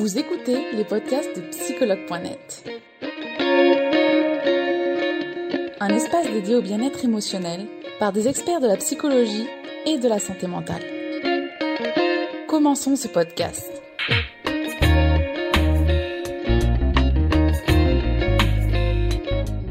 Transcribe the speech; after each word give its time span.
Vous 0.00 0.18
écoutez 0.18 0.72
les 0.72 0.84
podcasts 0.84 1.36
de 1.36 1.42
psychologue.net. 1.50 2.64
Un 5.78 5.88
espace 5.90 6.26
dédié 6.32 6.54
au 6.54 6.62
bien-être 6.62 7.04
émotionnel 7.04 7.66
par 7.98 8.10
des 8.10 8.26
experts 8.26 8.62
de 8.62 8.66
la 8.66 8.78
psychologie 8.78 9.46
et 9.84 9.98
de 9.98 10.08
la 10.08 10.18
santé 10.18 10.46
mentale. 10.46 10.82
Commençons 12.48 12.96
ce 12.96 13.08
podcast. 13.08 13.70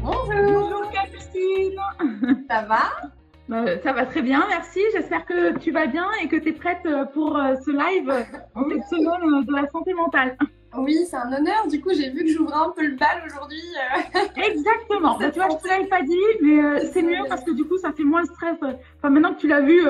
Bonjour 0.00 0.90
Capucine 0.92 2.44
Ça 2.48 2.62
va? 2.62 3.09
Ça 3.82 3.92
va 3.92 4.06
très 4.06 4.22
bien, 4.22 4.46
merci. 4.48 4.78
J'espère 4.92 5.26
que 5.26 5.58
tu 5.58 5.72
vas 5.72 5.86
bien 5.86 6.06
et 6.22 6.28
que 6.28 6.36
tu 6.36 6.50
es 6.50 6.52
prête 6.52 6.86
euh, 6.86 7.04
pour 7.06 7.36
euh, 7.36 7.56
ce 7.64 7.72
live 7.72 8.08
euh, 8.08 8.22
cette 8.70 8.84
semaine 8.84 9.44
de 9.44 9.52
la 9.52 9.68
santé 9.70 9.92
mentale. 9.92 10.36
Oui, 10.78 11.04
c'est 11.04 11.16
un 11.16 11.32
honneur. 11.32 11.66
Du 11.66 11.80
coup, 11.80 11.90
j'ai 11.92 12.10
vu 12.10 12.22
que 12.22 12.30
j'ouvrais 12.30 12.54
un 12.54 12.70
peu 12.70 12.86
le 12.86 12.94
bal 12.94 13.24
aujourd'hui. 13.26 13.60
Exactement. 14.36 15.18
Bah, 15.18 15.30
tu 15.30 15.40
vois, 15.40 15.48
je 15.50 15.56
te 15.56 15.66
l'avais 15.66 15.88
pas 15.88 16.02
dit, 16.02 16.16
mais 16.42 16.86
c'est 16.92 17.02
mieux 17.02 17.24
parce 17.28 17.42
que 17.42 17.50
du 17.50 17.64
coup, 17.64 17.76
ça 17.76 17.90
fait 17.90 18.04
moins 18.04 18.22
de 18.22 18.28
stress. 18.28 18.56
Enfin, 18.62 19.10
maintenant 19.10 19.34
que 19.34 19.40
tu 19.40 19.48
l'as 19.48 19.62
vu, 19.62 19.80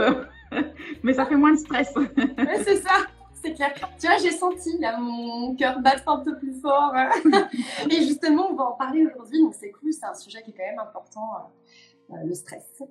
mais 1.02 1.12
ça 1.12 1.26
fait 1.26 1.36
moins 1.36 1.52
de 1.52 1.58
stress. 1.58 1.92
C'est 2.64 2.76
ça. 2.76 2.94
C'est 3.42 3.54
clair. 3.54 3.72
Tu 3.98 4.06
vois, 4.06 4.18
j'ai 4.18 4.32
senti 4.32 4.78
là, 4.78 4.98
mon 4.98 5.54
cœur 5.54 5.80
battre 5.80 6.06
un 6.08 6.18
peu 6.18 6.36
plus 6.36 6.60
fort. 6.60 6.94
Et 7.90 7.96
justement, 8.02 8.48
on 8.50 8.54
va 8.54 8.64
en 8.64 8.72
parler 8.72 9.06
aujourd'hui. 9.06 9.40
Donc, 9.40 9.54
c'est 9.54 9.70
cool. 9.70 9.94
C'est 9.94 10.04
un 10.04 10.12
sujet 10.12 10.42
qui 10.42 10.50
est 10.50 10.54
quand 10.54 10.66
même 10.66 10.78
important, 10.78 11.50
le 12.24 12.34
stress. 12.34 12.82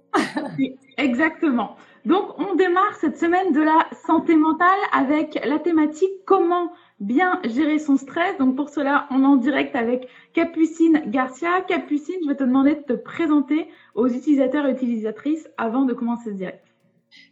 Exactement. 0.98 1.76
Donc, 2.06 2.40
on 2.40 2.56
démarre 2.56 2.96
cette 3.00 3.18
semaine 3.18 3.52
de 3.52 3.62
la 3.62 3.88
santé 4.06 4.36
mentale 4.36 4.80
avec 4.94 5.40
la 5.46 5.60
thématique 5.60 6.12
comment 6.26 6.72
bien 7.00 7.40
gérer 7.44 7.80
son 7.80 7.98
stress. 7.98 8.38
Donc, 8.38 8.56
pour 8.56 8.70
cela, 8.70 9.08
on 9.12 9.24
est 9.24 9.28
en 9.28 9.36
direct 9.36 9.76
avec 9.76 10.08
Capucine 10.34 11.04
Garcia. 11.08 11.62
Capucine, 11.62 12.16
je 12.24 12.30
vais 12.30 12.36
te 12.36 12.44
demander 12.44 12.76
de 12.76 12.82
te 12.82 12.94
présenter 12.94 13.68
aux 13.96 14.08
utilisateurs 14.08 14.66
et 14.66 14.72
utilisatrices 14.72 15.50
avant 15.58 15.84
de 15.84 15.94
commencer 15.94 16.26
ce 16.26 16.36
direct. 16.36 16.64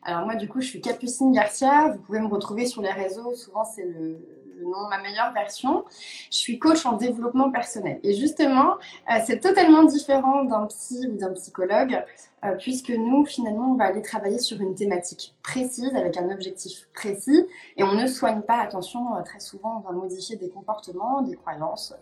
Alors, 0.04 0.26
moi, 0.26 0.36
du 0.36 0.48
coup, 0.48 0.62
je 0.62 0.68
suis 0.68 0.82
Capucine 0.82 1.32
Garcia. 1.32 1.90
Vous 1.90 2.02
pouvez 2.02 2.20
me 2.20 2.28
retrouver 2.28 2.66
sur 2.66 2.82
les 2.82 2.92
réseaux. 2.92 3.34
Souvent, 3.36 3.64
c'est 3.64 3.86
le, 3.86 4.20
le 4.46 4.47
nom 4.62 4.88
ma 4.90 5.00
meilleure 5.02 5.34
version. 5.34 5.86
Je 6.32 6.38
suis 6.38 6.60
coach 6.60 6.86
en 6.86 6.94
développement 6.94 7.52
personnel. 7.52 8.00
Et 8.04 8.14
justement, 8.14 8.76
euh, 9.10 9.20
c'est 9.26 9.40
totalement 9.40 9.84
différent 9.84 10.44
d'un 10.44 10.66
psy 10.68 11.08
ou 11.08 11.18
d'un 11.18 11.34
psychologue, 11.34 12.04
euh, 12.46 12.56
puisque 12.58 12.92
nous, 12.92 13.26
finalement, 13.26 13.72
on 13.72 13.76
va 13.76 13.86
aller 13.86 14.02
travailler 14.02 14.40
sur 14.40 14.62
une 14.62 14.76
thématique 14.76 15.36
précise, 15.42 15.96
avec 15.96 16.18
un 16.18 16.30
objectif 16.30 16.88
précis, 16.94 17.46
et 17.78 17.84
on 17.84 17.94
ne 17.94 18.06
soigne 18.06 18.42
pas, 18.42 18.60
attention, 18.60 19.16
euh, 19.16 19.22
très 19.24 19.40
souvent, 19.40 19.84
on 19.84 19.88
va 19.88 19.94
modifier 19.94 20.36
des 20.36 20.50
comportements, 20.50 21.22
des 21.22 21.36
croyances, 21.36 21.96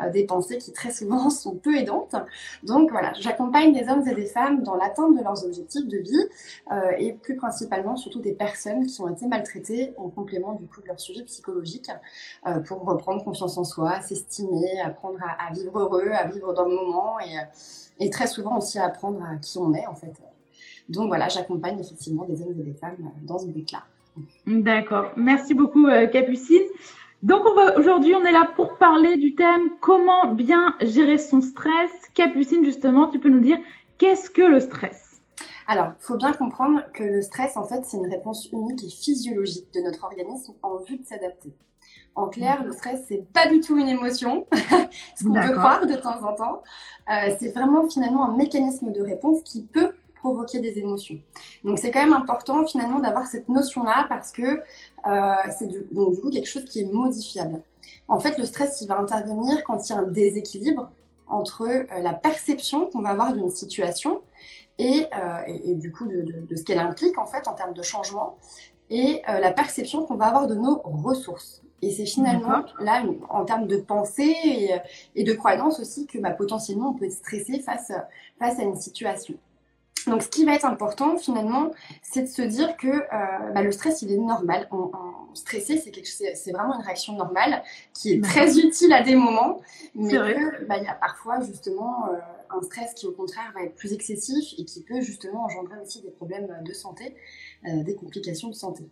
euh, 0.00 0.10
des 0.10 0.24
pensées 0.24 0.58
qui 0.58 0.72
très 0.72 0.90
souvent 0.90 1.30
sont 1.30 1.56
peu 1.56 1.76
aidantes. 1.76 2.14
Donc 2.62 2.90
voilà, 2.90 3.12
j'accompagne 3.14 3.72
des 3.72 3.88
hommes 3.88 4.06
et 4.06 4.14
des 4.14 4.26
femmes 4.26 4.62
dans 4.62 4.76
l'atteinte 4.76 5.16
de 5.16 5.22
leurs 5.22 5.44
objectifs 5.44 5.86
de 5.86 5.98
vie, 5.98 6.28
euh, 6.70 6.92
et 6.98 7.14
plus 7.14 7.36
principalement, 7.36 7.96
surtout 7.96 8.20
des 8.20 8.34
personnes 8.34 8.86
qui 8.86 9.00
ont 9.00 9.08
été 9.08 9.26
maltraitées 9.26 9.94
en 9.96 10.08
complément 10.10 10.52
du 10.52 10.66
coup 10.66 10.80
de 10.80 10.86
leur 10.86 11.00
sujet 11.00 11.22
psychologique, 11.24 11.90
euh, 12.46 12.60
pour 12.60 12.82
reprendre 12.84 13.24
confiance 13.24 13.58
en 13.58 13.64
soi, 13.64 14.00
s'estimer, 14.00 14.80
apprendre 14.80 15.18
à, 15.22 15.48
à 15.48 15.52
vivre 15.52 15.78
heureux, 15.78 16.10
à 16.12 16.26
vivre 16.26 16.52
dans 16.52 16.64
le 16.64 16.74
moment, 16.74 17.18
et, 17.20 17.38
euh, 17.38 17.42
et 18.00 18.10
très 18.10 18.26
souvent 18.26 18.58
aussi 18.58 18.78
à 18.78 18.86
apprendre 18.86 19.22
à 19.22 19.36
qui 19.36 19.58
on 19.58 19.72
est 19.74 19.86
en 19.86 19.94
fait. 19.94 20.12
Donc 20.88 21.08
voilà, 21.08 21.28
j'accompagne 21.28 21.78
effectivement 21.78 22.24
des 22.24 22.42
hommes 22.42 22.54
et 22.60 22.62
des 22.62 22.74
femmes 22.74 22.96
euh, 23.00 23.26
dans 23.26 23.38
ce 23.38 23.46
but-là. 23.46 23.84
D'accord. 24.46 25.12
Merci 25.16 25.54
beaucoup, 25.54 25.86
euh, 25.86 26.06
Capucine. 26.06 26.62
Donc, 27.22 27.42
aujourd'hui, 27.76 28.14
on 28.16 28.24
est 28.24 28.32
là 28.32 28.50
pour 28.56 28.76
parler 28.78 29.16
du 29.16 29.36
thème 29.36 29.70
comment 29.80 30.34
bien 30.34 30.74
gérer 30.80 31.18
son 31.18 31.40
stress. 31.40 31.90
Capucine, 32.14 32.64
justement, 32.64 33.06
tu 33.08 33.20
peux 33.20 33.28
nous 33.28 33.40
dire 33.40 33.58
qu'est-ce 33.96 34.28
que 34.28 34.42
le 34.42 34.58
stress? 34.58 35.11
Alors, 35.66 35.92
il 35.98 36.04
faut 36.04 36.16
bien 36.16 36.32
comprendre 36.32 36.82
que 36.92 37.02
le 37.02 37.22
stress, 37.22 37.56
en 37.56 37.64
fait, 37.64 37.84
c'est 37.84 37.96
une 37.96 38.10
réponse 38.10 38.48
unique 38.52 38.82
et 38.84 38.90
physiologique 38.90 39.72
de 39.74 39.80
notre 39.80 40.04
organisme 40.04 40.54
en 40.62 40.78
vue 40.78 40.98
de 40.98 41.04
s'adapter. 41.04 41.52
En 42.14 42.28
clair, 42.28 42.62
le 42.64 42.72
stress, 42.72 43.04
c'est 43.08 43.24
pas 43.32 43.48
du 43.48 43.60
tout 43.60 43.78
une 43.78 43.88
émotion, 43.88 44.46
ce 45.16 45.24
qu'on 45.24 45.32
peut 45.32 45.52
croire 45.52 45.86
de 45.86 45.94
temps 45.94 46.22
en 46.22 46.34
temps. 46.34 46.62
Euh, 47.10 47.34
c'est 47.38 47.50
vraiment 47.52 47.88
finalement 47.88 48.28
un 48.28 48.36
mécanisme 48.36 48.92
de 48.92 49.00
réponse 49.00 49.42
qui 49.42 49.62
peut 49.62 49.92
provoquer 50.16 50.60
des 50.60 50.78
émotions. 50.78 51.18
Donc, 51.64 51.78
c'est 51.78 51.90
quand 51.90 52.02
même 52.02 52.12
important 52.12 52.66
finalement 52.66 53.00
d'avoir 53.00 53.26
cette 53.26 53.48
notion-là 53.48 54.06
parce 54.08 54.30
que 54.30 54.60
euh, 55.06 55.34
c'est 55.58 55.66
du, 55.66 55.84
donc, 55.90 56.14
du 56.14 56.20
coup 56.20 56.30
quelque 56.30 56.48
chose 56.48 56.64
qui 56.64 56.80
est 56.80 56.92
modifiable. 56.92 57.62
En 58.08 58.20
fait, 58.20 58.38
le 58.38 58.44
stress, 58.44 58.80
il 58.82 58.88
va 58.88 58.98
intervenir 58.98 59.64
quand 59.64 59.88
il 59.88 59.92
y 59.92 59.96
a 59.96 59.98
un 59.98 60.06
déséquilibre 60.06 60.90
entre 61.26 61.62
euh, 61.62 61.84
la 62.00 62.12
perception 62.12 62.86
qu'on 62.86 63.00
va 63.00 63.10
avoir 63.10 63.32
d'une 63.32 63.50
situation 63.50 64.20
et, 64.78 65.06
euh, 65.14 65.40
et, 65.46 65.70
et 65.70 65.74
du 65.74 65.92
coup 65.92 66.06
de, 66.06 66.22
de- 66.22 66.46
de 66.48 66.56
ce 66.56 66.62
qu'elle 66.64 66.78
implique 66.78 67.18
en 67.18 67.26
fait 67.26 67.46
en 67.48 67.54
termes 67.54 67.74
de 67.74 67.82
changement 67.82 68.36
et 68.90 69.22
euh, 69.28 69.38
la 69.38 69.52
perception 69.52 70.04
qu'on 70.06 70.16
va 70.16 70.26
avoir 70.26 70.46
de 70.46 70.54
nos 70.54 70.80
ressources. 70.84 71.62
Et 71.82 71.90
c'est 71.90 72.06
finalement 72.06 72.64
là 72.78 73.00
une- 73.00 73.18
en 73.28 73.44
termes 73.44 73.66
de 73.66 73.76
pensée 73.76 74.34
et, 74.44 74.70
et 75.16 75.24
de 75.24 75.32
croyance 75.32 75.80
aussi 75.80 76.06
que 76.06 76.18
bah, 76.18 76.30
potentiellement 76.30 76.90
on 76.90 76.94
peut 76.94 77.06
être 77.06 77.12
stressé 77.12 77.58
face, 77.60 77.90
face 78.38 78.58
à 78.58 78.62
une 78.62 78.76
situation. 78.76 79.34
Donc 80.06 80.22
ce 80.22 80.28
qui 80.28 80.44
va 80.44 80.54
être 80.54 80.64
important 80.64 81.16
finalement, 81.16 81.70
c'est 82.02 82.22
de 82.22 82.26
se 82.26 82.42
dire 82.42 82.76
que 82.76 82.88
euh, 82.88 83.52
bah, 83.54 83.62
le 83.62 83.72
stress 83.72 84.02
il 84.02 84.12
est 84.12 84.18
normal. 84.18 84.68
En 84.70 85.34
stressé, 85.34 85.82
c'est 86.34 86.52
vraiment 86.52 86.74
une 86.74 86.84
réaction 86.84 87.14
normale 87.14 87.62
qui 87.94 88.12
est 88.12 88.22
très 88.22 88.58
utile 88.58 88.92
à 88.92 89.02
des 89.02 89.16
moments, 89.16 89.60
mais 89.94 90.18
bah, 90.68 90.76
il 90.78 90.84
y 90.84 90.88
a 90.88 90.94
parfois 90.94 91.40
justement 91.40 92.08
euh, 92.08 92.18
un 92.50 92.62
stress 92.62 92.94
qui 92.94 93.06
au 93.06 93.12
contraire 93.12 93.52
va 93.54 93.62
être 93.62 93.74
plus 93.74 93.92
excessif 93.92 94.54
et 94.58 94.64
qui 94.64 94.82
peut 94.82 95.00
justement 95.00 95.44
engendrer 95.44 95.78
aussi 95.82 96.02
des 96.02 96.10
problèmes 96.10 96.48
de 96.64 96.72
santé, 96.72 97.14
euh, 97.66 97.82
des 97.82 97.94
complications 97.94 98.48
de 98.48 98.54
santé. 98.54 98.84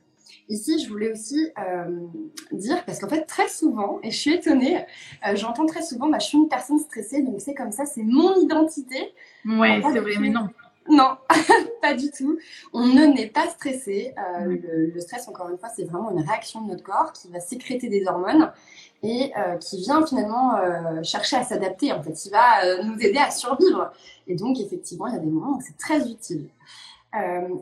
Ici, 0.49 0.83
je 0.83 0.89
voulais 0.89 1.13
aussi 1.13 1.51
euh, 1.59 2.07
dire, 2.53 2.85
parce 2.85 2.99
qu'en 2.99 3.09
fait, 3.09 3.25
très 3.25 3.49
souvent, 3.49 3.99
et 4.03 4.11
je 4.11 4.17
suis 4.17 4.33
étonnée, 4.33 4.79
euh, 5.27 5.35
j'entends 5.35 5.67
très 5.67 5.83
souvent, 5.83 6.09
bah, 6.09 6.19
je 6.21 6.27
suis 6.27 6.39
une 6.39 6.49
personne 6.49 6.79
stressée, 6.79 7.23
donc 7.23 7.41
c'est 7.41 7.55
comme 7.55 7.73
ça, 7.73 7.85
c'est 7.85 8.03
mon 8.03 8.35
identité. 8.37 9.13
Ouais, 9.45 9.81
c'est 9.93 10.01
vrai, 10.01 10.13
mais 10.21 10.31
non. 10.31 10.49
Non, 10.89 11.17
pas 11.83 11.95
du 11.95 12.11
tout. 12.11 12.39
On 12.73 12.87
ne 12.87 13.07
n'est 13.07 13.29
pas 13.29 13.49
stressé. 13.49 14.15
Euh, 14.19 14.45
le, 14.45 14.87
le 14.87 15.01
stress, 15.01 15.29
encore 15.29 15.49
une 15.51 15.59
fois, 15.59 15.69
c'est 15.75 15.85
vraiment 15.85 16.11
une 16.11 16.23
réaction 16.23 16.63
de 16.63 16.71
notre 16.71 16.83
corps 16.83 17.13
qui 17.13 17.31
va 17.31 17.41
sécréter 17.41 17.89
des 17.89 18.07
hormones 18.07 18.51
et 19.03 19.33
euh, 19.39 19.57
qui 19.57 19.79
vient 19.79 20.05
finalement 20.07 20.57
euh, 20.57 21.03
chercher 21.03 21.37
à 21.37 21.45
s'adapter. 21.45 21.93
En 21.93 22.03
fait, 22.03 22.25
il 22.25 22.31
va 22.31 22.83
nous 22.83 22.99
aider 22.99 23.19
à 23.19 23.31
survivre. 23.31 23.93
Et 24.27 24.35
donc, 24.35 24.59
effectivement, 24.59 25.07
il 25.07 25.15
y 25.15 25.17
a 25.17 25.21
des 25.21 25.31
moments 25.31 25.57
où 25.57 25.61
c'est 25.61 25.77
très 25.77 26.09
utile. 26.11 26.49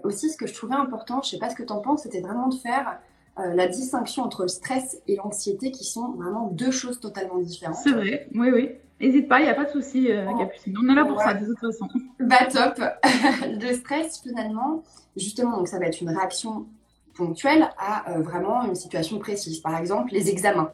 Aussi, 0.05 0.29
ce 0.29 0.37
que 0.37 0.47
je 0.47 0.53
trouvais 0.53 0.75
important, 0.75 1.23
je 1.23 1.31
sais 1.31 1.39
pas 1.39 1.49
ce 1.49 1.55
que 1.55 1.63
tu 1.63 1.73
en 1.73 1.81
penses, 1.81 2.03
c'était 2.03 2.21
vraiment 2.21 2.49
de 2.49 2.55
faire 2.55 2.99
la 3.39 3.67
distinction 3.67 4.25
entre 4.25 4.43
le 4.43 4.49
stress 4.49 5.01
et 5.07 5.17
l'anxiété 5.17 5.71
qui 5.71 5.85
sont 5.85 6.11
vraiment 6.13 6.49
deux 6.49 6.71
choses 6.71 7.01
totalement 7.01 7.39
différentes. 7.39 7.79
C'est 7.83 7.93
vrai, 7.93 8.29
oui, 8.35 8.51
oui. 8.51 8.71
N'hésite 9.01 9.29
pas, 9.29 9.41
il 9.41 9.45
n'y 9.45 9.49
a 9.51 9.55
pas 9.55 9.65
de 9.65 9.71
souci, 9.71 10.11
euh, 10.11 10.27
Oh. 10.33 10.39
Capucine. 10.39 10.75
On 10.83 10.89
est 10.91 10.95
là 10.95 11.05
pour 11.05 11.19
Ouais. 11.19 11.25
ça, 11.25 11.35
de 11.35 11.47
toute 11.47 11.59
façon. 11.61 11.89
Bah 12.21 12.47
top. 12.51 12.81
Le 13.61 13.73
stress 13.75 14.21
finalement, 14.21 14.83
justement, 15.17 15.57
donc 15.57 15.69
ça 15.69 15.79
va 15.79 15.87
être 15.87 16.01
une 16.01 16.11
réaction 16.11 16.67
ponctuelle 17.15 17.69
à 17.79 18.11
euh, 18.13 18.23
vraiment 18.23 18.65
une 18.65 18.75
situation 18.75 19.19
précise. 19.19 19.61
Par 19.61 19.77
exemple, 19.79 20.13
les 20.13 20.31
examens. 20.31 20.73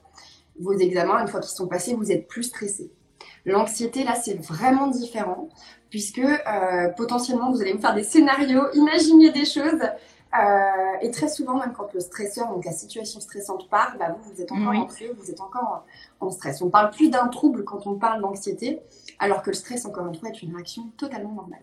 Vos 0.58 0.72
examens, 0.72 1.20
une 1.20 1.28
fois 1.28 1.40
qu'ils 1.40 1.50
sont 1.50 1.66
passés, 1.68 1.94
vous 1.94 2.12
êtes 2.12 2.26
plus 2.28 2.44
stressé. 2.44 2.90
L'anxiété, 3.46 4.04
là, 4.04 4.14
c'est 4.14 4.40
vraiment 4.40 4.86
différent, 4.86 5.48
puisque 5.90 6.18
euh, 6.18 6.88
potentiellement, 6.96 7.50
vous 7.52 7.60
allez 7.60 7.72
vous 7.74 7.80
faire 7.80 7.94
des 7.94 8.04
scénarios, 8.04 8.62
imaginer 8.72 9.32
des 9.32 9.44
choses. 9.44 9.80
Euh, 10.38 10.98
et 11.00 11.10
très 11.10 11.28
souvent, 11.28 11.58
même 11.58 11.72
quand 11.72 11.92
le 11.94 12.00
stresseur, 12.00 12.48
donc 12.48 12.64
la 12.64 12.72
situation 12.72 13.20
stressante 13.20 13.68
part, 13.68 13.96
bah, 13.98 14.16
vous, 14.16 14.32
vous 14.32 14.40
êtes 14.40 14.50
encore 14.52 14.70
Oui. 14.70 14.78
anxieux, 14.78 15.14
vous 15.18 15.30
êtes 15.30 15.40
encore 15.40 15.84
en, 16.20 16.26
en 16.26 16.30
stress. 16.30 16.60
On 16.62 16.70
parle 16.70 16.90
plus 16.90 17.10
d'un 17.10 17.28
trouble 17.28 17.64
quand 17.64 17.86
on 17.86 17.94
parle 17.94 18.20
d'anxiété, 18.20 18.80
alors 19.18 19.42
que 19.42 19.50
le 19.50 19.54
stress, 19.56 19.86
encore 19.86 20.06
une 20.06 20.14
fois, 20.14 20.30
est 20.30 20.42
une 20.42 20.54
réaction 20.54 20.90
totalement 20.96 21.32
normale. 21.32 21.62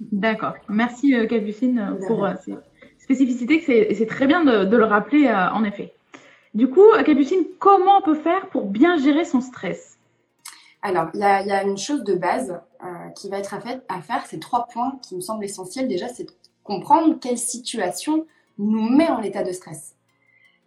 D'accord. 0.00 0.54
Merci, 0.68 1.14
euh, 1.14 1.26
Capucine, 1.26 1.98
pour 2.06 2.24
euh, 2.24 2.34
ces 2.44 2.54
spécificités. 2.98 3.60
C'est 3.94 4.06
très 4.06 4.26
bien 4.26 4.44
de, 4.44 4.64
de 4.64 4.76
le 4.76 4.84
rappeler, 4.84 5.26
euh, 5.26 5.50
en 5.50 5.64
effet. 5.64 5.92
Du 6.54 6.70
coup, 6.70 6.84
Capucine, 7.04 7.44
comment 7.58 7.98
on 7.98 8.02
peut 8.02 8.14
faire 8.14 8.48
pour 8.50 8.66
bien 8.66 8.96
gérer 8.96 9.24
son 9.24 9.40
stress? 9.40 9.98
Alors, 10.82 11.08
il 11.12 11.20
y 11.20 11.24
a, 11.24 11.42
il 11.42 11.48
y 11.48 11.52
a 11.52 11.64
une 11.64 11.76
chose 11.76 12.04
de 12.04 12.14
base 12.14 12.60
qui 13.16 13.28
va 13.28 13.38
être 13.38 13.52
à, 13.52 13.60
fait- 13.60 13.82
à 13.88 14.00
faire, 14.00 14.24
c'est 14.26 14.38
trois 14.38 14.68
points 14.72 14.98
qui 15.02 15.16
me 15.16 15.20
semblent 15.20 15.44
essentiels. 15.44 15.88
Déjà, 15.88 16.06
c'est 16.08 16.24
de 16.24 16.30
comprendre 16.68 17.18
quelle 17.18 17.38
situation 17.38 18.26
nous 18.58 18.90
met 18.90 19.08
en 19.08 19.22
état 19.22 19.42
de 19.42 19.52
stress. 19.52 19.94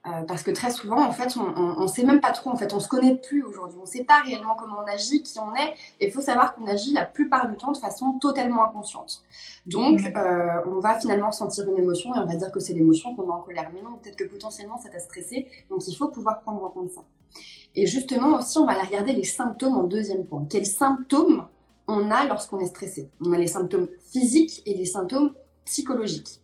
Euh, 0.08 0.24
parce 0.28 0.42
que 0.42 0.50
très 0.50 0.72
souvent, 0.72 1.06
en 1.06 1.12
fait, 1.12 1.38
on 1.38 1.84
ne 1.84 1.88
sait 1.88 2.04
même 2.04 2.22
pas 2.22 2.32
trop, 2.32 2.50
en 2.50 2.56
fait, 2.56 2.74
on 2.74 2.80
se 2.80 2.88
connaît 2.88 3.18
plus 3.18 3.44
aujourd'hui. 3.44 3.78
On 3.80 3.84
ne 3.84 3.88
sait 3.88 4.04
pas 4.04 4.22
réellement 4.22 4.56
comment 4.56 4.78
on 4.84 4.92
agit, 4.92 5.22
qui 5.22 5.38
on 5.38 5.54
est. 5.54 5.76
Et 6.00 6.08
il 6.08 6.12
faut 6.12 6.22
savoir 6.22 6.56
qu'on 6.56 6.66
agit 6.66 6.92
la 6.92 7.06
plupart 7.06 7.48
du 7.48 7.56
temps 7.56 7.72
de 7.72 7.78
façon 7.78 8.14
totalement 8.14 8.64
inconsciente. 8.64 9.22
Donc, 9.68 10.00
euh, 10.16 10.62
on 10.66 10.80
va 10.80 11.00
finalement 11.00 11.32
sentir 11.32 11.70
une 11.70 11.78
émotion 11.78 12.16
et 12.16 12.18
on 12.18 12.26
va 12.26 12.36
dire 12.36 12.52
que 12.52 12.60
c'est 12.60 12.74
l'émotion 12.74 13.16
qu'on 13.16 13.28
est 13.28 13.32
en 13.32 13.42
colère. 13.42 13.70
Mais 13.76 13.84
non, 13.84 14.00
peut-être 14.02 14.16
que 14.16 14.24
potentiellement, 14.24 14.80
ça 14.80 14.90
t'a 14.90 15.00
stressé. 15.00 15.46
Donc, 15.70 15.88
il 15.88 15.96
faut 15.96 16.08
pouvoir 16.08 16.42
prendre 16.42 16.64
en 16.64 16.70
compte 16.70 16.90
ça. 16.90 17.02
Et 17.76 17.86
justement, 17.86 18.40
aussi, 18.40 18.58
on 18.58 18.66
va 18.66 18.72
aller 18.72 18.88
regarder 18.88 19.14
les 19.14 19.24
symptômes 19.24 19.78
en 19.78 19.84
deuxième 19.84 20.26
point. 20.26 20.48
Quels 20.50 20.66
symptômes 20.66 21.46
on 21.88 22.10
a 22.10 22.26
lorsqu'on 22.26 22.60
est 22.60 22.66
stressé? 22.76 23.08
On 23.24 23.32
a 23.34 23.38
les 23.38 23.46
symptômes 23.46 23.88
physiques 24.12 24.64
et 24.66 24.74
les 24.74 24.86
symptômes 24.86 25.32
psychologiques. 25.72 26.40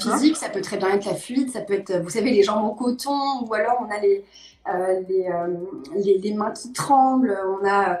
Physique, 0.00 0.36
ça 0.36 0.48
peut 0.48 0.60
très 0.60 0.76
bien 0.76 0.90
être 0.90 1.06
la 1.06 1.14
fuite, 1.14 1.52
ça 1.52 1.60
peut 1.60 1.74
être, 1.74 1.98
vous 2.02 2.10
savez, 2.10 2.30
les 2.30 2.42
jambes 2.42 2.64
en 2.64 2.70
coton, 2.70 3.44
ou 3.46 3.54
alors 3.54 3.78
on 3.86 3.90
a 3.90 4.00
les, 4.00 4.24
euh, 4.68 5.00
euh, 5.10 5.46
les, 5.94 6.18
les, 6.18 6.34
mains 6.34 6.50
qui 6.50 6.72
tremblent, 6.72 7.38
on 7.60 7.66
a 7.66 8.00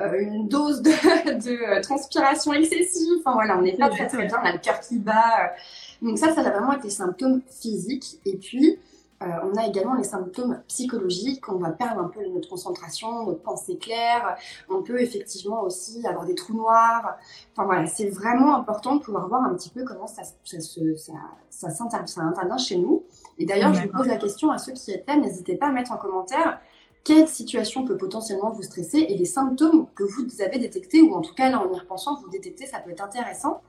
euh, 0.00 0.20
une 0.20 0.48
dose 0.48 0.82
de, 0.82 0.90
de, 1.46 1.82
transpiration 1.82 2.52
excessive, 2.52 3.18
enfin 3.20 3.32
voilà, 3.34 3.58
on 3.58 3.62
n'est 3.62 3.76
pas 3.76 3.88
très 3.90 4.06
très 4.06 4.26
bien, 4.26 4.38
on 4.42 4.46
a 4.46 4.52
le 4.52 4.58
cœur 4.58 4.80
qui 4.80 4.98
bat. 4.98 5.54
Donc 6.00 6.18
ça, 6.18 6.34
ça 6.34 6.42
va 6.42 6.50
vraiment 6.50 6.72
être 6.74 6.84
les 6.84 6.90
symptômes 6.90 7.40
physiques. 7.48 8.18
Et 8.24 8.36
puis, 8.36 8.78
euh, 9.24 9.50
on 9.50 9.56
a 9.56 9.66
également 9.66 9.94
les 9.94 10.04
symptômes 10.04 10.60
psychologiques, 10.68 11.48
on 11.48 11.56
va 11.56 11.70
perdre 11.70 12.00
un 12.00 12.08
peu 12.08 12.20
notre 12.28 12.48
concentration, 12.48 13.26
notre 13.26 13.42
pensée 13.42 13.78
claire, 13.78 14.36
on 14.68 14.82
peut 14.82 15.00
effectivement 15.00 15.62
aussi 15.62 16.06
avoir 16.06 16.26
des 16.26 16.34
trous 16.34 16.54
noirs. 16.54 17.16
Enfin 17.52 17.64
voilà, 17.64 17.86
c'est 17.86 18.08
vraiment 18.08 18.56
important 18.56 18.96
de 18.96 19.02
pouvoir 19.02 19.28
voir 19.28 19.42
un 19.42 19.54
petit 19.54 19.70
peu 19.70 19.84
comment 19.84 20.06
ça, 20.06 20.22
ça, 20.44 20.60
ça, 20.60 21.70
ça, 22.06 22.20
intervient 22.22 22.58
chez 22.58 22.76
nous. 22.76 23.04
Et 23.38 23.46
d'ailleurs, 23.46 23.74
je 23.74 23.82
vous 23.82 23.88
pose 23.88 24.06
la 24.06 24.16
question 24.16 24.50
à 24.50 24.58
ceux 24.58 24.72
qui 24.72 24.90
êtes 24.90 25.06
là, 25.06 25.16
n'hésitez 25.16 25.56
pas 25.56 25.66
à 25.66 25.72
mettre 25.72 25.92
en 25.92 25.96
commentaire 25.96 26.60
quelle 27.04 27.28
situation 27.28 27.84
peut 27.84 27.98
potentiellement 27.98 28.50
vous 28.50 28.62
stresser 28.62 28.98
et 28.98 29.16
les 29.16 29.26
symptômes 29.26 29.86
que 29.94 30.04
vous 30.04 30.42
avez 30.42 30.58
détectés, 30.58 31.02
ou 31.02 31.14
en 31.14 31.20
tout 31.20 31.34
cas 31.34 31.50
là 31.50 31.60
en 31.60 31.70
y 31.72 31.78
repensant, 31.78 32.18
vous 32.20 32.30
détectez, 32.30 32.66
ça 32.66 32.78
peut 32.78 32.90
être 32.90 33.04
intéressant. 33.04 33.60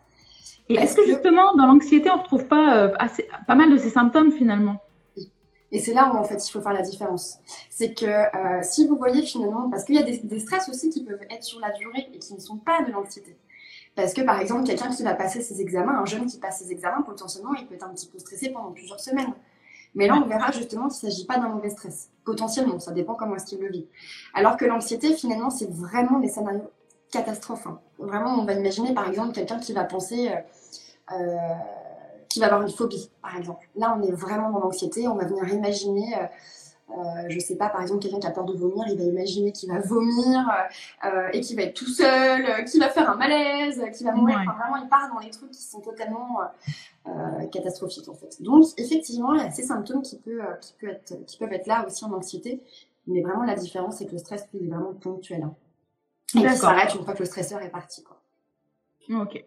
Et 0.70 0.76
est-ce 0.76 0.96
que, 0.96 1.06
justement 1.06 1.54
dans 1.56 1.68
l'anxiété, 1.68 2.10
on 2.10 2.18
ne 2.18 2.22
retrouve 2.22 2.48
pas 2.48 2.78
euh, 2.78 2.94
assez, 2.98 3.28
pas 3.46 3.56
mal 3.56 3.72
de 3.72 3.78
ces 3.78 3.90
symptômes 3.90 4.32
finalement? 4.32 4.78
Et 5.76 5.80
c'est 5.80 5.94
là 5.94 6.10
où 6.10 6.18
en 6.18 6.24
fait 6.24 6.38
il 6.48 6.50
faut 6.50 6.62
faire 6.62 6.72
la 6.72 6.82
différence. 6.82 7.40
C'est 7.70 7.94
que 7.94 8.06
euh, 8.06 8.62
si 8.64 8.88
vous 8.88 8.96
voyez 8.96 9.24
finalement, 9.24 9.70
parce 9.70 9.84
qu'il 9.84 9.96
y 9.96 10.00
a 10.00 10.04
des, 10.04 10.40
stress 10.40 10.70
aussi 10.70 10.90
qui 10.90 11.04
peuvent 11.04 11.20
être 11.30 11.44
sur 11.44 11.60
la 11.60 11.72
durée 11.72 12.08
et 12.14 12.18
qui 12.18 12.34
ne 12.34 12.40
sont 12.40 12.56
pas 12.56 12.82
de 12.84 12.94
l'anxiété. 12.94 13.38
Parce 13.94 14.14
que 14.14 14.22
par 14.22 14.40
exemple, 14.40 14.64
quelqu'un 14.64 14.90
qui 14.90 15.04
va 15.04 15.14
passer 15.16 15.42
ses 15.42 15.60
examens, 15.60 16.00
un 16.00 16.06
jeune 16.06 16.28
qui 16.28 16.40
passe 16.40 16.60
ses 16.60 16.72
examens, 16.72 17.02
potentiellement, 17.02 17.54
il 17.56 17.68
peut 17.68 17.76
être 17.76 17.86
un 17.86 17.94
petit 17.94 18.08
peu 18.08 18.18
stressé 18.20 18.52
pendant 18.52 18.72
plusieurs 18.72 19.02
semaines. 19.02 19.34
Mais 19.96 20.08
là, 20.08 20.16
on 20.16 20.26
verra 20.28 20.50
justement 20.54 20.88
qu'il 20.88 21.08
ne 21.08 21.12
s'agit 21.12 21.26
pas 21.26 21.40
d'un 21.40 21.50
mauvais 21.50 21.70
stress. 21.70 22.10
Potentiellement, 22.24 22.80
ça 22.80 22.92
dépend 22.92 23.16
comment 23.16 23.36
est-ce 23.36 23.46
qu'il 23.46 23.60
le 23.60 23.70
vit. 23.70 23.86
Alors 24.34 24.56
que 24.56 24.64
l'anxiété, 24.64 25.14
finalement, 25.14 25.50
c'est 25.50 25.70
vraiment 25.70 26.20
des 26.20 26.30
scénarios 26.30 26.72
catastrophes. 27.12 27.68
Hein. 27.68 27.82
Vraiment, 28.00 28.40
on 28.40 28.46
va 28.46 28.54
imaginer 28.54 28.94
par 28.94 29.10
exemple 29.10 29.34
quelqu'un 29.34 29.60
qui 29.60 29.74
va 29.74 29.84
penser... 29.84 30.30
Euh, 30.30 31.16
euh 31.18 31.85
qui 32.36 32.42
va 32.42 32.48
avoir 32.48 32.64
une 32.64 32.70
phobie, 32.70 33.10
par 33.22 33.38
exemple. 33.38 33.66
Là, 33.78 33.98
on 33.98 34.04
est 34.04 34.12
vraiment 34.12 34.52
dans 34.52 34.60
l'anxiété, 34.60 35.08
on 35.08 35.16
va 35.16 35.24
venir 35.24 35.48
imaginer, 35.48 36.18
euh, 36.18 36.26
euh, 36.90 37.30
je 37.30 37.40
sais 37.40 37.56
pas, 37.56 37.70
par 37.70 37.82
exemple, 37.82 38.02
quelqu'un 38.02 38.20
qui 38.20 38.28
a 38.28 38.32
peur 38.32 38.44
de 38.44 38.52
vomir, 38.52 38.84
il 38.90 38.98
va 38.98 39.06
imaginer 39.06 39.54
qu'il 39.54 39.72
va 39.72 39.80
vomir 39.80 40.46
euh, 41.06 41.30
et 41.32 41.40
qu'il 41.40 41.56
va 41.56 41.62
être 41.64 41.76
tout 41.76 41.88
seul, 41.88 42.66
qu'il 42.66 42.82
va 42.82 42.90
faire 42.90 43.10
un 43.10 43.16
malaise, 43.16 43.82
qu'il 43.96 44.06
va 44.06 44.12
mourir. 44.12 44.38
Enfin, 44.42 44.58
vraiment, 44.60 44.84
il 44.84 44.90
part 44.90 45.10
dans 45.14 45.20
les 45.20 45.30
trucs 45.30 45.52
qui 45.52 45.64
sont 45.64 45.80
totalement 45.80 46.40
catastrophiques, 47.54 48.10
en 48.10 48.16
fait. 48.16 48.42
Donc, 48.42 48.66
effectivement, 48.76 49.34
il 49.34 49.42
y 49.42 49.46
a 49.46 49.52
ces 49.52 49.64
symptômes 49.64 50.02
qui, 50.02 50.18
peut, 50.18 50.42
qui, 50.60 50.74
peut 50.74 50.90
être, 50.90 51.26
qui 51.26 51.38
peuvent 51.38 51.54
être 51.54 51.68
là 51.68 51.86
aussi 51.88 52.04
en 52.04 52.12
anxiété, 52.12 52.62
mais 53.08 53.22
vraiment, 53.22 53.44
la 53.44 53.56
différence, 53.56 54.00
c'est 54.00 54.08
que 54.08 54.12
le 54.12 54.18
stress, 54.18 54.46
il 54.54 54.66
est 54.66 54.70
vraiment 54.70 54.94
ponctuel. 54.94 55.44
Hein. 55.44 55.56
Et 56.36 56.46
qui 56.46 56.58
s'arrête 56.58 56.94
une 56.96 57.06
fois 57.06 57.14
que 57.14 57.20
le 57.20 57.28
stresseur 57.28 57.62
est 57.62 57.70
parti. 57.70 58.04
Quoi. 58.04 58.20
Ok. 59.22 59.46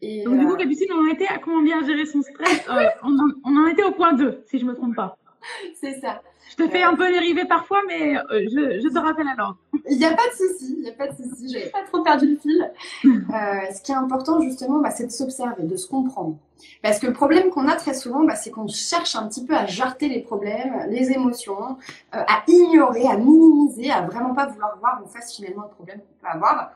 Donc, 0.00 0.38
du 0.38 0.46
coup, 0.46 0.52
euh, 0.52 0.56
Capucine, 0.56 0.92
on 0.94 1.08
en 1.08 1.12
était 1.12 1.26
à 1.26 1.38
comment 1.38 1.62
bien 1.62 1.84
gérer 1.84 2.06
son 2.06 2.22
stress. 2.22 2.64
Euh, 2.70 2.86
on, 3.02 3.56
en, 3.56 3.66
était 3.66 3.82
au 3.82 3.90
point 3.90 4.12
2, 4.12 4.42
si 4.46 4.58
je 4.58 4.64
ne 4.64 4.70
me 4.70 4.76
trompe 4.76 4.94
pas. 4.94 5.16
C'est 5.80 6.00
ça. 6.00 6.22
Je 6.50 6.64
te 6.64 6.68
fais 6.68 6.82
un 6.82 6.94
peu 6.94 7.10
dériver 7.10 7.44
parfois, 7.44 7.80
mais 7.86 8.16
euh, 8.16 8.22
je, 8.44 8.80
je, 8.80 8.88
te 8.88 8.98
rappelle 8.98 9.26
alors. 9.28 9.56
Il 9.90 9.98
n'y 9.98 10.04
a 10.04 10.14
pas 10.14 10.28
de 10.28 10.34
souci, 10.34 10.76
il 10.78 10.82
n'y 10.82 10.88
a 10.88 10.92
pas 10.92 11.08
de 11.08 11.16
souci. 11.16 11.48
Je 11.48 11.58
n'avais 11.58 11.70
pas 11.70 11.82
trop 11.82 12.02
perdu 12.02 12.28
le 12.28 12.36
fil. 12.36 12.72
ce 13.02 13.82
qui 13.82 13.92
est 13.92 13.96
important, 13.96 14.40
justement, 14.40 14.78
bah, 14.78 14.90
c'est 14.90 15.06
de 15.06 15.10
s'observer, 15.10 15.64
de 15.64 15.76
se 15.76 15.88
comprendre. 15.88 16.36
Parce 16.82 16.98
que 17.00 17.06
le 17.06 17.12
problème 17.12 17.50
qu'on 17.50 17.68
a 17.68 17.74
très 17.74 17.94
souvent, 17.94 18.24
bah, 18.24 18.36
c'est 18.36 18.50
qu'on 18.50 18.68
cherche 18.68 19.16
un 19.16 19.26
petit 19.28 19.44
peu 19.44 19.54
à 19.54 19.66
jarter 19.66 20.08
les 20.08 20.20
problèmes, 20.20 20.86
les 20.88 21.10
émotions, 21.10 21.76
à 22.12 22.42
ignorer, 22.46 23.06
à 23.06 23.16
minimiser, 23.16 23.90
à 23.90 24.02
vraiment 24.02 24.32
pas 24.32 24.46
vouloir 24.46 24.78
voir 24.78 25.02
en 25.04 25.08
face 25.08 25.34
finalement 25.34 25.64
le 25.64 25.70
problème 25.70 25.98
qu'on 25.98 26.26
peut 26.26 26.32
avoir. 26.32 26.72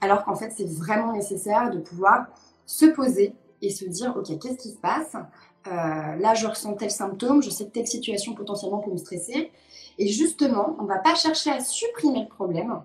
Alors 0.00 0.24
qu'en 0.24 0.36
fait, 0.36 0.52
c'est 0.56 0.68
vraiment 0.68 1.12
nécessaire 1.12 1.70
de 1.70 1.78
pouvoir 1.78 2.26
se 2.66 2.86
poser 2.86 3.32
et 3.62 3.70
se 3.70 3.84
dire, 3.84 4.14
OK, 4.16 4.26
qu'est-ce 4.38 4.58
qui 4.58 4.70
se 4.70 4.78
passe? 4.78 5.14
Euh, 5.66 6.16
Là, 6.16 6.34
je 6.34 6.46
ressens 6.46 6.74
tel 6.74 6.90
symptôme, 6.90 7.42
je 7.42 7.50
sais 7.50 7.64
que 7.64 7.70
telle 7.70 7.86
situation 7.86 8.34
potentiellement 8.34 8.78
peut 8.78 8.90
me 8.90 8.96
stresser. 8.96 9.50
Et 9.98 10.08
justement, 10.08 10.76
on 10.78 10.82
ne 10.82 10.88
va 10.88 10.98
pas 10.98 11.14
chercher 11.14 11.50
à 11.50 11.60
supprimer 11.60 12.20
le 12.20 12.28
problème, 12.28 12.82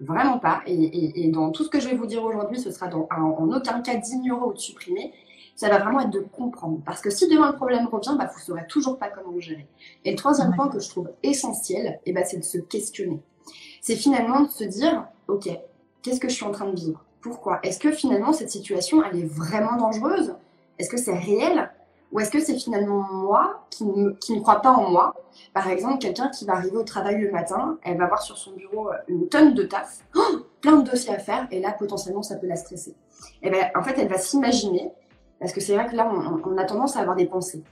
vraiment 0.00 0.38
pas. 0.38 0.62
Et, 0.66 1.30
dans 1.30 1.50
tout 1.50 1.64
ce 1.64 1.68
que 1.68 1.80
je 1.80 1.88
vais 1.88 1.94
vous 1.94 2.06
dire 2.06 2.24
aujourd'hui, 2.24 2.58
ce 2.58 2.70
sera 2.70 2.88
en 2.88 3.52
aucun 3.52 3.80
cas 3.80 3.94
d'ignorer 3.94 4.46
ou 4.46 4.52
de 4.52 4.58
supprimer. 4.58 5.12
Ça 5.54 5.68
va 5.68 5.78
vraiment 5.78 6.00
être 6.00 6.10
de 6.10 6.20
comprendre. 6.20 6.80
Parce 6.84 7.00
que 7.00 7.10
si 7.10 7.28
demain 7.28 7.50
le 7.50 7.56
problème 7.56 7.86
revient, 7.88 8.14
bah, 8.16 8.30
vous 8.32 8.38
ne 8.38 8.44
saurez 8.44 8.66
toujours 8.68 8.96
pas 8.96 9.08
comment 9.08 9.32
le 9.32 9.40
gérer. 9.40 9.66
Et 10.04 10.12
le 10.12 10.16
troisième 10.16 10.54
point 10.54 10.68
que 10.68 10.78
je 10.78 10.88
trouve 10.88 11.10
essentiel, 11.22 12.00
eh 12.06 12.12
ben, 12.12 12.24
c'est 12.24 12.38
de 12.38 12.44
se 12.44 12.58
questionner. 12.58 13.20
C'est 13.80 13.96
finalement 13.96 14.42
de 14.42 14.50
se 14.50 14.64
dire, 14.64 15.08
OK, 15.26 15.48
qu'est-ce 16.02 16.20
que 16.20 16.28
je 16.28 16.34
suis 16.34 16.44
en 16.44 16.52
train 16.52 16.70
de 16.70 16.76
vivre? 16.76 17.04
Pourquoi? 17.20 17.60
Est-ce 17.62 17.78
que 17.78 17.92
finalement 17.92 18.32
cette 18.32 18.50
situation, 18.50 19.02
elle 19.04 19.18
est 19.18 19.26
vraiment 19.26 19.76
dangereuse? 19.76 20.34
Est-ce 20.78 20.90
que 20.90 20.96
c'est 20.96 21.16
réel? 21.16 21.70
Ou 22.12 22.20
est-ce 22.20 22.30
que 22.30 22.40
c'est 22.40 22.58
finalement 22.58 23.06
moi 23.12 23.66
qui 23.70 23.84
ne, 23.84 24.12
qui 24.12 24.34
ne 24.34 24.40
crois 24.40 24.62
pas 24.62 24.70
en 24.70 24.90
moi? 24.90 25.14
Par 25.52 25.68
exemple, 25.68 25.98
quelqu'un 25.98 26.28
qui 26.28 26.46
va 26.46 26.54
arriver 26.54 26.76
au 26.76 26.82
travail 26.82 27.20
le 27.20 27.30
matin, 27.30 27.78
elle 27.82 27.98
va 27.98 28.06
voir 28.06 28.22
sur 28.22 28.38
son 28.38 28.52
bureau 28.52 28.90
euh, 28.90 28.96
une 29.08 29.28
tonne 29.28 29.54
de 29.54 29.64
taf, 29.64 30.04
oh, 30.16 30.20
plein 30.60 30.76
de 30.76 30.90
dossiers 30.90 31.14
à 31.14 31.18
faire, 31.18 31.46
et 31.50 31.60
là, 31.60 31.72
potentiellement, 31.72 32.22
ça 32.22 32.36
peut 32.36 32.46
la 32.46 32.56
stresser. 32.56 32.90
Et 33.42 33.48
eh 33.48 33.50
ben, 33.50 33.70
en 33.74 33.82
fait, 33.82 33.98
elle 33.98 34.08
va 34.08 34.18
s'imaginer, 34.18 34.90
parce 35.38 35.52
que 35.52 35.60
c'est 35.60 35.74
vrai 35.74 35.86
que 35.86 35.96
là, 35.96 36.10
on, 36.10 36.56
a 36.56 36.64
tendance 36.64 36.96
à 36.96 37.00
avoir 37.00 37.16
des 37.16 37.26
pensées. 37.26 37.62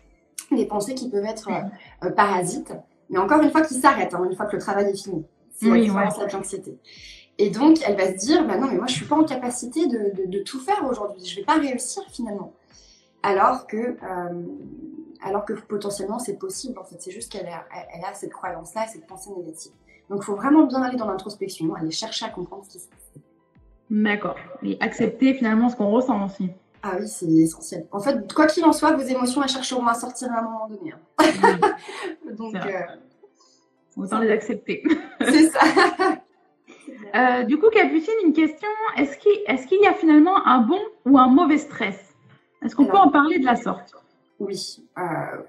Des 0.50 0.66
pensées 0.66 0.94
qui 0.94 1.08
peuvent 1.08 1.25
être 1.25 1.48
euh, 1.48 2.06
euh, 2.06 2.10
parasites, 2.10 2.75
mais 3.08 3.19
encore 3.19 3.40
une 3.40 3.50
fois, 3.50 3.62
qui 3.62 3.75
s'arrêtent, 3.75 4.14
hein, 4.14 4.22
une 4.28 4.37
fois 4.37 4.46
que 4.46 4.56
le 4.56 4.62
travail 4.62 4.90
est 4.90 5.02
fini. 5.02 5.25
C'est 5.54 5.70
oui, 5.70 5.82
différence 5.82 6.19
l'anxiété. 6.31 6.78
Et 7.38 7.50
donc, 7.50 7.78
elle 7.84 7.96
va 7.96 8.06
se 8.06 8.26
dire, 8.26 8.46
bah 8.46 8.56
non, 8.56 8.68
mais 8.68 8.76
moi, 8.76 8.86
je 8.86 8.94
suis 8.94 9.04
pas 9.04 9.16
en 9.16 9.24
capacité 9.24 9.86
de, 9.86 10.26
de, 10.26 10.38
tout 10.42 10.58
faire 10.58 10.84
aujourd'hui. 10.88 11.24
Je 11.24 11.36
vais 11.36 11.44
pas 11.44 11.58
réussir 11.58 12.02
finalement. 12.10 12.54
Alors 13.22 13.66
que, 13.66 13.76
euh, 13.76 14.42
alors 15.22 15.44
que 15.44 15.52
potentiellement, 15.52 16.18
c'est 16.18 16.38
possible. 16.38 16.78
En 16.78 16.84
fait, 16.84 16.96
c'est 16.98 17.10
juste 17.10 17.30
qu'elle 17.30 17.46
a, 17.46 17.66
elle 17.94 18.04
a 18.04 18.14
cette 18.14 18.32
croyance-là, 18.32 18.86
cette 18.86 19.06
pensée 19.06 19.31
négative. 19.36 19.72
Donc, 20.08 20.20
il 20.22 20.24
faut 20.24 20.36
vraiment 20.36 20.64
bien 20.64 20.82
aller 20.82 20.96
dans 20.96 21.08
l'introspection, 21.08 21.74
aller 21.74 21.90
chercher 21.90 22.24
à 22.24 22.31
comprendre 22.31 22.64
ce 22.64 22.70
qui 22.70 22.78
se 22.78 22.88
passe. 22.88 23.22
D'accord. 23.90 24.36
Et 24.62 24.78
accepter 24.81 25.34
finalement 25.34 25.69
ce 25.69 25.76
qu'on 25.76 25.90
ressent 25.90 26.24
aussi. 26.24 26.50
Ah 26.82 26.96
oui, 26.98 27.08
c'est 27.08 27.26
essentiel. 27.26 27.86
En 27.93 28.00
fait, 28.00 28.32
quoi 28.32 28.46
qu'il 28.46 28.64
en 28.64 28.72
soit, 28.72 28.93
vos 28.93 29.02
émotions, 29.02 29.43
elles 29.43 29.48
chercheront 29.48 29.86
à 29.86 29.94
sortir 29.94 30.32
à 30.32 30.38
un 30.38 30.43
moment 30.43 30.69
donné. 30.69 30.93
Hein. 30.93 31.20
Donc, 32.36 32.55
euh... 32.55 32.81
autant 33.96 34.20
les 34.20 34.31
accepter. 34.31 34.82
c'est 35.20 35.50
ça. 35.50 35.60
Euh, 37.17 37.44
du 37.44 37.58
coup, 37.58 37.69
Capucine, 37.70 38.13
une 38.25 38.32
question. 38.32 38.69
Est-ce 38.96 39.17
qu'il 39.17 39.81
y 39.81 39.87
a 39.87 39.94
finalement 39.94 40.46
un 40.46 40.61
bon 40.61 40.81
ou 41.06 41.19
un 41.19 41.29
mauvais 41.29 41.58
stress? 41.58 41.96
Est-ce 42.63 42.75
qu'on 42.75 42.87
peut 42.87 42.96
en 42.96 43.11
parler 43.11 43.39
de 43.39 43.44
la 43.44 43.56
sorte? 43.56 43.94
Oui. 44.39 44.82
Euh, 44.99 45.03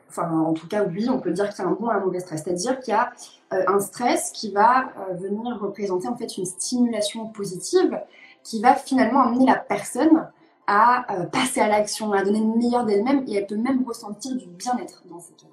enfin, 0.07 0.29
en 0.31 0.53
tout 0.53 0.67
cas, 0.67 0.85
oui, 0.85 1.09
on 1.09 1.19
peut 1.19 1.31
dire 1.31 1.49
qu'il 1.49 1.63
y 1.63 1.67
a 1.67 1.69
un 1.69 1.73
bon 1.73 1.87
ou 1.87 1.91
un 1.91 1.99
mauvais 1.99 2.19
stress. 2.19 2.43
C'est-à-dire 2.43 2.79
qu'il 2.79 2.93
y 2.93 2.97
a 2.97 3.11
euh, 3.53 3.63
un 3.67 3.79
stress 3.79 4.31
qui 4.31 4.51
va 4.51 4.93
venir 5.19 5.59
représenter 5.59 6.07
en 6.07 6.15
fait 6.15 6.37
une 6.37 6.45
stimulation 6.45 7.27
positive 7.27 7.99
qui 8.43 8.61
va 8.61 8.75
finalement 8.75 9.21
amener 9.23 9.45
la 9.45 9.55
personne 9.55 10.29
à 10.67 11.05
passer 11.31 11.61
à 11.61 11.67
l'action, 11.67 12.11
à 12.11 12.23
donner 12.23 12.39
le 12.39 12.57
meilleur 12.57 12.85
d'elle-même 12.85 13.23
et 13.27 13.35
elle 13.35 13.47
peut 13.47 13.55
même 13.55 13.83
ressentir 13.85 14.35
du 14.35 14.47
bien-être 14.47 15.01
dans 15.09 15.19
ce 15.19 15.31
cas. 15.31 15.47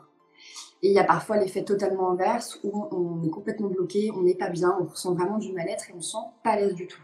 Et 0.84 0.88
il 0.88 0.92
y 0.92 0.98
a 0.98 1.04
parfois 1.04 1.38
l'effet 1.38 1.64
totalement 1.64 2.10
inverse 2.10 2.60
où 2.62 2.86
on 2.92 3.22
est 3.26 3.30
complètement 3.30 3.68
bloqué, 3.68 4.10
on 4.14 4.20
n'est 4.20 4.34
pas 4.34 4.50
bien, 4.50 4.76
on 4.78 4.84
ressent 4.84 5.14
vraiment 5.14 5.38
du 5.38 5.50
mal-être 5.50 5.88
et 5.88 5.94
on 5.94 5.96
ne 5.96 6.02
sent 6.02 6.18
pas 6.42 6.50
à 6.50 6.56
l'aise 6.56 6.74
du 6.74 6.86
tout. 6.86 7.00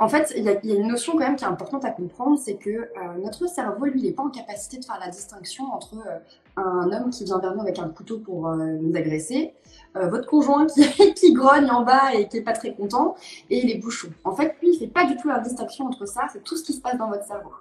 En 0.00 0.08
fait, 0.08 0.34
il 0.36 0.42
y, 0.42 0.48
a, 0.48 0.58
une 0.64 0.88
notion 0.88 1.12
quand 1.12 1.20
même 1.20 1.36
qui 1.36 1.44
est 1.44 1.48
importante 1.48 1.84
à 1.84 1.90
comprendre, 1.90 2.36
c'est 2.36 2.56
que 2.56 2.68
euh, 2.68 2.88
notre 3.22 3.48
cerveau, 3.48 3.84
lui, 3.84 4.02
n'est 4.02 4.10
pas 4.10 4.24
en 4.24 4.30
capacité 4.30 4.78
de 4.78 4.84
faire 4.84 4.98
la 4.98 5.08
distinction 5.08 5.66
entre 5.72 5.94
euh, 5.94 6.18
un 6.56 6.90
homme 6.90 7.10
qui 7.10 7.22
vient 7.22 7.38
vers 7.38 7.54
nous 7.54 7.60
avec 7.60 7.78
un 7.78 7.88
couteau 7.90 8.18
pour 8.18 8.48
euh, 8.48 8.56
nous 8.56 8.94
agresser, 8.96 9.54
votre 9.94 10.26
conjoint 10.26 10.66
qui, 10.66 11.14
qui, 11.14 11.32
grogne 11.32 11.70
en 11.70 11.82
bas 11.82 12.12
et 12.12 12.26
qui 12.26 12.38
est 12.38 12.42
pas 12.42 12.54
très 12.54 12.74
content, 12.74 13.14
et 13.50 13.62
les 13.62 13.78
bouchons. 13.78 14.10
En 14.24 14.34
fait, 14.34 14.56
lui, 14.60 14.74
il 14.74 14.78
fait 14.80 14.88
pas 14.88 15.04
du 15.04 15.16
tout 15.16 15.28
la 15.28 15.38
distinction 15.38 15.86
entre 15.86 16.06
ça, 16.06 16.22
c'est 16.32 16.42
tout 16.42 16.56
ce 16.56 16.64
qui 16.64 16.72
se 16.72 16.80
passe 16.80 16.98
dans 16.98 17.08
votre 17.08 17.24
cerveau. 17.24 17.52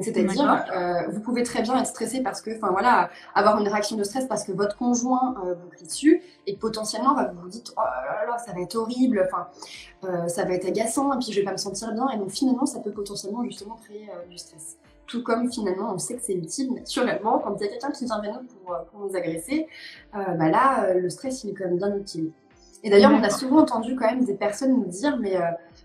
C'est-à-dire, 0.00 0.64
euh, 0.74 1.08
vous 1.10 1.20
pouvez 1.20 1.42
très 1.42 1.62
bien 1.62 1.78
être 1.78 1.86
stressé 1.86 2.22
parce 2.22 2.40
que, 2.40 2.56
enfin 2.56 2.70
voilà, 2.70 3.10
avoir 3.34 3.58
une 3.60 3.68
réaction 3.68 3.96
de 3.96 4.04
stress 4.04 4.26
parce 4.26 4.44
que 4.44 4.52
votre 4.52 4.76
conjoint 4.76 5.34
euh, 5.44 5.54
vous 5.54 5.68
crie 5.70 5.86
dessus 5.86 6.22
et 6.46 6.56
potentiellement 6.56 7.14
bah, 7.14 7.30
vous 7.34 7.42
vous 7.42 7.48
dites, 7.48 7.72
oh 7.76 7.80
là 7.80 8.26
là, 8.26 8.38
ça 8.38 8.52
va 8.52 8.60
être 8.60 8.74
horrible, 8.76 9.26
enfin, 9.26 9.48
euh, 10.04 10.28
ça 10.28 10.44
va 10.44 10.54
être 10.54 10.66
agaçant 10.66 11.12
et 11.14 11.18
puis 11.18 11.32
je 11.32 11.38
vais 11.40 11.44
pas 11.44 11.52
me 11.52 11.56
sentir 11.56 11.92
bien. 11.92 12.08
Et 12.10 12.18
donc 12.18 12.30
finalement, 12.30 12.66
ça 12.66 12.80
peut 12.80 12.92
potentiellement 12.92 13.44
justement 13.44 13.78
créer 13.84 14.08
du 14.30 14.38
stress. 14.38 14.76
Tout 15.06 15.22
comme 15.22 15.52
finalement, 15.52 15.92
on 15.92 15.98
sait 15.98 16.14
que 16.14 16.22
c'est 16.22 16.34
utile 16.34 16.72
naturellement 16.72 17.38
quand 17.38 17.54
il 17.56 17.64
y 17.64 17.68
a 17.68 17.70
quelqu'un 17.70 17.90
qui 17.90 18.06
vient 18.06 18.20
vers 18.20 18.40
nous 18.40 18.48
pour, 18.48 18.76
pour 18.90 19.00
nous 19.00 19.14
agresser, 19.16 19.66
bah 20.12 20.48
là, 20.48 20.94
le 20.94 21.10
stress 21.10 21.44
il 21.44 21.50
est 21.50 21.54
quand 21.54 21.66
même 21.66 21.76
bien 21.76 21.94
utile. 21.96 22.32
Et 22.84 22.90
d'ailleurs, 22.90 23.12
on 23.12 23.22
a 23.22 23.30
souvent 23.30 23.58
entendu 23.58 23.96
quand 23.96 24.06
même 24.06 24.24
des 24.24 24.34
personnes 24.34 24.74
nous 24.74 24.84
dire, 24.84 25.16
mais 25.18 25.36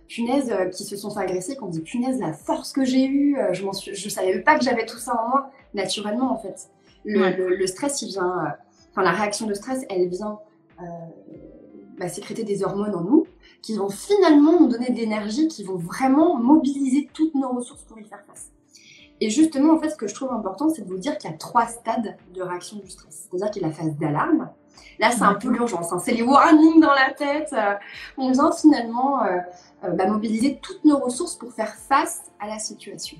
punaise, 0.09 0.51
euh, 0.51 0.65
qui 0.65 0.83
se 0.83 0.97
sont 0.97 1.11
fait 1.11 1.21
agresser, 1.21 1.55
qu'on 1.55 1.67
dit 1.67 1.81
punaise, 1.81 2.19
la 2.19 2.33
force 2.33 2.73
que 2.73 2.83
j'ai 2.83 3.05
eue, 3.05 3.37
euh, 3.37 3.53
je, 3.53 3.65
suis, 3.73 3.95
je 3.95 4.09
savais 4.09 4.39
pas 4.39 4.57
que 4.57 4.65
j'avais 4.65 4.85
tout 4.85 4.97
ça 4.97 5.13
en 5.13 5.29
moi, 5.29 5.51
naturellement 5.73 6.33
en 6.33 6.37
fait. 6.37 6.69
Le, 7.05 7.65
stress, 7.67 8.01
il 8.01 8.09
vient, 8.09 8.39
euh, 8.39 8.49
enfin 8.91 9.03
la 9.03 9.11
réaction 9.11 9.45
de 9.45 9.53
stress, 9.53 9.85
elle 9.89 10.09
vient 10.09 10.39
bah, 11.97 12.09
sécréter 12.09 12.43
des 12.43 12.63
hormones 12.63 12.95
en 12.95 13.01
nous 13.01 13.25
qui 13.61 13.75
vont 13.75 13.89
finalement 13.89 14.59
nous 14.59 14.67
donner 14.67 14.89
de 14.89 14.95
l'énergie, 14.95 15.47
qui 15.47 15.63
vont 15.63 15.75
vraiment 15.75 16.37
mobiliser 16.37 17.09
toutes 17.13 17.35
nos 17.35 17.49
ressources 17.49 17.83
pour 17.83 17.99
y 17.99 18.03
faire 18.03 18.23
face. 18.27 18.51
Et 19.21 19.29
justement, 19.29 19.73
en 19.73 19.79
fait, 19.79 19.89
ce 19.89 19.95
que 19.97 20.07
je 20.07 20.15
trouve 20.15 20.31
important, 20.31 20.69
c'est 20.69 20.83
de 20.83 20.87
vous 20.87 20.97
dire 20.97 21.17
qu'il 21.17 21.29
y 21.29 21.33
a 21.33 21.37
trois 21.37 21.67
stades 21.67 22.15
de 22.33 22.41
réaction 22.41 22.77
du 22.77 22.89
stress. 22.89 23.27
C'est-à-dire 23.29 23.51
qu'il 23.51 23.61
y 23.61 23.65
a 23.65 23.67
la 23.67 23.73
phase 23.73 23.97
d'alarme. 23.97 24.49
Là, 24.99 25.11
c'est 25.11 25.23
un 25.23 25.35
peu 25.35 25.49
l'urgence. 25.49 25.93
Hein. 25.93 25.99
C'est 26.03 26.13
les 26.13 26.23
warnings 26.23 26.79
dans 26.79 26.93
la 26.93 27.11
tête. 27.11 27.55
on 28.17 28.31
vient 28.31 28.51
finalement 28.51 29.23
euh, 29.83 29.91
bah, 29.91 30.07
mobiliser 30.07 30.59
toutes 30.61 30.83
nos 30.83 30.97
ressources 30.97 31.35
pour 31.35 31.53
faire 31.53 31.73
face 31.75 32.23
à 32.39 32.47
la 32.47 32.59
situation. 32.59 33.17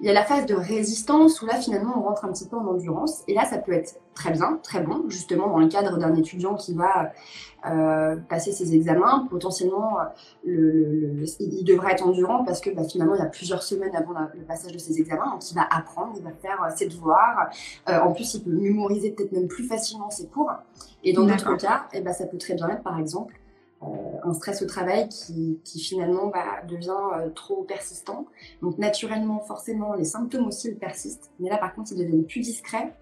Il 0.00 0.06
y 0.06 0.08
a 0.08 0.14
la 0.14 0.24
phase 0.24 0.46
de 0.46 0.54
résistance 0.54 1.42
où 1.42 1.46
là 1.46 1.56
finalement 1.56 1.92
on 1.98 2.02
rentre 2.02 2.24
un 2.24 2.32
petit 2.32 2.48
peu 2.48 2.56
en 2.56 2.66
endurance. 2.66 3.22
Et 3.28 3.34
là 3.34 3.44
ça 3.44 3.58
peut 3.58 3.72
être 3.72 4.00
très 4.14 4.30
bien, 4.30 4.58
très 4.62 4.80
bon, 4.80 5.04
justement 5.08 5.48
dans 5.48 5.58
le 5.58 5.68
cadre 5.68 5.98
d'un 5.98 6.14
étudiant 6.14 6.54
qui 6.54 6.74
va 6.74 7.12
euh, 7.66 8.16
passer 8.28 8.52
ses 8.52 8.74
examens, 8.74 9.26
potentiellement 9.28 9.98
le, 10.44 11.24
il 11.38 11.64
devrait 11.64 11.92
être 11.92 12.06
endurant 12.06 12.44
parce 12.44 12.60
que 12.60 12.70
bah, 12.70 12.84
finalement 12.84 13.14
il 13.14 13.18
y 13.18 13.22
a 13.22 13.26
plusieurs 13.26 13.62
semaines 13.62 13.94
avant 13.94 14.12
le 14.34 14.42
passage 14.44 14.72
de 14.72 14.78
ses 14.78 14.98
examens, 14.98 15.32
donc 15.32 15.50
il 15.50 15.54
va 15.54 15.66
apprendre, 15.70 16.14
il 16.16 16.22
va 16.22 16.32
faire 16.32 16.62
euh, 16.62 16.70
ses 16.74 16.86
devoirs, 16.86 17.50
en 17.86 18.12
plus 18.12 18.34
il 18.34 18.42
peut 18.42 18.50
mémoriser 18.50 19.10
peut-être 19.10 19.32
même 19.32 19.48
plus 19.48 19.64
facilement 19.64 20.08
ses 20.08 20.26
cours. 20.26 20.50
Et 21.04 21.12
dans 21.12 21.26
d'autres 21.26 21.56
cas, 21.56 21.86
eh 21.92 22.00
ben, 22.00 22.12
ça 22.12 22.26
peut 22.26 22.38
très 22.38 22.54
bien 22.54 22.68
être 22.68 22.82
par 22.82 22.98
exemple 22.98 23.34
euh, 23.34 23.49
un 23.82 24.34
stress 24.34 24.62
au 24.62 24.66
travail 24.66 25.08
qui, 25.08 25.58
finalement 25.80 26.26
bah, 26.26 26.62
devient 26.68 26.90
euh, 27.16 27.30
trop 27.30 27.62
persistant. 27.62 28.26
Donc 28.62 28.78
naturellement, 28.78 29.40
forcément, 29.40 29.94
les 29.94 30.04
symptômes 30.04 30.46
aussi 30.46 30.74
persistent, 30.74 31.30
mais 31.38 31.48
là 31.48 31.56
par 31.56 31.74
contre, 31.74 31.92
ils 31.92 31.98
deviennent 31.98 32.26
plus 32.26 32.40
discrets 32.40 32.92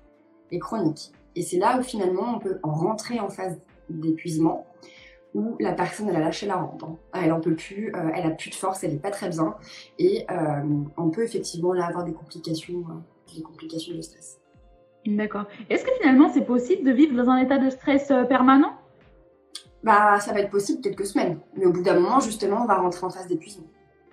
et 0.50 0.58
chroniques. 0.58 1.12
Et 1.34 1.42
c'est 1.42 1.58
là 1.58 1.78
où 1.78 1.82
finalement 1.82 2.34
on 2.36 2.38
peut 2.38 2.58
rentrer 2.62 3.20
en 3.20 3.28
phase 3.28 3.58
d'épuisement, 3.90 4.66
où 5.34 5.56
la 5.60 5.72
personne 5.72 6.08
elle 6.08 6.16
a 6.16 6.20
lâché 6.20 6.46
la 6.46 6.56
rampe, 6.56 6.82
hein. 6.82 6.96
elle 7.12 7.32
en 7.32 7.40
peut 7.40 7.54
plus, 7.54 7.92
euh, 7.94 8.10
elle 8.14 8.26
a 8.26 8.30
plus 8.30 8.50
de 8.50 8.54
force, 8.54 8.84
elle 8.84 8.94
est 8.94 9.02
pas 9.02 9.10
très 9.10 9.28
bien, 9.28 9.56
et 9.98 10.26
on 10.96 11.10
peut 11.10 11.24
effectivement 11.24 11.72
là 11.72 11.86
avoir 11.86 12.04
des 12.04 12.12
complications, 12.12 12.84
des 13.34 13.42
complications 13.42 13.94
de 13.94 14.00
stress. 14.00 14.40
D'accord. 15.06 15.46
Est-ce 15.70 15.84
que 15.84 15.90
finalement 16.00 16.30
c'est 16.32 16.44
possible 16.44 16.84
de 16.84 16.92
vivre 16.92 17.16
dans 17.16 17.30
un 17.30 17.38
état 17.38 17.58
de 17.58 17.70
stress 17.70 18.12
permanent? 18.28 18.77
Bah, 19.82 20.20
ça 20.20 20.32
va 20.32 20.40
être 20.40 20.50
possible 20.50 20.80
quelques 20.80 21.06
semaines. 21.06 21.38
Mais 21.56 21.66
au 21.66 21.72
bout 21.72 21.82
d'un 21.82 21.98
moment, 21.98 22.20
justement, 22.20 22.62
on 22.62 22.66
va 22.66 22.76
rentrer 22.76 23.06
en 23.06 23.10
phase 23.10 23.26
d'épuisement. 23.26 23.66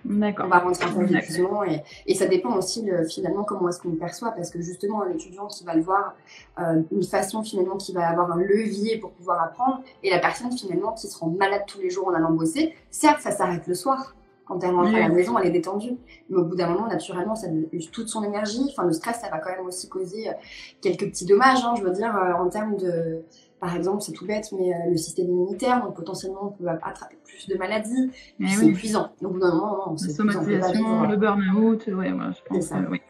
D'accord. 0.04 0.46
On 0.46 0.48
va 0.48 0.58
rentrer 0.60 0.84
en 0.84 0.92
phase 0.92 1.10
d'épuisement 1.10 1.64
et, 1.64 1.82
et, 2.06 2.14
ça 2.14 2.26
dépend 2.26 2.54
aussi 2.56 2.88
finalement 3.08 3.42
comment 3.42 3.68
est-ce 3.68 3.80
qu'on 3.80 3.88
le 3.88 3.96
perçoit 3.96 4.30
parce 4.30 4.50
que 4.50 4.60
justement 4.60 5.02
un 5.02 5.10
étudiant 5.10 5.48
qui 5.48 5.64
va 5.64 5.74
le 5.74 5.82
voir 5.82 6.14
euh, 6.60 6.82
une 6.92 7.02
façon 7.02 7.42
finalement 7.42 7.76
qui 7.76 7.92
va 7.92 8.08
avoir 8.08 8.30
un 8.30 8.36
levier 8.36 8.98
pour 8.98 9.10
pouvoir 9.10 9.42
apprendre 9.42 9.82
et 10.04 10.10
la 10.10 10.20
personne 10.20 10.52
finalement 10.56 10.92
qui 10.92 11.08
se 11.08 11.18
rend 11.18 11.30
malade 11.30 11.62
tous 11.66 11.80
les 11.80 11.90
jours 11.90 12.06
en 12.06 12.14
allant 12.14 12.30
bosser, 12.30 12.74
certes 12.90 13.20
ça 13.20 13.32
s'arrête 13.32 13.66
le 13.66 13.74
soir. 13.74 14.14
Quand 14.46 14.62
elle 14.62 14.76
rentre 14.76 14.94
à 14.94 15.00
la 15.00 15.08
maison, 15.08 15.36
elle 15.38 15.48
est 15.48 15.50
détendue. 15.50 15.96
Mais 16.30 16.36
au 16.36 16.44
bout 16.44 16.54
d'un 16.54 16.68
moment, 16.68 16.86
naturellement, 16.86 17.34
ça 17.34 17.48
use 17.72 17.90
toute 17.90 18.08
son 18.08 18.22
énergie. 18.22 18.64
Enfin, 18.70 18.84
le 18.84 18.92
stress, 18.92 19.18
ça 19.20 19.28
va 19.28 19.38
quand 19.38 19.50
même 19.50 19.66
aussi 19.66 19.88
causer 19.88 20.28
euh, 20.28 20.32
quelques 20.80 21.06
petits 21.06 21.26
dommages, 21.26 21.64
hein, 21.64 21.74
je 21.76 21.82
veux 21.82 21.90
dire, 21.90 22.16
euh, 22.16 22.32
en 22.32 22.48
termes 22.48 22.76
de, 22.76 23.24
par 23.60 23.74
exemple, 23.74 24.02
c'est 24.02 24.12
tout 24.12 24.26
bête, 24.26 24.50
mais 24.52 24.74
euh, 24.74 24.90
le 24.90 24.96
système 24.96 25.26
immunitaire, 25.26 25.82
donc 25.82 25.96
potentiellement 25.96 26.48
on 26.48 26.62
peut 26.62 26.68
attraper 26.68 27.16
plus 27.24 27.48
de 27.48 27.56
maladies, 27.56 28.10
eh 28.40 28.46
c'est 28.48 28.66
épuisant. 28.66 29.12
Donc 29.22 29.30
au 29.30 29.34
bout 29.34 29.40
d'un 29.40 29.54
moment, 29.54 29.92
on 29.92 29.96
somatisation, 29.96 31.02
le 31.08 31.16
burn-out, 31.16 31.86
ouais, 31.86 32.12
ouais, 32.12 32.12
je 32.12 32.42
pense. 32.48 32.64
Ça. 32.64 32.80
oui. 32.90 33.00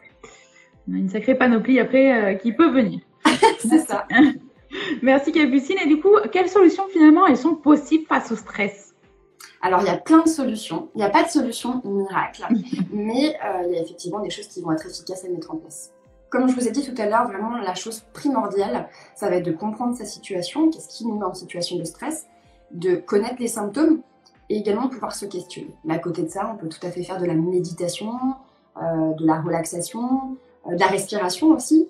On 0.89 0.95
a 0.95 0.97
une 0.97 1.09
sacrée 1.09 1.35
panoplie 1.35 1.79
après 1.79 2.33
euh, 2.33 2.35
qui 2.35 2.53
peut 2.53 2.71
venir. 2.71 3.01
c'est 3.59 3.79
ça. 3.79 4.07
Merci 5.01 5.31
Capucine. 5.31 5.77
Et 5.83 5.87
du 5.87 5.99
coup, 5.99 6.15
quelles 6.31 6.49
solutions 6.49 6.87
finalement 6.91 7.27
elles 7.27 7.37
sont 7.37 7.55
possibles 7.55 8.05
face 8.05 8.31
au 8.31 8.35
stress? 8.35 8.95
Alors, 9.61 9.81
il 9.81 9.87
y 9.87 9.89
a 9.89 9.97
plein 9.97 10.23
de 10.23 10.29
solutions. 10.29 10.89
Il 10.95 10.99
n'y 10.99 11.03
a 11.03 11.09
pas 11.09 11.23
de 11.23 11.29
solution 11.29 11.81
miracle, 11.83 12.45
mais 12.93 13.35
euh, 13.43 13.63
il 13.67 13.75
y 13.75 13.77
a 13.77 13.81
effectivement 13.81 14.19
des 14.19 14.29
choses 14.29 14.47
qui 14.47 14.61
vont 14.61 14.71
être 14.71 14.85
efficaces 14.85 15.25
à 15.25 15.29
mettre 15.29 15.51
en 15.51 15.57
place. 15.57 15.91
Comme 16.29 16.49
je 16.49 16.55
vous 16.55 16.67
ai 16.67 16.71
dit 16.71 16.83
tout 16.83 16.99
à 17.01 17.05
l'heure, 17.05 17.27
vraiment 17.27 17.57
la 17.57 17.75
chose 17.75 18.03
primordiale, 18.13 18.89
ça 19.15 19.29
va 19.29 19.37
être 19.37 19.45
de 19.45 19.51
comprendre 19.51 19.95
sa 19.95 20.05
situation, 20.05 20.69
qu'est-ce 20.69 20.89
qui 20.89 21.05
nous 21.05 21.17
met 21.17 21.25
en 21.25 21.33
situation 21.33 21.77
de 21.77 21.83
stress, 21.83 22.27
de 22.71 22.95
connaître 22.95 23.37
les 23.39 23.47
symptômes 23.47 24.01
et 24.49 24.57
également 24.57 24.89
pouvoir 24.89 25.15
se 25.15 25.25
questionner. 25.25 25.73
Mais 25.85 25.95
à 25.95 25.99
côté 25.99 26.23
de 26.23 26.29
ça, 26.29 26.49
on 26.51 26.57
peut 26.57 26.67
tout 26.67 26.85
à 26.85 26.91
fait 26.91 27.03
faire 27.03 27.19
de 27.19 27.25
la 27.25 27.33
méditation, 27.33 28.11
euh, 28.81 29.13
de 29.13 29.25
la 29.25 29.41
relaxation, 29.41 30.37
euh, 30.67 30.75
de 30.75 30.79
la 30.79 30.87
respiration 30.87 31.47
aussi. 31.47 31.87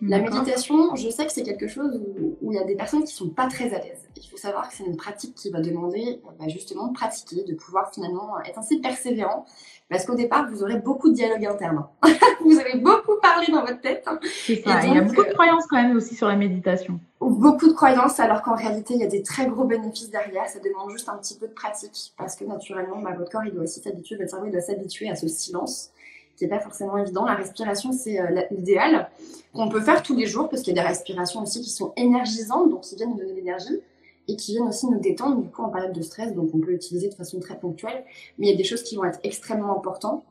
La 0.00 0.20
méditation, 0.20 0.94
je 0.94 1.08
sais 1.08 1.26
que 1.26 1.32
c'est 1.32 1.42
quelque 1.42 1.66
chose 1.66 2.00
où, 2.40 2.52
il 2.52 2.56
y 2.56 2.58
a 2.58 2.64
des 2.64 2.76
personnes 2.76 3.04
qui 3.04 3.14
sont 3.14 3.30
pas 3.30 3.48
très 3.48 3.74
à 3.74 3.78
l'aise. 3.78 4.08
Il 4.16 4.28
faut 4.28 4.36
savoir 4.36 4.68
que 4.68 4.74
c'est 4.74 4.84
une 4.84 4.96
pratique 4.96 5.34
qui 5.34 5.50
va 5.50 5.60
demander 5.60 6.20
bah, 6.38 6.46
justement 6.48 6.88
de 6.88 6.92
pratiquer, 6.92 7.42
de 7.44 7.54
pouvoir 7.54 7.92
finalement 7.92 8.40
être 8.44 8.58
assez 8.58 8.80
persévérant, 8.80 9.44
parce 9.90 10.04
qu'au 10.04 10.14
départ, 10.14 10.48
vous 10.50 10.62
aurez 10.62 10.78
beaucoup 10.78 11.08
de 11.08 11.14
dialogue 11.14 11.44
interne. 11.46 11.84
vous 12.40 12.58
allez 12.58 12.78
beaucoup 12.78 13.16
parler 13.20 13.46
dans 13.48 13.62
votre 13.62 13.80
tête. 13.80 14.06
C'est 14.22 14.62
ça. 14.62 14.80
il 14.84 14.94
y 14.94 14.98
a 14.98 15.02
beaucoup 15.02 15.24
de 15.24 15.32
croyances 15.32 15.66
quand 15.68 15.82
même 15.82 15.96
aussi 15.96 16.14
sur 16.14 16.28
la 16.28 16.36
méditation. 16.36 17.00
Beaucoup 17.20 17.68
de 17.68 17.72
croyances, 17.72 18.20
alors 18.20 18.42
qu'en 18.42 18.54
réalité, 18.54 18.94
il 18.94 19.00
y 19.00 19.04
a 19.04 19.08
des 19.08 19.22
très 19.22 19.46
gros 19.46 19.64
bénéfices 19.64 20.10
derrière. 20.10 20.48
Ça 20.48 20.60
demande 20.60 20.90
juste 20.90 21.08
un 21.08 21.16
petit 21.16 21.36
peu 21.36 21.48
de 21.48 21.52
pratique, 21.52 22.14
parce 22.16 22.36
que 22.36 22.44
naturellement, 22.44 23.00
bah, 23.02 23.14
votre 23.18 23.30
corps, 23.30 23.44
il 23.44 23.52
doit 23.52 23.64
aussi 23.64 23.80
s'habituer, 23.80 24.16
votre 24.16 24.30
cerveau, 24.30 24.46
il 24.46 24.52
doit 24.52 24.60
s'habituer 24.60 25.10
à 25.10 25.16
ce 25.16 25.26
silence 25.26 25.90
qui 26.38 26.44
n'est 26.44 26.50
pas 26.50 26.60
forcément 26.60 26.96
évident. 26.96 27.24
La 27.24 27.34
respiration, 27.34 27.92
c'est 27.92 28.20
euh, 28.20 28.42
l'idéal 28.50 29.10
qu'on 29.52 29.68
peut 29.68 29.80
faire 29.80 30.02
tous 30.02 30.14
les 30.14 30.26
jours 30.26 30.48
parce 30.48 30.62
qu'il 30.62 30.74
y 30.74 30.78
a 30.78 30.82
des 30.82 30.88
respirations 30.88 31.42
aussi 31.42 31.60
qui 31.60 31.70
sont 31.70 31.92
énergisantes, 31.96 32.70
donc 32.70 32.82
qui 32.82 32.94
viennent 32.94 33.10
nous 33.10 33.16
donner 33.16 33.32
de 33.32 33.36
l'énergie 33.36 33.80
et 34.28 34.36
qui 34.36 34.52
viennent 34.52 34.68
aussi 34.68 34.86
nous 34.86 35.00
détendre 35.00 35.40
du 35.40 35.48
coup 35.48 35.62
en 35.62 35.70
période 35.70 35.92
de 35.92 36.02
stress, 36.02 36.34
donc 36.34 36.50
on 36.54 36.58
peut 36.58 36.70
l'utiliser 36.70 37.08
de 37.08 37.14
façon 37.14 37.40
très 37.40 37.58
ponctuelle. 37.58 38.04
Mais 38.38 38.46
il 38.46 38.50
y 38.50 38.54
a 38.54 38.56
des 38.56 38.64
choses 38.64 38.82
qui 38.82 38.96
vont 38.96 39.04
être 39.04 39.18
extrêmement 39.24 39.76
importantes 39.76 40.22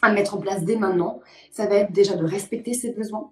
à 0.00 0.12
mettre 0.12 0.34
en 0.34 0.38
place 0.38 0.62
dès 0.62 0.76
maintenant. 0.76 1.20
Ça 1.50 1.66
va 1.66 1.76
être 1.76 1.92
déjà 1.92 2.14
de 2.14 2.24
respecter 2.24 2.72
ses 2.72 2.92
besoins. 2.92 3.30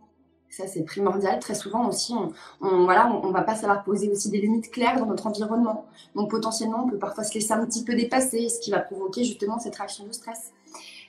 Ça, 0.51 0.67
c'est 0.67 0.83
primordial. 0.83 1.39
Très 1.39 1.55
souvent 1.55 1.89
aussi, 1.89 2.13
on, 2.13 2.33
on 2.61 2.85
voilà, 2.85 3.09
on, 3.23 3.31
va 3.31 3.43
pas 3.43 3.55
savoir 3.55 3.85
poser 3.85 4.11
aussi 4.11 4.31
des 4.31 4.41
limites 4.41 4.71
claires 4.73 4.99
dans 4.99 5.07
notre 5.07 5.29
environnement. 5.29 5.87
Donc, 6.17 6.29
potentiellement, 6.29 6.85
on 6.85 6.91
peut 6.91 6.99
parfois 6.99 7.23
se 7.23 7.35
laisser 7.35 7.53
un 7.53 7.65
petit 7.65 7.85
peu 7.85 7.95
dépasser, 7.95 8.49
ce 8.49 8.59
qui 8.59 8.73
va 8.73 8.81
provoquer 8.81 9.23
justement 9.23 9.61
cette 9.61 9.77
réaction 9.77 10.05
de 10.07 10.13
stress. 10.13 10.53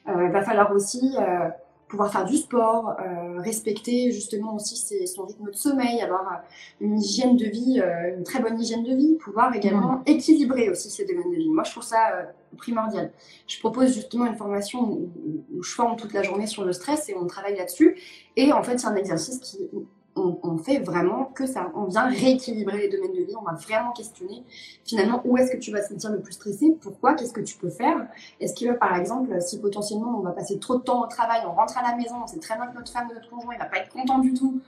Euh, 0.08 0.26
il 0.26 0.32
va 0.32 0.42
falloir 0.42 0.72
aussi 0.72 1.16
euh, 1.18 1.50
pouvoir 1.88 2.12
faire 2.12 2.26
du 2.26 2.38
sport, 2.38 2.96
euh, 3.00 3.40
respecter 3.40 4.12
justement 4.12 4.56
aussi 4.56 4.78
son 5.08 5.26
rythme 5.26 5.52
de 5.52 5.56
sommeil, 5.56 6.02
avoir 6.02 6.42
une 6.80 7.00
hygiène 7.00 7.38
de 7.38 7.46
vie, 7.46 7.82
une 8.18 8.24
très 8.24 8.42
bonne 8.42 8.60
hygiène 8.60 8.84
de 8.84 8.96
vie, 8.96 9.16
pouvoir 9.16 9.54
également 9.54 10.02
équilibrer 10.06 10.70
aussi 10.70 10.90
ces 10.90 11.06
domaines 11.06 11.32
de 11.32 11.36
vie. 11.36 11.50
Moi, 11.50 11.64
je 11.66 11.72
trouve 11.72 11.84
ça 11.84 12.30
primordial. 12.58 13.12
Je 13.48 13.60
propose 13.60 13.94
justement 13.94 14.26
une 14.26 14.38
formation 14.38 14.82
où, 14.82 15.12
où, 15.54 15.64
je 15.64 15.74
forme 15.74 15.96
toute 15.98 16.14
la 16.14 16.24
journée 16.24 16.48
sur 16.48 16.64
le 16.64 16.74
stress 16.74 17.10
et 17.10 17.16
on 17.16 17.28
travaille 17.28 17.58
là-dessus. 17.58 17.98
Et 18.36 18.54
en 18.54 18.64
fait, 18.64 18.80
c'est 18.80 18.88
un 18.88 18.96
exercice 18.96 19.40
qui 19.40 19.70
on, 20.16 20.58
fait 20.58 20.80
vraiment 20.80 21.26
que 21.26 21.46
ça. 21.46 21.72
On 21.76 21.86
vient 21.86 22.08
rééquilibrer 22.08 22.78
les 22.78 22.90
domaines 22.90 23.14
de 23.14 23.24
vie, 23.24 23.34
on 23.40 23.44
va 23.44 23.54
vraiment 23.54 23.92
questionner 23.92 24.44
finalement 24.86 25.22
où 25.26 25.38
est-ce 25.38 25.52
que 25.52 25.58
tu 25.58 25.72
vas 25.72 25.82
te 25.82 25.88
sentir 25.88 26.12
le 26.12 26.20
plus 26.20 26.34
stressé, 26.34 26.76
pourquoi, 26.82 27.14
qu'est-ce 27.14 27.34
que 27.34 27.42
tu 27.42 27.58
peux 27.58 27.70
faire? 27.70 28.08
Est-ce 28.40 28.54
que 28.54 28.74
par 28.74 28.96
exemple, 28.96 29.40
si 29.42 29.60
potentiellement 29.60 30.18
on 30.18 30.22
va 30.22 30.32
passer 30.32 30.60
trop 30.60 30.78
de 30.78 30.82
temps 30.82 31.04
au 31.04 31.08
travail, 31.08 31.42
on 31.46 31.54
rentre 31.54 31.78
à 31.78 31.82
la 31.82 31.96
maison, 31.96 32.16
on 32.24 32.28
sait 32.28 32.40
très 32.40 32.56
bien 32.56 32.68
que 32.68 32.76
notre 32.76 32.92
femme 32.92 33.08
ou 33.10 33.14
notre 33.14 33.30
conjoint 33.30 33.54
il 33.54 33.60
va 33.60 33.66
pas 33.66 33.78
être 33.78 33.90
content 33.90 34.20
du 34.20 34.34
tout, 34.34 34.60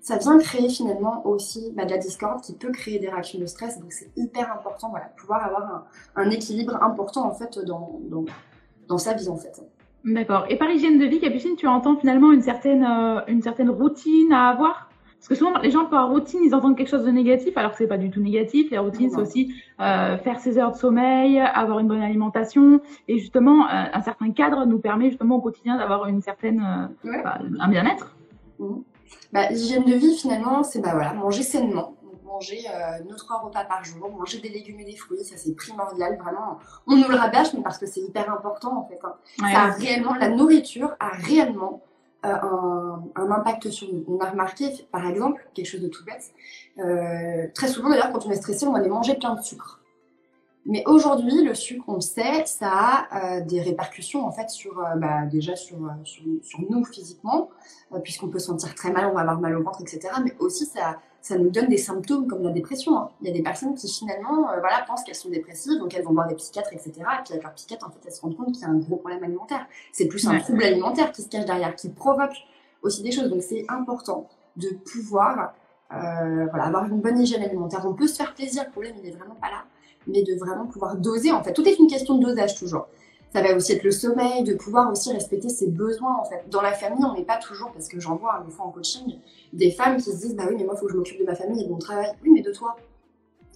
ça 0.00 0.16
vient 0.16 0.38
créer 0.38 0.68
finalement 0.68 1.26
aussi 1.26 1.72
bah, 1.74 1.84
de 1.84 1.90
la 1.90 1.98
discorde 1.98 2.40
qui 2.40 2.54
peut 2.54 2.70
créer 2.70 2.98
des 2.98 3.08
réactions 3.08 3.38
de 3.38 3.46
stress. 3.46 3.78
Donc 3.80 3.92
c'est 3.92 4.10
hyper 4.16 4.52
important, 4.52 4.90
voilà, 4.90 5.06
pouvoir 5.16 5.44
avoir 5.44 5.86
un, 6.16 6.30
équilibre 6.30 6.82
important 6.82 7.26
en 7.26 7.34
fait 7.34 7.58
dans, 7.64 8.00
dans, 8.88 8.98
sa 8.98 9.14
vie 9.14 9.28
en 9.28 9.36
fait. 9.36 9.62
D'accord. 10.04 10.46
Et 10.48 10.56
par 10.56 10.70
hygiène 10.70 10.98
de 10.98 11.04
vie, 11.04 11.20
Capucine, 11.20 11.56
tu 11.56 11.66
entends 11.66 11.96
finalement 11.96 12.32
une 12.32 12.42
certaine, 12.42 12.84
euh, 12.84 13.20
une 13.28 13.42
certaine 13.42 13.70
routine 13.70 14.32
à 14.32 14.48
avoir? 14.48 14.89
Parce 15.20 15.28
que 15.28 15.34
souvent, 15.34 15.58
les 15.58 15.70
gens 15.70 15.84
par 15.84 16.08
routine, 16.08 16.40
ils 16.42 16.54
entendent 16.54 16.78
quelque 16.78 16.88
chose 16.88 17.04
de 17.04 17.10
négatif, 17.10 17.54
alors 17.58 17.72
que 17.72 17.76
c'est 17.76 17.86
pas 17.86 17.98
du 17.98 18.10
tout 18.10 18.22
négatif. 18.22 18.70
La 18.70 18.80
routine, 18.80 19.10
c'est 19.10 19.20
aussi 19.20 19.54
euh, 19.78 20.16
faire 20.16 20.40
ses 20.40 20.56
heures 20.56 20.72
de 20.72 20.78
sommeil, 20.78 21.38
avoir 21.38 21.78
une 21.78 21.88
bonne 21.88 22.00
alimentation, 22.00 22.80
et 23.06 23.18
justement, 23.18 23.66
euh, 23.66 23.84
un 23.92 24.00
certain 24.00 24.30
cadre 24.30 24.64
nous 24.64 24.78
permet 24.78 25.10
justement 25.10 25.36
au 25.36 25.42
quotidien 25.42 25.76
d'avoir 25.76 26.06
une 26.06 26.22
certaine, 26.22 26.88
euh, 27.04 27.22
bah, 27.22 27.38
un 27.58 27.68
bien-être. 27.68 28.16
Mmh. 28.60 28.76
Bah, 29.30 29.50
L'hygiène 29.50 29.84
de 29.84 29.92
vie, 29.92 30.16
finalement, 30.16 30.62
c'est 30.62 30.80
bah, 30.80 30.92
voilà, 30.94 31.12
manger 31.12 31.42
sainement, 31.42 31.96
manger 32.24 32.62
euh, 32.68 33.04
nos 33.06 33.16
trois 33.16 33.40
repas 33.40 33.64
par 33.64 33.84
jour, 33.84 34.10
manger 34.18 34.38
des 34.38 34.48
légumes 34.48 34.80
et 34.80 34.84
des 34.84 34.96
fruits, 34.96 35.22
ça 35.22 35.36
c'est 35.36 35.54
primordial, 35.54 36.16
vraiment. 36.16 36.58
On 36.86 36.96
nous 36.96 37.08
le 37.08 37.16
rabâche, 37.16 37.52
mais 37.52 37.62
parce 37.62 37.76
que 37.76 37.84
c'est 37.84 38.00
hyper 38.00 38.32
important 38.32 38.78
en 38.78 38.88
fait. 38.88 38.98
Hein. 39.04 39.52
ça 39.52 39.64
a 39.64 39.70
réellement, 39.72 40.14
la 40.14 40.30
nourriture 40.30 40.96
a 40.98 41.10
réellement 41.10 41.82
euh, 42.24 42.28
un, 43.16 43.30
impact 43.30 43.70
sur 43.70 43.92
nous. 43.92 44.04
On 44.08 44.18
a 44.18 44.30
remarqué, 44.30 44.86
par 44.92 45.06
exemple, 45.06 45.46
quelque 45.54 45.66
chose 45.66 45.80
de 45.80 45.88
tout 45.88 46.04
bête, 46.04 46.32
euh, 46.78 47.46
très 47.54 47.68
souvent 47.68 47.88
d'ailleurs 47.88 48.12
quand 48.12 48.26
on 48.26 48.30
est 48.30 48.36
stressé, 48.36 48.66
on 48.66 48.72
va 48.72 48.78
aller 48.78 48.88
manger 48.88 49.14
plein 49.14 49.34
de 49.34 49.40
sucre. 49.40 49.80
Mais 50.66 50.82
aujourd'hui, 50.86 51.42
le 51.42 51.54
sucre, 51.54 51.84
on 51.88 51.94
le 51.94 52.00
sait, 52.00 52.44
ça 52.44 52.70
a 52.70 53.38
euh, 53.38 53.40
des 53.40 53.62
répercussions 53.62 54.26
en 54.26 54.32
fait 54.32 54.50
sur, 54.50 54.74
bah, 54.96 55.24
déjà 55.26 55.56
sur, 55.56 55.78
sur, 56.04 56.60
nous 56.68 56.84
physiquement, 56.84 57.48
puisqu'on 58.02 58.28
peut 58.28 58.38
se 58.38 58.46
sentir 58.46 58.74
très 58.74 58.92
mal, 58.92 59.06
on 59.06 59.14
va 59.14 59.20
avoir 59.20 59.40
mal 59.40 59.56
au 59.56 59.62
ventre, 59.62 59.80
etc. 59.80 60.12
Mais 60.22 60.36
aussi, 60.38 60.66
ça, 60.66 60.98
ça 61.22 61.36
nous 61.36 61.50
donne 61.50 61.68
des 61.68 61.76
symptômes 61.76 62.26
comme 62.26 62.42
la 62.42 62.50
dépression. 62.50 62.96
Hein. 62.96 63.10
Il 63.20 63.28
y 63.28 63.30
a 63.30 63.34
des 63.34 63.42
personnes 63.42 63.74
qui 63.74 63.88
finalement 63.88 64.42
voilà, 64.42 64.84
pensent 64.86 65.04
qu'elles 65.04 65.14
sont 65.14 65.30
dépressives, 65.30 65.78
donc 65.78 65.94
elles 65.94 66.04
vont 66.04 66.12
voir 66.12 66.26
des 66.26 66.34
psychiatres, 66.34 66.72
etc. 66.72 66.92
Et 66.92 67.22
puis 67.24 67.32
avec 67.32 67.42
leur 67.42 67.54
psychiatre, 67.54 67.86
en 67.86 67.90
fait, 67.90 68.00
elles 68.06 68.12
se 68.12 68.20
rendent 68.20 68.36
compte 68.36 68.52
qu'il 68.52 68.62
y 68.62 68.64
a 68.64 68.68
un 68.68 68.78
gros 68.78 68.96
problème 68.96 69.22
alimentaire. 69.22 69.66
C'est 69.92 70.06
plus 70.06 70.26
un 70.26 70.38
trouble 70.38 70.62
alimentaire 70.64 71.12
qui 71.12 71.22
se 71.22 71.28
cache 71.28 71.44
derrière, 71.44 71.74
qui 71.76 71.90
provoque 71.90 72.34
aussi 72.82 73.02
des 73.02 73.12
choses. 73.12 73.28
Donc 73.28 73.42
c'est 73.42 73.64
important 73.68 74.28
de 74.56 74.70
pouvoir 74.70 75.54
voilà, 75.90 76.64
avoir 76.64 76.86
une 76.86 77.00
bonne 77.00 77.20
hygiène 77.20 77.42
alimentaire. 77.42 77.84
On 77.84 77.94
peut 77.94 78.06
se 78.06 78.16
faire 78.16 78.34
plaisir, 78.34 78.64
le 78.66 78.70
problème 78.70 78.94
il 78.98 79.02
n'est 79.02 79.16
vraiment 79.16 79.36
pas 79.36 79.48
là 79.48 79.64
mais 80.06 80.22
de 80.22 80.34
vraiment 80.34 80.66
pouvoir 80.66 80.96
doser. 80.96 81.30
En 81.32 81.42
fait, 81.42 81.52
tout 81.52 81.66
est 81.66 81.78
une 81.78 81.86
question 81.86 82.18
de 82.18 82.24
dosage 82.24 82.54
toujours. 82.56 82.86
Ça 83.32 83.42
va 83.42 83.54
aussi 83.54 83.72
être 83.72 83.84
le 83.84 83.92
sommeil, 83.92 84.42
de 84.42 84.54
pouvoir 84.54 84.90
aussi 84.90 85.12
respecter 85.12 85.48
ses 85.48 85.68
besoins. 85.68 86.16
En 86.16 86.24
fait, 86.24 86.44
dans 86.50 86.62
la 86.62 86.72
famille, 86.72 87.04
on 87.04 87.14
n'est 87.14 87.24
pas 87.24 87.36
toujours, 87.36 87.70
parce 87.72 87.88
que 87.88 88.00
j'en 88.00 88.16
vois 88.16 88.36
hein, 88.36 88.44
des 88.44 88.50
fois 88.50 88.66
en 88.66 88.70
coaching, 88.70 89.18
des 89.52 89.70
femmes 89.70 89.96
qui 89.98 90.10
se 90.10 90.16
disent 90.16 90.34
bah 90.34 90.44
oui, 90.48 90.56
mais 90.58 90.64
moi, 90.64 90.74
il 90.76 90.80
faut 90.80 90.86
que 90.86 90.92
je 90.92 90.96
m'occupe 90.96 91.20
de 91.20 91.24
ma 91.24 91.34
famille 91.34 91.62
et 91.62 91.64
de 91.66 91.70
mon 91.70 91.78
travail. 91.78 92.08
Oui, 92.24 92.30
mais 92.32 92.42
de 92.42 92.52
toi. 92.52 92.76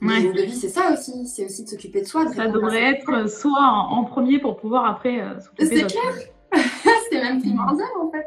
Ouais. 0.03 0.33
de 0.33 0.43
vie, 0.43 0.55
c'est 0.55 0.69
ça 0.69 0.93
aussi. 0.93 1.27
C'est 1.27 1.47
aussi 1.47 1.65
de 1.65 1.69
s'occuper 1.69 2.03
de 2.03 2.07
soi. 2.07 2.27
ça 2.33 2.47
devrait 2.47 2.83
être 2.83 3.29
soi 3.29 3.61
en, 3.61 4.05
premier 4.05 4.39
pour 4.39 4.57
pouvoir 4.57 4.85
après 4.87 5.21
euh, 5.21 5.41
s'occuper 5.41 5.65
de 5.65 5.77
C'est 5.77 5.87
clair. 5.87 6.15
c'est 7.11 7.23
même 7.23 7.41
primordial 7.41 7.89
en 8.01 8.11
fait. 8.11 8.27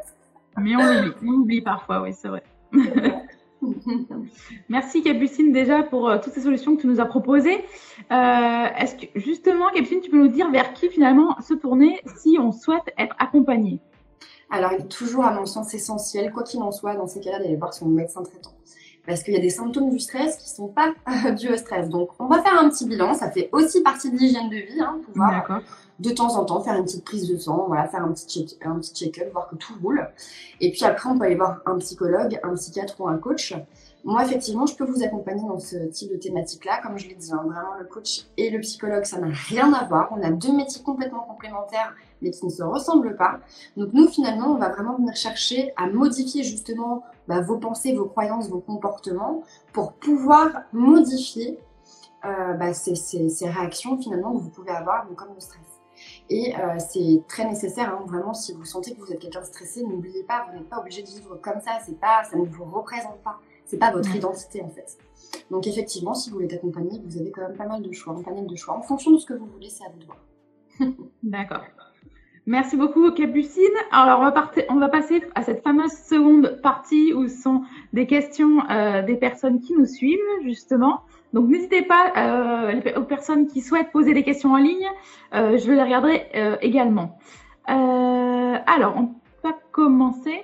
Mais 0.58 0.76
on 0.76 0.80
oublie, 0.80 1.12
on 1.22 1.32
oublie 1.40 1.60
parfois, 1.62 2.02
oui, 2.02 2.12
c'est 2.12 2.28
vrai. 2.28 2.42
Merci 4.68 5.02
Capucine 5.02 5.52
déjà 5.52 5.82
pour 5.82 6.08
euh, 6.08 6.18
toutes 6.22 6.32
ces 6.32 6.42
solutions 6.42 6.76
que 6.76 6.82
tu 6.82 6.86
nous 6.86 7.00
as 7.00 7.06
proposées. 7.06 7.64
Euh, 8.10 8.66
Est-ce 8.78 8.94
que 8.96 9.06
justement, 9.18 9.68
Capucine, 9.74 10.00
tu 10.00 10.10
peux 10.10 10.18
nous 10.18 10.28
dire 10.28 10.50
vers 10.50 10.72
qui 10.72 10.88
finalement 10.88 11.40
se 11.40 11.54
tourner 11.54 12.00
si 12.16 12.38
on 12.40 12.52
souhaite 12.52 12.92
être 12.96 13.14
accompagné? 13.18 13.80
Alors, 14.50 14.72
il 14.72 14.84
est 14.84 14.88
toujours, 14.88 15.24
à 15.24 15.32
mon 15.32 15.44
sens, 15.44 15.74
essentiel, 15.74 16.32
quoi 16.32 16.42
qu'il 16.42 16.62
en 16.62 16.72
soit, 16.72 16.94
dans 16.94 17.06
ces 17.06 17.20
cas-là, 17.20 17.38
d'aller 17.38 17.56
voir 17.56 17.74
son 17.74 17.86
médecin 17.86 18.22
traitant. 18.22 18.52
Parce 19.08 19.22
qu'il 19.22 19.32
y 19.32 19.38
a 19.38 19.40
des 19.40 19.48
symptômes 19.48 19.88
du 19.88 19.98
stress 19.98 20.36
qui 20.36 20.50
ne 20.50 20.56
sont 20.56 20.68
pas 20.68 20.92
euh, 21.08 21.30
dus 21.38 21.48
au 21.48 21.56
stress. 21.56 21.88
Donc, 21.88 22.10
on 22.18 22.26
va 22.26 22.42
faire 22.42 22.60
un 22.60 22.68
petit 22.68 22.86
bilan. 22.86 23.14
Ça 23.14 23.30
fait 23.30 23.48
aussi 23.52 23.82
partie 23.82 24.10
de 24.10 24.16
l'hygiène 24.18 24.50
de 24.50 24.56
vie, 24.56 24.80
hein, 24.80 25.00
pouvoir 25.02 25.62
de 25.98 26.10
temps 26.10 26.36
en 26.36 26.44
temps 26.44 26.60
faire 26.60 26.76
une 26.76 26.84
petite 26.84 27.04
prise 27.04 27.28
de 27.28 27.36
sang, 27.36 27.64
voilà, 27.66 27.88
faire 27.88 28.04
un 28.04 28.12
petit 28.12 28.26
check, 28.26 28.58
un 28.64 28.78
petit 28.78 28.94
check-up, 28.94 29.32
voir 29.32 29.48
que 29.48 29.56
tout 29.56 29.72
roule. 29.82 30.06
Et 30.60 30.70
puis 30.70 30.84
après, 30.84 31.08
on 31.08 31.18
peut 31.18 31.24
aller 31.24 31.34
voir 31.34 31.60
un 31.66 31.78
psychologue, 31.78 32.38
un 32.42 32.54
psychiatre 32.54 33.00
ou 33.00 33.08
un 33.08 33.16
coach. 33.16 33.54
Moi, 34.04 34.24
effectivement, 34.24 34.64
je 34.66 34.76
peux 34.76 34.84
vous 34.84 35.02
accompagner 35.02 35.46
dans 35.46 35.58
ce 35.58 35.76
type 35.76 36.10
de 36.12 36.16
thématique-là. 36.16 36.80
Comme 36.82 36.98
je 36.98 37.08
l'ai 37.08 37.14
dit, 37.14 37.32
hein, 37.32 37.42
vraiment, 37.44 37.74
le 37.78 37.84
coach 37.84 38.26
et 38.36 38.50
le 38.50 38.60
psychologue, 38.60 39.04
ça 39.04 39.18
n'a 39.18 39.28
rien 39.28 39.72
à 39.72 39.84
voir. 39.84 40.08
On 40.12 40.22
a 40.22 40.30
deux 40.30 40.52
métiers 40.52 40.82
complètement 40.82 41.22
complémentaires, 41.22 41.94
mais 42.22 42.30
qui 42.30 42.46
ne 42.46 42.50
se 42.50 42.62
ressemblent 42.62 43.16
pas. 43.16 43.40
Donc, 43.76 43.92
nous, 43.92 44.08
finalement, 44.08 44.48
on 44.48 44.58
va 44.58 44.68
vraiment 44.68 44.96
venir 44.96 45.16
chercher 45.16 45.72
à 45.76 45.86
modifier 45.88 46.44
justement 46.44 47.02
bah, 47.26 47.40
vos 47.40 47.58
pensées, 47.58 47.94
vos 47.94 48.06
croyances, 48.06 48.48
vos 48.48 48.60
comportements 48.60 49.42
pour 49.72 49.92
pouvoir 49.94 50.48
modifier 50.72 51.58
euh, 52.24 52.54
bah, 52.54 52.72
ces, 52.74 52.94
réactions, 53.42 53.98
finalement, 53.98 54.32
que 54.32 54.38
vous 54.38 54.50
pouvez 54.50 54.70
avoir, 54.70 55.06
comme 55.16 55.34
le 55.34 55.40
stress. 55.40 55.60
Et 56.30 56.54
euh, 56.56 56.78
c'est 56.78 57.22
très 57.28 57.44
nécessaire, 57.44 57.92
hein, 57.94 58.04
vraiment, 58.06 58.34
si 58.34 58.52
vous 58.52 58.64
sentez 58.64 58.94
que 58.94 59.00
vous 59.00 59.12
êtes 59.12 59.18
quelqu'un 59.18 59.40
de 59.40 59.46
stressé, 59.46 59.82
n'oubliez 59.82 60.22
pas, 60.24 60.46
vous 60.46 60.56
n'êtes 60.56 60.68
pas 60.68 60.78
obligé 60.78 61.02
de 61.02 61.08
vivre 61.08 61.36
comme 61.42 61.60
ça, 61.60 61.78
pas, 62.00 62.24
ça 62.24 62.36
ne 62.36 62.44
vous 62.44 62.64
représente 62.64 63.18
pas, 63.22 63.38
c'est 63.68 63.78
pas 63.78 63.92
votre 63.92 64.14
identité 64.14 64.62
en 64.62 64.70
fait. 64.70 64.98
Donc 65.50 65.66
effectivement, 65.66 66.14
si 66.14 66.30
vous 66.30 66.36
voulez 66.36 66.46
être 66.46 66.54
accompagné, 66.54 67.00
vous 67.04 67.18
avez 67.18 67.30
quand 67.30 67.42
même 67.42 67.56
pas 67.56 67.66
mal 67.66 67.82
de 67.82 67.92
choix, 67.92 68.14
un 68.14 68.22
panel 68.22 68.46
de 68.46 68.56
choix. 68.56 68.76
En 68.76 68.82
fonction 68.82 69.12
de 69.12 69.18
ce 69.18 69.26
que 69.26 69.34
vous 69.34 69.46
voulez, 69.46 69.68
c'est 69.68 69.84
à 69.84 69.88
vous 69.90 69.98
de 69.98 70.06
voir. 70.06 70.18
D'accord. 71.22 71.64
Merci 72.46 72.78
beaucoup 72.78 73.10
Capucine. 73.10 73.64
Alors 73.92 74.20
on 74.20 74.22
va, 74.22 74.32
partir, 74.32 74.64
on 74.70 74.76
va, 74.76 74.88
passer 74.88 75.22
à 75.34 75.42
cette 75.42 75.62
fameuse 75.62 75.92
seconde 75.92 76.60
partie 76.62 77.12
où 77.12 77.28
ce 77.28 77.42
sont 77.42 77.62
des 77.92 78.06
questions 78.06 78.62
euh, 78.70 79.02
des 79.02 79.16
personnes 79.16 79.60
qui 79.60 79.74
nous 79.74 79.84
suivent 79.84 80.18
justement. 80.42 81.02
Donc 81.34 81.50
n'hésitez 81.50 81.82
pas 81.82 82.10
euh, 82.16 82.80
aux 82.96 83.04
personnes 83.04 83.48
qui 83.48 83.60
souhaitent 83.60 83.92
poser 83.92 84.14
des 84.14 84.22
questions 84.22 84.52
en 84.52 84.56
ligne, 84.56 84.88
euh, 85.34 85.58
je 85.58 85.70
les 85.70 85.82
regarderai 85.82 86.58
également. 86.62 87.18
Alors, 87.66 88.94
on 88.96 89.10
va 89.46 89.54
commencer 89.72 90.40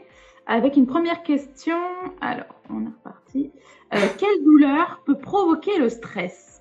avec 0.46 0.76
une 0.76 0.86
première 0.86 1.22
question. 1.22 1.78
Alors, 2.20 2.46
on 2.70 2.82
est 2.82 2.88
reparti. 2.88 3.52
Euh, 3.94 3.98
quelle 4.18 4.44
douleur 4.44 5.02
peut 5.06 5.18
provoquer 5.18 5.78
le 5.78 5.88
stress? 5.88 6.54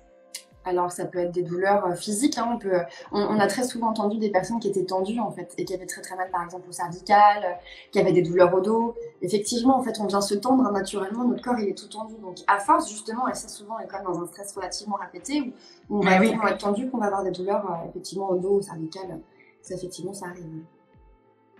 Alors, 0.66 0.90
ça 0.90 1.04
peut 1.04 1.18
être 1.18 1.32
des 1.32 1.42
douleurs 1.42 1.84
euh, 1.86 1.94
physiques. 1.94 2.38
Hein. 2.38 2.48
On, 2.54 2.58
peut, 2.58 2.72
on, 3.12 3.38
a 3.38 3.46
très 3.46 3.64
souvent 3.64 3.88
entendu 3.88 4.18
des 4.18 4.30
personnes 4.30 4.60
qui 4.60 4.68
étaient 4.68 4.84
tendues, 4.84 5.20
en 5.20 5.30
fait, 5.30 5.52
et 5.58 5.64
qui 5.64 5.74
avaient 5.74 5.86
très 5.86 6.00
très 6.00 6.16
mal, 6.16 6.30
par 6.30 6.42
exemple, 6.42 6.68
au 6.68 6.72
cervical, 6.72 7.44
euh, 7.44 7.52
qui 7.92 8.00
avaient 8.00 8.12
des 8.12 8.22
douleurs 8.22 8.54
au 8.54 8.60
dos. 8.60 8.94
Effectivement, 9.20 9.76
en 9.76 9.82
fait, 9.82 10.00
on 10.00 10.06
vient 10.06 10.22
se 10.22 10.34
tendre 10.34 10.70
naturellement, 10.72 11.24
notre 11.24 11.42
corps, 11.42 11.58
il 11.58 11.68
est 11.68 11.76
tout 11.76 11.88
tendu. 11.88 12.14
Donc, 12.22 12.38
à 12.46 12.58
force, 12.58 12.90
justement, 12.90 13.28
et 13.28 13.34
ça 13.34 13.48
souvent 13.48 13.78
est 13.78 13.86
quand 13.86 13.98
même 13.98 14.06
dans 14.06 14.22
un 14.22 14.26
stress 14.26 14.54
relativement 14.54 14.96
répété, 14.96 15.52
où 15.90 15.98
on 15.98 16.00
va 16.00 16.18
oui. 16.18 16.34
être 16.48 16.58
tendu, 16.58 16.90
qu'on 16.90 16.98
va 16.98 17.06
avoir 17.06 17.24
des 17.24 17.32
douleurs, 17.32 17.70
euh, 17.70 17.88
effectivement, 17.90 18.30
au 18.30 18.38
dos, 18.38 18.56
au 18.56 18.62
cervical. 18.62 19.20
Ça, 19.60 19.74
effectivement, 19.74 20.14
ça 20.14 20.26
arrive. 20.26 20.46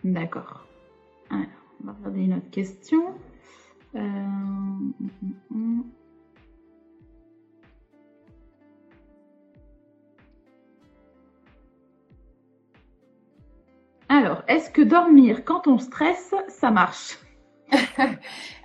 D'accord. 0.02 0.64
Alors, 1.30 1.44
on 1.84 1.86
va 1.86 1.92
regarder 1.98 2.20
une 2.22 2.34
autre 2.34 2.50
question. 2.50 3.14
Euh... 3.94 4.00
Alors, 14.08 14.42
est-ce 14.48 14.70
que 14.70 14.80
dormir 14.80 15.44
quand 15.44 15.66
on 15.66 15.78
stresse, 15.78 16.34
ça 16.48 16.70
marche? 16.70 17.18
euh, 17.98 18.06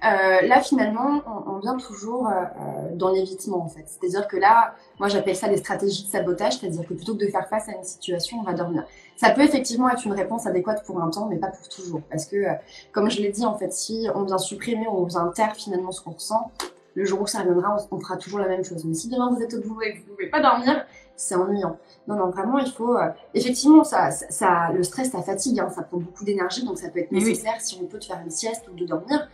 là, 0.01 0.61
finalement, 0.61 1.21
on, 1.47 1.59
vient 1.59 1.77
toujours 1.77 2.27
euh, 2.27 2.31
euh, 2.31 2.95
dans 2.95 3.11
l'évitement, 3.11 3.63
en 3.63 3.69
fait. 3.69 3.85
C'est-à-dire 3.85 4.27
que 4.27 4.37
là, 4.37 4.75
moi, 4.99 5.07
j'appelle 5.07 5.35
ça 5.35 5.47
des 5.47 5.57
stratégies 5.57 6.05
de 6.05 6.09
sabotage, 6.09 6.57
c'est-à-dire 6.57 6.87
que 6.87 6.93
plutôt 6.93 7.15
que 7.15 7.25
de 7.25 7.27
faire 7.27 7.47
face 7.47 7.69
à 7.69 7.73
une 7.73 7.83
situation, 7.83 8.37
on 8.39 8.43
va 8.43 8.53
dormir. 8.53 8.85
Ça 9.15 9.31
peut 9.31 9.41
effectivement 9.41 9.89
être 9.89 10.05
une 10.05 10.13
réponse 10.13 10.45
adéquate 10.47 10.83
pour 10.85 11.01
un 11.01 11.09
temps, 11.09 11.27
mais 11.27 11.37
pas 11.37 11.47
pour 11.47 11.67
toujours. 11.69 12.01
Parce 12.09 12.25
que, 12.25 12.45
comme 12.91 13.09
je 13.09 13.21
l'ai 13.21 13.29
dit, 13.29 13.45
en 13.45 13.57
fait, 13.57 13.73
si 13.73 14.07
on 14.15 14.23
vient 14.23 14.37
supprimer 14.37 14.87
on 14.87 15.03
vient 15.05 15.27
taire 15.27 15.55
finalement 15.55 15.91
ce 15.91 16.01
qu'on 16.01 16.11
ressent, 16.11 16.51
le 16.95 17.05
jour 17.05 17.21
où 17.21 17.27
ça 17.27 17.39
reviendra, 17.39 17.75
on, 17.91 17.95
on, 17.95 17.99
fera 17.99 18.17
toujours 18.17 18.39
la 18.39 18.47
même 18.47 18.63
chose. 18.63 18.83
Mais 18.85 18.93
si 18.93 19.09
demain 19.09 19.31
vous 19.31 19.41
êtes 19.41 19.53
au 19.53 19.61
boulot 19.61 19.81
et 19.81 19.93
que 19.93 19.99
vous 19.99 20.11
ne 20.11 20.15
pouvez 20.15 20.29
pas 20.29 20.41
dormir, 20.41 20.85
c'est 21.19 21.35
ennuyant. 21.35 21.77
Non, 22.07 22.15
non, 22.15 22.29
vraiment, 22.29 22.57
il 22.59 22.71
faut. 22.71 22.97
Euh, 22.97 23.09
effectivement, 23.33 23.83
ça, 23.83 24.09
ça, 24.11 24.71
le 24.73 24.83
stress, 24.83 25.11
ça 25.11 25.21
fatigue, 25.21 25.59
hein, 25.59 25.69
ça 25.69 25.83
prend 25.83 25.97
beaucoup 25.97 26.23
d'énergie, 26.23 26.65
donc 26.65 26.77
ça 26.77 26.89
peut 26.89 26.99
être 26.99 27.11
nécessaire 27.11 27.55
oui. 27.57 27.63
si 27.63 27.79
on 27.81 27.85
peut 27.85 27.99
faire 27.99 28.21
une 28.23 28.31
sieste 28.31 28.67
ou 28.71 28.75
de 28.75 28.85
dormir. 28.85 29.27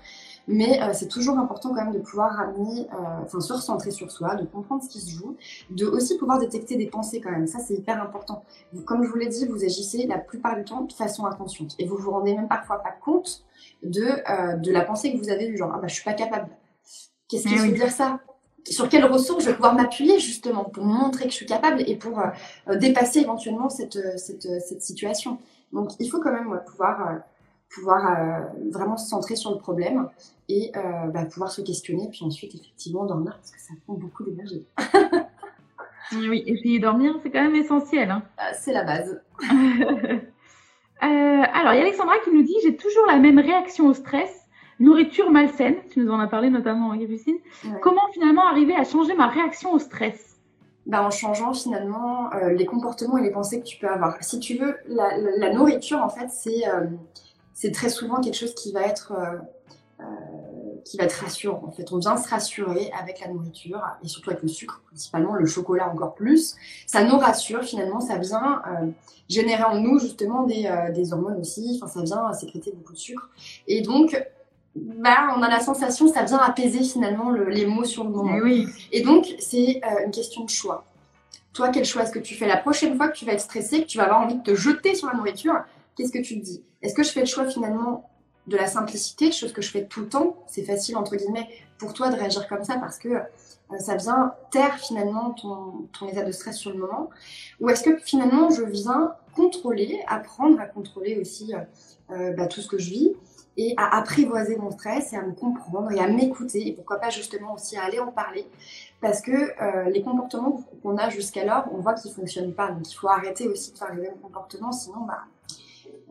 Mais 0.48 0.82
euh, 0.82 0.92
c'est 0.94 1.08
toujours 1.08 1.40
important 1.40 1.70
quand 1.70 1.84
même 1.84 1.94
de 1.94 2.00
pouvoir 2.00 2.34
ramener, 2.34 2.88
euh, 2.94 3.24
enfin 3.24 3.40
se 3.40 3.52
recentrer 3.52 3.90
sur 3.90 4.12
soi, 4.12 4.36
de 4.36 4.46
comprendre 4.46 4.84
ce 4.84 4.90
qui 4.90 5.00
se 5.00 5.10
joue, 5.10 5.36
de 5.72 5.88
aussi 5.88 6.18
pouvoir 6.20 6.38
détecter 6.38 6.76
des 6.76 6.86
pensées 6.86 7.20
quand 7.20 7.32
même. 7.32 7.48
Ça, 7.48 7.58
c'est 7.60 7.74
hyper 7.74 8.02
important. 8.02 8.44
Comme 8.86 9.04
je 9.04 9.10
vous 9.10 9.18
l'ai 9.18 9.28
dit, 9.28 9.48
vous 9.48 9.64
agissez 9.64 10.06
la 10.06 10.20
plupart 10.20 10.56
du 10.56 10.64
temps 10.64 10.82
de 10.82 10.94
façon 10.94 11.26
inconsciente 11.26 11.76
et 11.80 11.88
vous 11.88 11.98
vous 11.98 12.12
rendez 12.12 12.36
même 12.36 12.48
parfois 12.48 12.78
pas 12.78 12.92
compte 13.04 13.44
de, 13.82 14.60
de 14.60 14.72
la 14.72 14.82
pensée 14.82 15.14
que 15.14 15.18
vous 15.18 15.30
avez 15.30 15.48
du 15.48 15.58
genre 15.58 15.72
ah 15.74 15.80
bah 15.80 15.88
je 15.88 15.96
suis 15.96 16.04
pas 16.04 16.14
capable. 16.14 16.50
Qu'est-ce 17.28 17.48
qui 17.48 17.56
veut 17.56 17.72
dire 17.72 17.92
ça? 17.92 18.20
Sur 18.68 18.90
quelles 18.90 19.06
ressources 19.06 19.44
je 19.44 19.50
vais 19.50 19.56
pouvoir 19.56 19.76
m'appuyer 19.76 20.20
justement 20.20 20.64
pour 20.64 20.84
montrer 20.86 21.26
que 21.26 21.32
je 21.32 21.36
suis 21.36 21.46
capable 21.46 21.84
et 21.88 21.96
pour 21.96 22.20
euh, 22.20 22.76
dépasser 22.78 23.20
éventuellement 23.20 23.70
cette, 23.70 24.00
cette, 24.18 24.48
cette, 24.62 24.82
situation? 24.82 25.38
Donc 25.72 25.92
il 26.00 26.10
faut 26.10 26.20
quand 26.20 26.32
même 26.32 26.48
ouais, 26.48 26.58
pouvoir, 26.66 27.08
euh, 27.08 27.18
pouvoir 27.70 28.08
euh, 28.08 28.40
vraiment 28.72 28.98
se 28.98 29.08
centrer 29.08 29.36
sur 29.36 29.52
le 29.52 29.58
problème 29.58 30.10
et 30.50 30.72
bah, 31.14 31.26
pouvoir 31.26 31.52
se 31.52 31.62
questionner, 31.62 32.08
puis 32.10 32.24
ensuite 32.24 32.54
effectivement 32.56 33.06
dormir 33.06 33.36
parce 33.38 33.52
que 33.52 33.60
ça 33.60 33.74
prend 33.86 33.96
beaucoup 33.96 34.24
d'énergie. 34.24 34.66
oui, 36.14 36.44
et 36.46 36.54
puis 36.54 36.80
dormir 36.80 37.16
c'est 37.24 37.32
quand 37.32 37.42
même 37.42 37.56
essentiel. 37.56 38.12
Hein. 38.12 38.24
c'est 38.54 38.74
la 38.74 38.84
base. 38.84 39.22
alors 41.02 41.74
il 41.74 41.78
y 41.78 41.80
a 41.80 41.82
Alexandra 41.82 42.16
qui 42.24 42.32
nous 42.32 42.44
dit 42.44 42.56
j'ai 42.64 42.76
toujours 42.76 43.06
la 43.08 43.18
même 43.18 43.40
réaction 43.40 43.88
au 43.88 43.94
stress 43.94 44.45
nourriture 44.80 45.32
malsaine, 45.32 45.76
tu 45.90 46.00
nous 46.00 46.12
en 46.12 46.20
as 46.20 46.28
parlé 46.28 46.50
notamment, 46.50 46.98
Capucine. 46.98 47.38
Comment 47.82 48.08
finalement 48.14 48.46
arriver 48.48 48.76
à 48.76 48.84
changer 48.84 49.16
ma 49.16 49.28
réaction 49.28 49.74
au 49.74 49.80
stress? 49.80 50.36
Bah, 50.86 51.04
en 51.04 51.10
changeant 51.10 51.54
finalement 51.54 52.32
euh, 52.34 52.52
les 52.52 52.68
comportements 52.68 53.18
et 53.18 53.24
les 53.24 53.32
pensées 53.32 53.60
que 53.60 53.66
tu 53.66 53.80
peux 53.80 53.90
avoir. 53.90 54.22
Si 54.24 54.40
tu 54.40 54.56
veux, 54.56 54.76
la, 54.88 55.52
nourriture, 55.52 55.98
en 55.98 56.10
fait, 56.10 56.30
c'est 56.30 56.68
euh, 56.68 56.86
c'est 57.54 57.72
très 57.72 57.90
souvent 57.90 58.22
quelque 58.22 58.36
chose 58.36 58.54
qui 58.54 58.72
va 58.72 58.82
être 58.82 59.14
euh, 60.00 60.06
qui 60.84 60.98
va 60.98 61.06
être 61.06 61.24
rassurant. 61.24 61.64
En 61.66 61.72
fait, 61.72 61.92
on 61.92 61.98
vient 61.98 62.18
se 62.18 62.30
rassurer 62.30 62.92
avec 63.02 63.20
la 63.22 63.30
nourriture 63.30 63.82
et 64.04 64.08
surtout 64.08 64.30
avec 64.30 64.44
le 64.44 64.48
sucre, 64.48 64.84
principalement 64.86 65.34
le 65.34 65.48
chocolat 65.48 65.90
encore 65.90 66.14
plus. 66.14 66.56
Ça 66.86 67.04
nous 67.04 67.18
rassure 67.18 67.64
finalement, 67.64 68.00
ça 68.00 68.18
vient 68.18 68.62
générer 69.28 69.64
en 69.64 69.80
nous 69.80 69.98
justement 69.98 70.44
des, 70.44 70.70
des 70.94 71.14
hormones 71.14 71.40
aussi. 71.40 71.80
Enfin, 71.82 71.92
ça 71.92 72.04
vient 72.04 72.32
sécréter 72.34 72.72
beaucoup 72.72 72.94
de 72.94 73.00
sucre 73.00 73.32
et 73.68 73.82
donc 73.82 74.16
bah, 74.76 75.34
on 75.38 75.42
a 75.42 75.50
la 75.50 75.62
sensation, 75.62 76.08
ça 76.12 76.24
vient 76.24 76.38
apaiser 76.38 76.84
finalement 76.84 77.32
les 77.32 77.66
mots 77.66 77.86
sur 77.86 78.04
le 78.04 78.10
moment. 78.10 78.38
Eh 78.46 78.66
et 78.92 79.02
donc, 79.02 79.34
c'est 79.40 79.82
euh, 79.84 80.06
une 80.06 80.12
question 80.12 80.44
de 80.44 80.50
choix. 80.50 80.84
Toi, 81.54 81.70
quel 81.70 81.86
choix 81.86 82.04
est-ce 82.04 82.12
que 82.12 82.20
tu 82.20 82.36
fais 82.36 82.48
la 82.48 82.58
prochaine 82.58 82.98
fois 82.98 83.08
que 83.08 83.18
tu 83.18 83.26
vas 83.26 83.32
être 83.32 83.42
stressé, 83.42 83.82
que 83.82 83.88
tu 83.88 83.98
vas 83.98 84.04
avoir 84.04 84.22
envie 84.22 84.36
de 84.36 84.44
te 84.44 84.54
jeter 84.54 84.94
sur 84.94 85.08
la 85.08 85.14
nourriture 85.14 85.56
Qu'est-ce 85.96 86.12
que 86.12 86.20
tu 86.20 86.38
te 86.40 86.44
dis? 86.44 86.62
Est-ce 86.82 86.94
que 86.94 87.04
je 87.04 87.12
fais 87.12 87.22
le 87.22 87.26
choix 87.26 87.46
finalement 87.46 88.10
de 88.48 88.58
la 88.58 88.68
simplicité, 88.68 89.32
chose 89.32 89.54
que 89.54 89.62
je 89.62 89.72
fais 89.72 89.86
tout 89.86 90.02
le 90.02 90.10
temps? 90.10 90.36
C'est 90.48 90.64
facile, 90.64 90.98
entre 90.98 91.16
guillemets, 91.16 91.48
pour 91.78 91.94
toi 91.94 92.10
de 92.10 92.16
réagir 92.16 92.46
comme 92.50 92.66
ça 92.66 92.76
parce 92.76 92.98
que 92.98 93.08
euh, 93.08 93.80
ça 93.80 93.96
vient 93.96 94.34
taire 94.52 94.78
finalement 94.78 95.32
ton, 95.32 95.88
ton 95.98 96.08
état 96.10 96.24
de 96.24 96.34
stress 96.34 96.58
sur 96.58 96.72
le 96.72 96.78
moment. 96.78 97.10
Ou 97.62 97.70
est-ce 97.70 97.84
que 97.84 97.96
finalement 97.98 98.50
je 98.50 98.64
viens 98.64 99.14
contrôler, 99.34 100.02
apprendre 100.08 100.60
à 100.60 100.66
contrôler 100.66 101.18
aussi 101.18 101.54
euh, 102.12 102.32
bah, 102.34 102.48
tout 102.48 102.60
ce 102.60 102.68
que 102.68 102.78
je 102.78 102.90
vis? 102.90 103.14
Et 103.58 103.74
à 103.78 103.98
apprivoiser 103.98 104.58
mon 104.58 104.72
stress 104.72 105.14
et 105.14 105.18
à 105.18 105.22
me 105.22 105.34
comprendre 105.34 105.92
et 105.92 106.00
à 106.00 106.08
m'écouter 106.08 106.68
et 106.68 106.74
pourquoi 106.74 106.98
pas 106.98 107.10
justement 107.10 107.54
aussi 107.54 107.78
à 107.78 107.84
aller 107.84 108.00
en 108.00 108.12
parler 108.12 108.48
parce 109.02 109.22
que 109.22 109.32
euh, 109.32 109.90
les 109.92 110.02
comportements 110.02 110.64
qu'on 110.82 110.98
a 110.98 111.10
jusqu'alors, 111.10 111.66
on 111.72 111.78
voit 111.78 111.94
qu'ils 111.94 112.12
fonctionnent 112.12 112.54
pas. 112.54 112.72
Donc 112.72 112.92
il 112.92 112.96
faut 112.96 113.08
arrêter 113.08 113.48
aussi 113.48 113.72
de 113.72 113.78
faire 113.78 113.94
les 113.94 114.02
mêmes 114.02 114.18
comportements, 114.20 114.72
sinon 114.72 115.02
bah, 115.06 115.26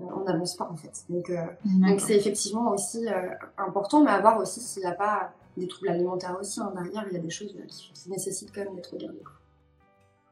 euh, 0.01 0.05
on 0.17 0.25
n'avance 0.25 0.57
pas 0.57 0.69
en 0.71 0.77
fait. 0.77 1.05
Donc 1.09 1.29
euh, 1.31 1.45
c'est 1.99 2.17
effectivement 2.17 2.71
aussi 2.71 3.07
important, 3.59 4.05
mais 4.05 4.11
à 4.11 4.21
voir 4.21 4.39
aussi 4.39 4.61
s'il 4.61 4.83
n'y 4.83 4.89
a 4.89 4.93
pas 4.93 5.33
des 5.57 5.67
troubles 5.67 5.89
alimentaires 5.89 6.37
aussi 6.41 6.61
en 6.61 6.75
arrière, 6.77 7.05
il 7.11 7.15
y 7.15 7.19
a 7.19 7.23
des 7.23 7.31
choses 7.31 7.53
qui, 7.69 8.11
nécessitent 8.11 8.53
quand 8.55 8.65
même 8.65 8.77
d'être 8.77 8.93
regardées. 8.93 9.23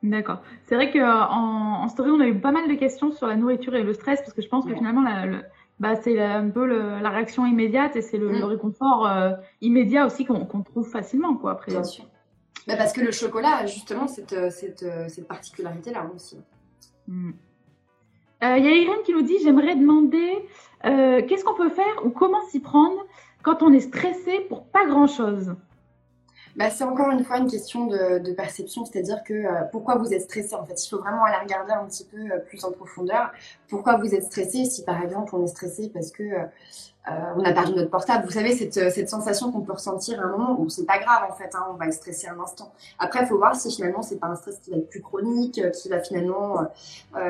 D'accord. 0.02 0.42
C'est 0.66 0.74
vrai 0.74 0.92
qu'en 0.92 1.00
en, 1.00 1.88
story, 1.88 2.10
on 2.10 2.20
a 2.20 2.26
eu 2.26 2.40
pas 2.40 2.50
mal 2.50 2.68
de 2.68 2.74
questions 2.74 3.12
sur 3.12 3.26
la 3.28 3.36
nourriture 3.36 3.74
et 3.74 3.82
le 3.82 3.92
stress, 3.92 4.20
parce 4.20 4.32
que 4.32 4.42
je 4.42 4.48
pense 4.48 4.66
que 4.66 4.74
finalement, 4.74 5.02
la, 5.02 5.42
bah, 5.82 5.96
c'est 5.96 6.22
un 6.22 6.48
peu 6.48 6.64
la 6.64 7.10
réaction 7.10 7.44
immédiate 7.44 7.96
et 7.96 8.02
c'est 8.02 8.16
le, 8.16 8.28
mm. 8.28 8.44
réconfort 8.44 9.04
euh, 9.04 9.32
immédiat 9.60 10.06
aussi 10.06 10.24
qu'on 10.24 10.62
trouve 10.62 10.88
facilement. 10.88 11.34
Quoi, 11.34 11.50
après. 11.50 11.72
Bien 11.72 11.82
sûr. 11.82 12.04
Bah, 12.68 12.76
parce 12.76 12.92
que 12.92 13.00
le 13.00 13.10
chocolat 13.10 13.56
a 13.56 13.66
justement 13.66 14.06
cette, 14.06 14.32
euh, 14.32 14.48
cette, 14.48 14.84
euh, 14.84 15.08
cette 15.08 15.26
particularité-là 15.26 16.08
aussi. 16.14 16.38
Mm. 17.08 17.32
Il 18.42 18.64
y 18.64 18.68
a 18.68 18.76
Irène 18.76 19.02
qui 19.04 19.12
nous 19.12 19.22
dit 19.22 19.38
J'aimerais 19.42 19.74
demander 19.74 20.48
qu'est-ce 20.82 21.44
qu'on 21.44 21.54
peut 21.54 21.70
faire 21.70 22.04
ou 22.04 22.10
comment 22.10 22.42
s'y 22.48 22.60
prendre 22.60 23.00
quand 23.42 23.62
on 23.62 23.72
est 23.72 23.80
stressé 23.80 24.40
pour 24.48 24.66
pas 24.66 24.84
grand-chose? 24.86 25.54
Bah, 26.56 26.68
c'est 26.70 26.84
encore 26.84 27.10
une 27.10 27.24
fois 27.24 27.38
une 27.38 27.50
question 27.50 27.86
de, 27.86 28.32
perception, 28.32 28.84
c'est-à-dire 28.84 29.22
que 29.24 29.32
euh, 29.32 29.62
pourquoi 29.70 29.96
vous 29.96 30.12
êtes 30.12 30.22
stressé 30.22 30.54
en 30.54 30.64
fait, 30.64 30.82
il 30.84 30.88
faut 30.88 30.98
vraiment 30.98 31.24
aller 31.24 31.36
regarder 31.42 31.72
un 31.72 31.84
petit 31.86 32.04
peu 32.04 32.18
euh, 32.18 32.38
plus 32.38 32.64
en 32.64 32.72
profondeur. 32.72 33.30
Pourquoi 33.68 33.96
vous 33.96 34.14
êtes 34.14 34.24
stressé 34.24 34.64
Si 34.64 34.84
par 34.84 35.02
exemple 35.02 35.34
on 35.34 35.44
est 35.44 35.48
stressé 35.48 35.90
parce 35.92 36.10
que 36.10 36.22
euh, 36.22 36.44
on 37.36 37.44
a 37.44 37.52
perdu 37.52 37.72
notre 37.74 37.90
portable, 37.90 38.24
vous 38.24 38.32
savez 38.32 38.54
cette, 38.54 38.74
cette 38.90 39.08
sensation 39.08 39.50
qu'on 39.50 39.62
peut 39.62 39.72
ressentir 39.72 40.20
à 40.20 40.24
un 40.24 40.28
moment 40.28 40.60
où 40.60 40.68
c'est 40.68 40.86
pas 40.86 40.98
grave 40.98 41.30
en 41.30 41.34
fait, 41.34 41.54
hein, 41.54 41.66
on 41.70 41.74
va 41.74 41.86
être 41.86 41.94
stressé 41.94 42.28
un 42.28 42.38
instant. 42.38 42.72
Après, 42.98 43.20
il 43.22 43.26
faut 43.26 43.38
voir 43.38 43.56
si 43.56 43.70
finalement 43.74 44.02
c'est 44.02 44.18
pas 44.18 44.28
un 44.28 44.36
stress 44.36 44.58
qui 44.58 44.70
va 44.70 44.76
être 44.76 44.88
plus 44.88 45.02
chronique, 45.02 45.60
qui 45.72 45.88
va 45.88 46.00
finalement 46.00 46.66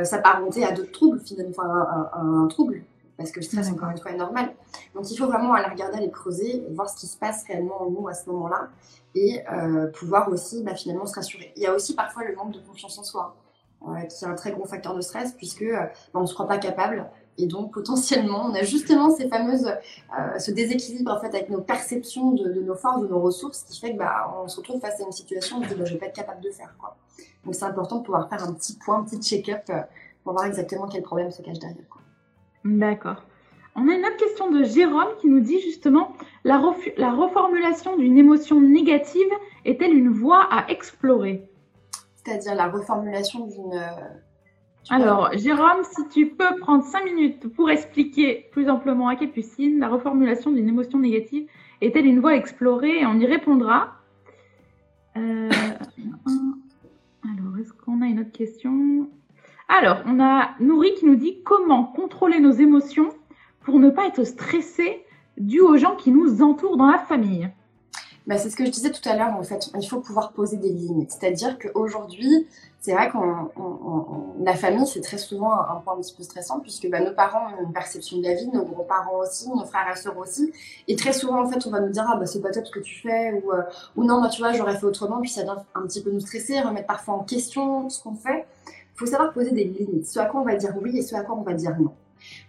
s'apparenter 0.02 0.64
à 0.64 0.72
d'autres 0.72 0.92
troubles, 0.92 1.20
finalement, 1.20 1.52
enfin 1.56 2.10
un 2.14 2.46
trouble 2.48 2.82
parce 3.16 3.30
que 3.30 3.40
le 3.40 3.44
stress, 3.44 3.70
encore 3.70 3.90
une 3.90 3.98
fois, 3.98 4.10
est 4.10 4.16
normal. 4.16 4.54
Donc, 4.94 5.10
il 5.10 5.16
faut 5.16 5.26
vraiment 5.26 5.52
aller 5.52 5.68
regarder, 5.68 5.98
aller 5.98 6.10
creuser, 6.10 6.64
voir 6.70 6.88
ce 6.88 6.96
qui 6.96 7.06
se 7.06 7.16
passe 7.16 7.44
réellement 7.46 7.82
en 7.82 7.90
nous 7.90 8.08
à 8.08 8.14
ce 8.14 8.28
moment-là 8.30 8.68
et 9.14 9.42
euh, 9.52 9.88
pouvoir 9.88 10.28
aussi 10.28 10.62
bah, 10.62 10.74
finalement 10.74 11.06
se 11.06 11.14
rassurer. 11.14 11.52
Il 11.56 11.62
y 11.62 11.66
a 11.66 11.74
aussi 11.74 11.94
parfois 11.94 12.24
le 12.24 12.34
manque 12.34 12.52
de 12.52 12.60
confiance 12.60 12.98
en 12.98 13.04
soi, 13.04 13.36
euh, 13.86 14.00
qui 14.02 14.24
est 14.24 14.28
un 14.28 14.34
très 14.34 14.52
gros 14.52 14.64
facteur 14.64 14.94
de 14.94 15.00
stress, 15.00 15.32
puisque 15.32 15.62
euh, 15.62 15.80
bah, 15.82 15.90
on 16.14 16.22
ne 16.22 16.26
se 16.26 16.34
croit 16.34 16.48
pas 16.48 16.58
capable. 16.58 17.06
Et 17.38 17.46
donc, 17.46 17.72
potentiellement, 17.74 18.46
on 18.50 18.54
a 18.54 18.62
justement 18.62 19.10
ces 19.10 19.28
fameuses, 19.28 19.70
ce 20.38 20.50
déséquilibre 20.50 21.12
en 21.12 21.20
fait 21.20 21.28
avec 21.28 21.50
nos 21.50 21.60
perceptions 21.60 22.32
de, 22.32 22.62
nos 22.62 22.74
forces, 22.74 23.02
de 23.02 23.08
nos 23.08 23.20
ressources, 23.20 23.64
qui 23.64 23.78
fait 23.78 23.92
que 23.92 23.98
bah, 23.98 24.34
on 24.42 24.48
se 24.48 24.56
retrouve 24.56 24.80
face 24.80 25.00
à 25.00 25.04
une 25.04 25.12
situation 25.12 25.58
où 25.58 25.62
on 25.62 25.66
dit 25.66 25.74
bah, 25.74 25.84
je 25.84 25.92
vais 25.92 25.98
pas 25.98 26.06
être 26.06 26.16
capable 26.16 26.40
de 26.40 26.50
faire. 26.50 26.74
Quoi. 26.78 26.96
Donc, 27.44 27.54
c'est 27.54 27.64
important 27.64 27.98
de 27.98 28.04
pouvoir 28.04 28.28
faire 28.28 28.42
un 28.44 28.52
petit 28.52 28.76
point, 28.76 29.00
un 29.00 29.04
petit 29.04 29.20
check-up 29.20 29.70
pour 30.24 30.32
voir 30.32 30.46
exactement 30.46 30.86
quel 30.86 31.02
problème 31.02 31.30
se 31.30 31.42
cache 31.42 31.58
derrière. 31.58 31.84
D'accord. 32.64 33.24
On 33.74 33.88
a 33.88 33.94
une 33.94 34.04
autre 34.04 34.16
question 34.18 34.50
de 34.50 34.64
Jérôme 34.64 35.08
qui 35.20 35.28
nous 35.28 35.40
dit 35.40 35.60
justement 35.60 36.14
la, 36.44 36.58
reformulation 36.58 37.96
d'une 37.96 38.18
émotion 38.18 38.60
négative 38.60 39.28
est-elle 39.64 39.96
une 39.96 40.10
voie 40.10 40.42
à 40.50 40.68
explorer? 40.70 41.48
C'est-à-dire 42.14 42.54
la 42.54 42.68
reformulation 42.68 43.46
d'une. 43.46 43.72
Euh, 43.72 44.90
Alors, 44.90 45.30
Jérôme, 45.32 45.82
si 45.84 46.08
tu 46.08 46.34
peux 46.34 46.56
prendre 46.60 46.84
5 46.84 47.04
minutes 47.04 47.48
pour 47.54 47.70
expliquer 47.70 48.48
plus 48.52 48.68
amplement 48.68 49.08
à 49.08 49.16
Capucine, 49.16 49.78
la 49.78 49.88
reformulation 49.88 50.52
d'une 50.52 50.68
émotion 50.68 50.98
négative 50.98 51.46
est-elle 51.80 52.06
une 52.06 52.20
voie 52.20 52.32
à 52.32 52.36
explorer? 52.36 53.00
Et 53.00 53.06
on 53.06 53.18
y 53.18 53.26
répondra. 53.26 53.94
Euh, 55.16 55.48
alors, 57.24 57.58
est-ce 57.58 57.72
qu'on 57.72 58.02
a 58.02 58.06
une 58.06 58.20
autre 58.20 58.32
question? 58.32 59.08
Alors, 59.74 60.02
on 60.06 60.20
a 60.20 60.50
Nouri 60.60 60.92
qui 60.94 61.06
nous 61.06 61.16
dit 61.16 61.42
comment 61.44 61.84
contrôler 61.84 62.40
nos 62.40 62.52
émotions 62.52 63.08
pour 63.64 63.78
ne 63.78 63.88
pas 63.88 64.06
être 64.06 64.22
stressé 64.24 65.02
dû 65.38 65.60
aux 65.60 65.78
gens 65.78 65.96
qui 65.96 66.10
nous 66.10 66.42
entourent 66.42 66.76
dans 66.76 66.90
la 66.90 66.98
famille. 66.98 67.48
Bah, 68.26 68.36
c'est 68.36 68.50
ce 68.50 68.56
que 68.56 68.66
je 68.66 68.70
disais 68.70 68.90
tout 68.90 69.06
à 69.08 69.16
l'heure, 69.16 69.34
en 69.34 69.42
fait, 69.42 69.70
il 69.80 69.88
faut 69.88 70.00
pouvoir 70.00 70.32
poser 70.32 70.58
des 70.58 70.68
limites. 70.68 71.10
C'est-à-dire 71.10 71.58
qu'aujourd'hui, 71.58 72.46
c'est 72.80 72.92
vrai 72.92 73.10
qu'on 73.10 73.50
la 74.44 74.54
famille, 74.54 74.86
c'est 74.86 75.00
très 75.00 75.18
souvent 75.18 75.52
un, 75.52 75.76
point 75.76 75.94
un 75.94 76.00
petit 76.00 76.14
peu 76.14 76.22
stressant, 76.22 76.60
puisque 76.60 76.88
bah, 76.90 77.00
nos 77.00 77.14
parents 77.14 77.46
ont 77.58 77.64
une 77.64 77.72
perception 77.72 78.18
de 78.18 78.24
la 78.24 78.34
vie, 78.34 78.48
nos 78.48 78.64
grands-parents 78.64 79.20
aussi, 79.20 79.48
nos 79.48 79.64
frères 79.64 79.90
et 79.90 79.96
sœurs 79.96 80.18
aussi. 80.18 80.52
Et 80.86 80.96
très 80.96 81.12
souvent, 81.12 81.42
en 81.42 81.48
fait, 81.48 81.66
on 81.66 81.70
va 81.70 81.80
nous 81.80 81.90
dire, 81.90 82.04
ah 82.06 82.16
bah 82.16 82.26
c'est 82.26 82.40
pas 82.40 82.50
top 82.50 82.66
ce 82.66 82.72
que 82.72 82.80
tu 82.80 83.00
fais, 83.00 83.32
ou, 83.32 83.52
euh, 83.52 83.62
ou 83.96 84.04
non, 84.04 84.20
bah, 84.20 84.28
tu 84.28 84.42
vois, 84.42 84.52
j'aurais 84.52 84.76
fait 84.76 84.86
autrement, 84.86 85.20
puis 85.20 85.30
ça 85.30 85.42
vient 85.42 85.64
un 85.74 85.82
petit 85.82 86.02
peu 86.02 86.10
nous 86.10 86.20
stresser, 86.20 86.60
remettre 86.60 86.86
parfois 86.86 87.14
en 87.14 87.24
question 87.24 87.88
ce 87.88 88.02
qu'on 88.02 88.14
fait. 88.14 88.46
Il 88.94 88.98
faut 88.98 89.06
savoir 89.06 89.32
poser 89.32 89.52
des 89.52 89.64
limites, 89.64 90.06
ce 90.06 90.18
à 90.18 90.26
quoi 90.26 90.40
on 90.40 90.44
va 90.44 90.54
dire 90.54 90.74
oui 90.80 90.98
et 90.98 91.02
ce 91.02 91.14
à 91.14 91.22
quoi 91.22 91.36
on 91.36 91.42
va 91.42 91.54
dire 91.54 91.74
non. 91.80 91.92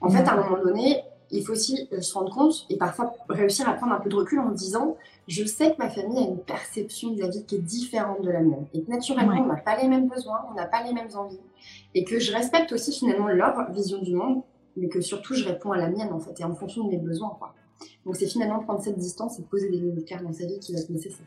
En 0.02 0.10
fait, 0.10 0.24
à 0.24 0.34
un 0.34 0.44
moment 0.44 0.64
donné, 0.64 1.04
il 1.34 1.44
faut 1.44 1.54
aussi 1.54 1.88
euh, 1.92 2.02
se 2.02 2.14
rendre 2.14 2.34
compte 2.34 2.66
et 2.70 2.78
parfois 2.78 3.14
réussir 3.28 3.68
à 3.68 3.74
prendre 3.74 3.94
un 3.94 4.00
peu 4.00 4.10
de 4.10 4.16
recul 4.16 4.40
en 4.40 4.52
disant 4.52 4.98
je 5.28 5.46
sais 5.46 5.74
que 5.74 5.78
ma 5.80 5.90
famille 5.90 6.18
a 6.18 6.28
une 6.28 6.38
perception 6.38 7.12
de 7.12 7.22
la 7.22 7.30
vie 7.30 7.44
qui 7.46 7.56
est 7.56 7.60
différente 7.60 8.22
de 8.22 8.30
la 8.30 8.42
mienne 8.42 8.66
et 8.74 8.84
que 8.84 8.90
naturellement 8.90 9.42
on 9.42 9.48
n'a 9.48 9.56
pas 9.56 9.82
les 9.82 9.88
mêmes 9.88 10.08
besoins, 10.08 10.42
on 10.52 10.54
n'a 10.54 10.66
pas 10.66 10.84
les 10.84 10.94
mêmes 10.94 11.10
envies 11.16 11.40
et 11.96 12.04
que 12.04 12.20
je 12.20 12.34
respecte 12.34 12.72
aussi 12.72 12.92
finalement 12.92 13.28
leur 13.28 13.72
vision 13.72 14.00
du 14.02 14.14
monde 14.14 14.44
mais 14.78 14.90
que 14.90 15.02
surtout 15.02 15.34
je 15.34 15.46
réponds 15.46 15.72
à 15.72 15.78
la 15.78 15.90
mienne 15.90 16.12
en 16.12 16.20
fait 16.20 16.40
et 16.40 16.44
en 16.44 16.54
fonction 16.54 16.84
de 16.84 16.90
mes 16.90 16.98
besoins 16.98 17.36
quoi. 17.40 17.56
Donc 18.06 18.16
c'est 18.16 18.28
finalement 18.28 18.60
prendre 18.60 18.82
cette 18.82 19.00
distance 19.00 19.40
et 19.40 19.44
poser 19.44 19.70
des 19.70 19.78
limites 19.78 20.06
claires 20.06 20.24
dans 20.24 20.34
sa 20.34 20.46
vie 20.46 20.60
qui 20.60 20.74
va 20.74 20.80
être 20.80 20.90
nécessaire. 20.90 21.26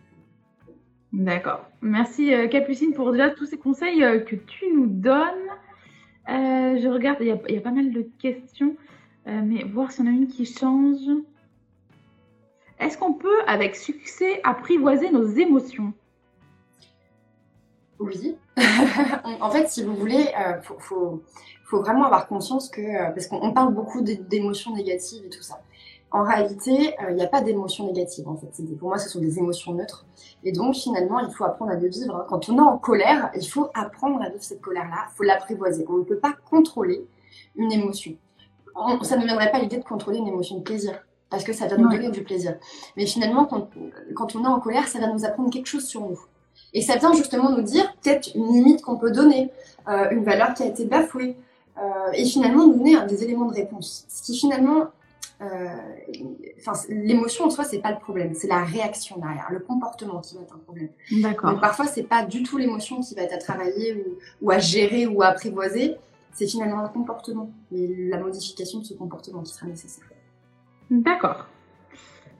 D'accord. 1.16 1.64
Merci 1.80 2.32
euh, 2.32 2.46
Capucine 2.46 2.92
pour 2.92 3.10
déjà 3.10 3.30
tous 3.30 3.46
ces 3.46 3.58
conseils 3.58 4.04
euh, 4.04 4.20
que 4.20 4.36
tu 4.36 4.66
nous 4.72 4.86
donnes. 4.86 5.48
je 6.28 6.88
regarde, 6.88 7.18
il 7.20 7.26
y, 7.26 7.56
a 7.56 7.60
pas 7.60 7.70
mal 7.70 7.92
de 7.92 8.08
questions. 8.18 8.76
Euh, 9.26 9.40
mais 9.44 9.64
voir 9.64 9.90
s'il 9.90 10.04
y 10.04 10.08
en 10.08 10.12
a 10.12 10.14
une 10.14 10.28
qui 10.28 10.46
change. 10.46 11.08
Est-ce 12.78 12.96
qu'on 12.96 13.14
peut, 13.14 13.40
avec 13.46 13.74
succès, 13.74 14.40
apprivoiser 14.44 15.10
nos 15.10 15.26
émotions? 15.26 15.92
Oui. 17.98 18.36
en 19.40 19.50
fait, 19.50 19.68
si 19.68 19.82
vous 19.82 19.96
voulez, 19.96 20.28
euh, 20.38 20.60
faut, 20.60 21.22
vraiment 21.72 22.04
avoir 22.04 22.28
conscience 22.28 22.68
que, 22.68 22.80
euh, 22.80 23.10
parce 23.10 23.26
qu'on 23.26 23.52
parle 23.52 23.74
beaucoup 23.74 24.02
d'émotions 24.02 24.74
négatives 24.74 25.24
et 25.24 25.30
tout 25.30 25.42
ça. 25.42 25.60
En 26.16 26.22
réalité, 26.22 26.94
il 27.08 27.14
n'y 27.14 27.22
a 27.22 27.26
pas 27.26 27.42
d'émotions 27.42 27.86
négatives 27.86 28.28
en 28.28 28.36
fait. 28.36 28.50
Pour 28.78 28.88
moi, 28.88 28.98
ce 28.98 29.08
sont 29.08 29.20
des 29.20 29.38
émotions 29.38 29.74
neutres. 29.74 30.06
Et 30.44 30.52
donc, 30.52 30.74
finalement, 30.74 31.20
il 31.20 31.30
faut 31.30 31.44
apprendre 31.44 31.72
à 31.72 31.74
les 31.74 31.88
vivre. 31.88 32.16
Hein. 32.16 32.26
Quand 32.28 32.48
on 32.48 32.56
est 32.56 32.60
en 32.60 32.78
colère, 32.78 33.30
il 33.34 33.46
faut 33.46 33.68
apprendre 33.74 34.22
à 34.22 34.28
vivre 34.30 34.42
cette 34.42 34.60
colère-là. 34.60 35.08
Il 35.12 35.16
faut 35.16 35.24
l'apprivoiser. 35.24 35.84
On 35.88 35.98
ne 35.98 36.04
peut 36.04 36.18
pas 36.18 36.34
contrôler 36.50 37.06
une 37.56 37.70
émotion 37.70 38.16
ça 39.02 39.16
ne 39.16 39.24
viendrait 39.24 39.50
pas 39.50 39.58
l'idée 39.58 39.78
de 39.78 39.84
contrôler 39.84 40.18
une 40.18 40.28
émotion 40.28 40.58
de 40.58 40.62
plaisir, 40.62 40.98
parce 41.30 41.44
que 41.44 41.52
ça 41.52 41.66
va 41.66 41.76
nous 41.76 41.88
donner 41.88 42.10
du 42.10 42.22
plaisir. 42.22 42.56
Mais 42.96 43.06
finalement, 43.06 43.46
quand, 43.46 44.36
on 44.36 44.44
est 44.44 44.48
en 44.48 44.60
colère, 44.60 44.86
ça 44.88 44.98
va 44.98 45.08
nous 45.08 45.24
apprendre 45.24 45.50
quelque 45.50 45.66
chose 45.66 45.86
sur 45.86 46.02
nous. 46.02 46.20
Et 46.72 46.82
ça 46.82 46.96
vient 46.96 47.12
justement 47.12 47.50
nous 47.50 47.62
dire 47.62 47.94
peut-être 48.02 48.34
une 48.34 48.52
limite 48.52 48.82
qu'on 48.82 48.96
peut 48.96 49.10
donner, 49.10 49.50
euh, 49.88 50.10
une 50.10 50.24
valeur 50.24 50.54
qui 50.54 50.62
a 50.62 50.66
été 50.66 50.84
bafouée, 50.84 51.36
euh, 51.78 52.12
et 52.14 52.24
finalement 52.24 52.66
nous 52.66 52.74
donner 52.74 52.96
des 53.06 53.22
éléments 53.24 53.46
de 53.46 53.54
réponse. 53.54 54.06
Ce 54.08 54.22
qui 54.22 54.38
finalement 54.38 54.86
enfin, 55.40 56.72
l'émotion 56.88 57.44
en 57.44 57.50
soi, 57.50 57.64
c'est 57.64 57.80
pas 57.80 57.92
le 57.92 57.98
problème, 57.98 58.34
c'est 58.34 58.48
la 58.48 58.64
réaction 58.64 59.18
derrière, 59.18 59.48
le 59.50 59.60
comportement 59.60 60.20
qui 60.20 60.34
va 60.36 60.42
être 60.42 60.54
un 60.54 60.58
problème. 60.58 60.88
D'accord. 61.20 61.50
Donc 61.50 61.60
parfois, 61.60 61.86
c'est 61.86 62.04
pas 62.04 62.24
du 62.24 62.42
tout 62.42 62.56
l'émotion 62.56 63.00
qui 63.00 63.14
va 63.14 63.22
être 63.22 63.34
à 63.34 63.38
travailler 63.38 64.04
ou, 64.40 64.50
à 64.50 64.58
gérer 64.58 65.06
ou 65.06 65.22
à 65.22 65.26
apprivoiser, 65.26 65.96
c'est 66.32 66.46
finalement 66.46 66.82
le 66.82 66.88
comportement 66.88 67.50
et 67.74 68.08
la 68.08 68.18
modification 68.18 68.80
de 68.80 68.84
ce 68.84 68.94
comportement 68.94 69.42
qui 69.42 69.52
sera 69.52 69.66
nécessaire. 69.66 70.04
D'accord. 70.90 71.46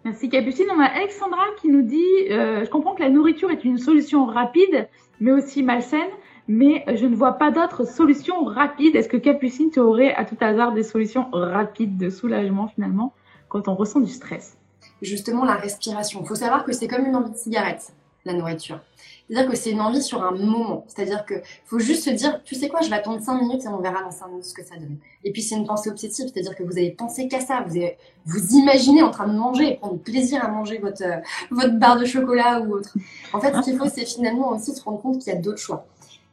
Merci 0.05 0.29
Capucine. 0.29 0.67
On 0.73 0.79
a 0.79 0.85
Alexandra 0.85 1.43
qui 1.61 1.69
nous 1.69 1.83
dit 1.83 2.31
euh, 2.31 2.65
Je 2.65 2.71
comprends 2.71 2.95
que 2.95 3.03
la 3.03 3.11
nourriture 3.11 3.51
est 3.51 3.65
une 3.65 3.79
solution 3.79 4.27
rapide, 4.27 4.89
mais 5.19 5.33
aussi 5.33 5.63
malsaine, 5.63 6.11
mais 6.49 6.85
je 6.95 7.07
ne 7.07 7.15
vois 7.15 7.33
pas 7.33 7.51
d'autres 7.51 7.87
solutions 7.87 8.45
rapides. 8.45 8.97
Est-ce 8.97 9.09
que 9.09 9.17
Capucine, 9.17 9.71
tu 9.71 9.81
aurais 9.81 10.15
à 10.15 10.25
tout 10.25 10.37
hasard 10.41 10.73
des 10.73 10.83
solutions 10.83 11.29
rapides 11.33 11.97
de 11.97 12.11
soulagement 12.11 12.69
finalement 12.69 13.13
quand 13.49 13.69
on 13.69 13.75
ressent 13.75 14.01
du 14.01 14.11
stress? 14.11 14.57
Justement, 15.03 15.45
la 15.45 15.55
respiration. 15.55 16.21
Il 16.23 16.27
faut 16.27 16.35
savoir 16.35 16.65
que 16.65 16.73
c'est 16.73 16.89
comme 16.89 17.05
une 17.05 17.17
envie 17.17 17.33
de 17.33 17.37
cigarette, 17.37 17.93
la 18.25 18.33
nourriture. 18.33 18.81
C'est-à-dire 19.29 19.51
que 19.51 19.57
c'est 19.57 19.71
une 19.73 19.81
envie 19.81 20.03
sur 20.03 20.23
un 20.23 20.31
moment. 20.31 20.85
C'est-à-dire 20.87 21.27
qu'il 21.27 21.43
faut 21.65 21.81
juste 21.81 22.05
se 22.05 22.11
dire, 22.11 22.43
tu 22.45 22.55
sais 22.55 22.69
quoi, 22.69 22.81
je 22.81 22.89
vais 22.89 22.95
attendre 22.95 23.21
5 23.21 23.41
minutes 23.41 23.65
et 23.65 23.69
on 23.69 23.81
verra 23.81 24.03
dans 24.03 24.13
5 24.13 24.29
minutes 24.29 24.45
ce 24.45 24.55
que 24.55 24.65
ça 24.65 24.77
donne. 24.77 24.99
Et 25.25 25.33
puis 25.33 25.43
c'est 25.43 25.57
une 25.57 25.67
pensée 25.67 25.91
obsessive, 25.91 26.31
c'est-à-dire 26.33 26.55
que 26.55 26.63
vous 26.63 26.79
avez 26.79 26.93
pensé 26.93 27.27
qu'à 27.27 27.41
ça, 27.41 27.65
vous, 27.67 27.81
vous 28.25 28.55
imaginez 28.55 29.03
en 29.03 29.11
train 29.11 29.27
de 29.27 29.37
manger 29.37 29.73
et 29.73 29.77
prendre 29.77 29.99
plaisir 29.99 30.45
à 30.45 30.49
manger 30.49 30.79
votre, 30.79 31.03
euh, 31.03 31.17
votre 31.51 31.75
barre 31.75 31.99
de 31.99 32.05
chocolat 32.05 32.61
ou 32.61 32.75
autre. 32.75 32.97
En 33.33 33.41
fait, 33.41 33.53
ce 33.53 33.63
qu'il 33.63 33.77
faut, 33.77 33.89
c'est 33.89 34.07
finalement 34.07 34.51
aussi 34.51 34.75
se 34.75 34.83
rendre 34.83 35.03
compte 35.03 35.19
qu'il 35.19 35.33
y 35.33 35.37
a 35.37 35.41
d'autres 35.41 35.59
choix. 35.59 35.87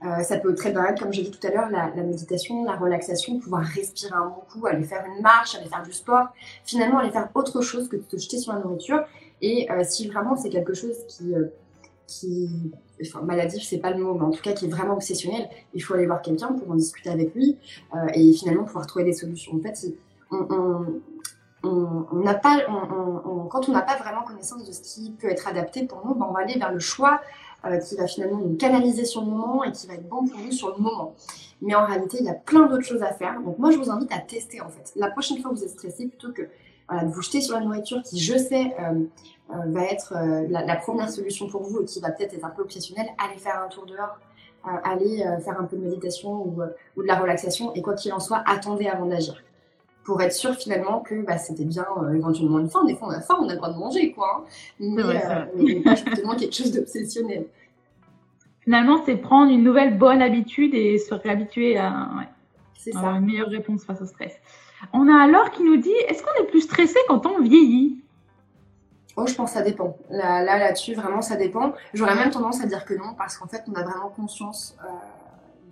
Euh, 0.06 0.22
ça 0.22 0.38
peut 0.38 0.54
très 0.54 0.72
bien 0.72 0.84
être, 0.86 1.02
comme 1.02 1.14
j'ai 1.14 1.24
dit 1.24 1.32
tout 1.32 1.48
à 1.48 1.50
l'heure, 1.50 1.70
la, 1.70 1.90
méditation, 2.04 2.66
la 2.66 2.76
relaxation, 2.76 3.40
pouvoir 3.40 3.64
respirer 3.64 4.14
un 4.14 4.28
bon 4.28 4.42
coup, 4.52 4.68
aller 4.68 4.84
faire 4.84 5.06
une 5.06 5.22
marche, 5.22 5.56
aller 5.56 5.70
faire 5.70 5.84
du 5.84 5.94
sport, 5.94 6.28
finalement 6.66 7.00
aller 7.00 7.12
faire 7.12 7.30
autre 7.36 7.62
chose 7.62 7.88
que 7.88 7.96
de 7.96 8.02
te 8.02 8.18
jeter 8.18 8.38
sur 8.38 8.54
la 8.54 8.60
nourriture. 8.60 9.04
Et 9.42 9.72
euh, 9.72 9.84
si 9.84 10.08
vraiment 10.08 10.36
c'est 10.36 10.50
quelque 10.50 10.74
chose 10.74 10.96
qui, 11.08 11.34
qui 12.08 12.50
enfin, 13.02 13.22
maladif, 13.22 13.64
c'est 13.64 13.78
pas 13.78 13.92
le 13.92 14.04
mot, 14.04 14.14
mais 14.14 14.26
en 14.26 14.32
tout 14.32 14.42
cas 14.42 14.52
qui 14.52 14.66
est 14.66 14.70
vraiment 14.70 14.96
obsessionnel, 14.96 15.48
il 15.74 15.82
faut 15.82 15.94
aller 15.94 16.06
voir 16.06 16.22
quelqu'un 16.22 16.52
pour 16.52 16.70
en 16.70 16.76
discuter 16.76 17.10
avec 17.10 17.34
lui 17.34 17.58
euh, 17.96 18.08
et 18.14 18.34
finalement 18.34 18.66
pouvoir 18.66 18.88
trouver 18.88 19.06
des 19.06 19.14
solutions. 19.14 19.56
En 19.56 19.62
fait, 19.62 19.88
on, 20.32 21.02
on, 21.64 22.24
pas, 22.42 22.60
quand 23.50 23.70
on 23.70 23.72
n'a 23.72 23.82
pas 23.82 23.98
vraiment 23.98 24.24
connaissance 24.24 24.66
de 24.66 24.72
ce 24.72 24.82
qui 24.82 25.12
peut 25.12 25.30
être 25.30 25.48
adapté 25.48 25.86
pour 25.86 26.06
nous, 26.06 26.14
ben 26.14 26.26
on 26.30 26.34
va 26.34 26.42
aller 26.42 26.60
vers 26.60 26.74
le 26.74 26.80
choix 26.80 27.22
qui 27.88 27.96
va 27.96 28.08
finalement 28.08 28.40
nous 28.40 28.56
canaliser 28.56 29.06
sur 29.06 29.22
le 29.22 29.28
moment 29.28 29.64
et 29.64 29.72
qui 29.72 29.88
va 29.88 29.94
être 29.94 30.08
bon 30.10 30.28
pour 30.28 30.40
nous 30.40 30.52
sur 30.52 30.76
le 30.76 30.84
moment. 30.84 31.16
Mais 31.62 31.76
en 31.76 31.86
réalité, 31.86 32.18
il 32.20 32.26
y 32.26 32.30
a 32.30 32.34
plein 32.34 32.66
d'autres 32.68 32.84
choses 32.84 33.04
à 33.04 33.14
faire. 33.14 33.42
Donc 33.42 33.58
moi, 33.58 33.72
je 33.72 33.78
vous 33.78 33.90
invite 33.90 34.12
à 34.12 34.20
tester 34.20 34.60
en 34.60 34.68
fait. 34.68 34.92
La 34.98 35.10
prochaine 35.10 35.38
fois 35.40 35.52
que 35.52 35.56
vous 35.56 35.64
êtes 35.64 35.70
stressé, 35.70 36.08
plutôt 36.08 36.34
que 36.34 36.44
de 36.92 37.08
vous 37.08 37.22
jeter 37.22 37.42
sur 37.42 37.56
la 37.56 37.62
nourriture 37.62 38.02
qui, 38.04 38.20
je 38.20 38.38
sais, 38.38 38.76
euh, 38.80 39.04
euh, 39.52 39.56
va 39.68 39.86
être 39.86 40.14
euh, 40.16 40.46
la, 40.50 40.76
première 40.76 41.10
solution 41.10 41.48
pour 41.48 41.64
vous 41.64 41.82
et 41.82 41.86
qui 41.86 42.00
va 42.00 42.12
peut-être 42.12 42.34
être 42.34 42.46
un 42.46 42.50
peu 42.50 42.62
obsessionnelle, 42.62 43.08
allez 43.18 43.40
faire 43.40 43.62
un 43.64 43.68
tour 43.68 43.86
dehors, 43.86 44.18
allez 44.84 45.18
faire 45.44 45.60
un 45.60 45.66
peu 45.66 45.76
de 45.76 45.84
méditation 45.84 46.48
ou, 46.48 46.62
de 47.02 47.08
la 47.08 47.20
relaxation 47.20 47.74
et 47.74 47.82
quoi 47.82 47.96
qu'il 47.96 48.14
en 48.14 48.20
soit, 48.22 48.44
attendez 48.48 48.88
avant 48.88 49.06
d'agir 49.06 49.44
pour 50.04 50.22
être 50.22 50.34
sûr 50.34 50.54
finalement 50.56 51.00
que 51.00 51.24
bah, 51.24 51.38
c'était 51.38 51.66
bien 51.66 51.86
éventuellement 52.14 52.60
une 52.60 52.70
faim. 52.70 52.84
Des 52.86 52.96
fois, 52.96 53.10
on 53.10 53.12
a 53.12 53.22
faim, 53.22 53.38
on 53.40 53.48
a 53.48 53.54
le 53.54 53.58
droit 53.58 53.72
de 53.72 53.78
manger, 53.78 54.12
quoi. 54.12 54.38
Hein. 54.40 54.44
Mais, 54.80 55.04
mais, 55.56 55.76
pas 55.82 55.96
justement 55.96 56.36
quelque 56.36 56.56
chose 56.56 56.72
d'obsessionnel. 56.72 57.46
Finalement, 58.62 59.02
c'est 59.06 59.18
prendre 59.18 59.52
une 59.52 59.64
nouvelle 59.64 59.98
bonne 59.98 60.22
habitude 60.22 60.74
et 60.74 60.98
se 60.98 61.14
réhabituer 61.14 61.78
à, 61.78 62.10
ouais, 62.18 62.96
à 62.96 63.10
une 63.12 63.26
meilleure 63.26 63.50
réponse 63.50 63.84
face 63.84 64.02
au 64.02 64.06
stress. 64.06 64.34
On 64.92 65.08
a 65.08 65.22
alors 65.22 65.52
qui 65.52 65.64
nous 65.64 65.78
dit 65.78 65.96
est-ce 66.08 66.24
qu'on 66.24 66.44
est 66.44 66.48
plus 66.48 66.62
stressé 66.62 66.98
quand 67.08 67.26
on 67.26 67.42
vieillit? 67.42 68.02
Oh, 69.16 69.28
je 69.28 69.36
pense 69.36 69.52
que 69.52 69.58
ça 69.58 69.64
dépend. 69.64 69.96
Là, 70.10 70.44
là, 70.44 70.58
là-dessus, 70.58 70.96
vraiment, 70.96 71.22
ça 71.22 71.36
dépend. 71.36 71.74
J'aurais 71.94 72.16
même 72.16 72.32
tendance 72.32 72.62
à 72.62 72.66
dire 72.66 72.84
que 72.84 72.96
non, 72.96 73.14
parce 73.16 73.38
qu'en 73.38 73.48
fait, 73.48 73.64
on 73.68 73.74
a 73.76 73.84
vraiment 73.84 74.10
conscience 74.10 74.76
euh, 74.84 74.88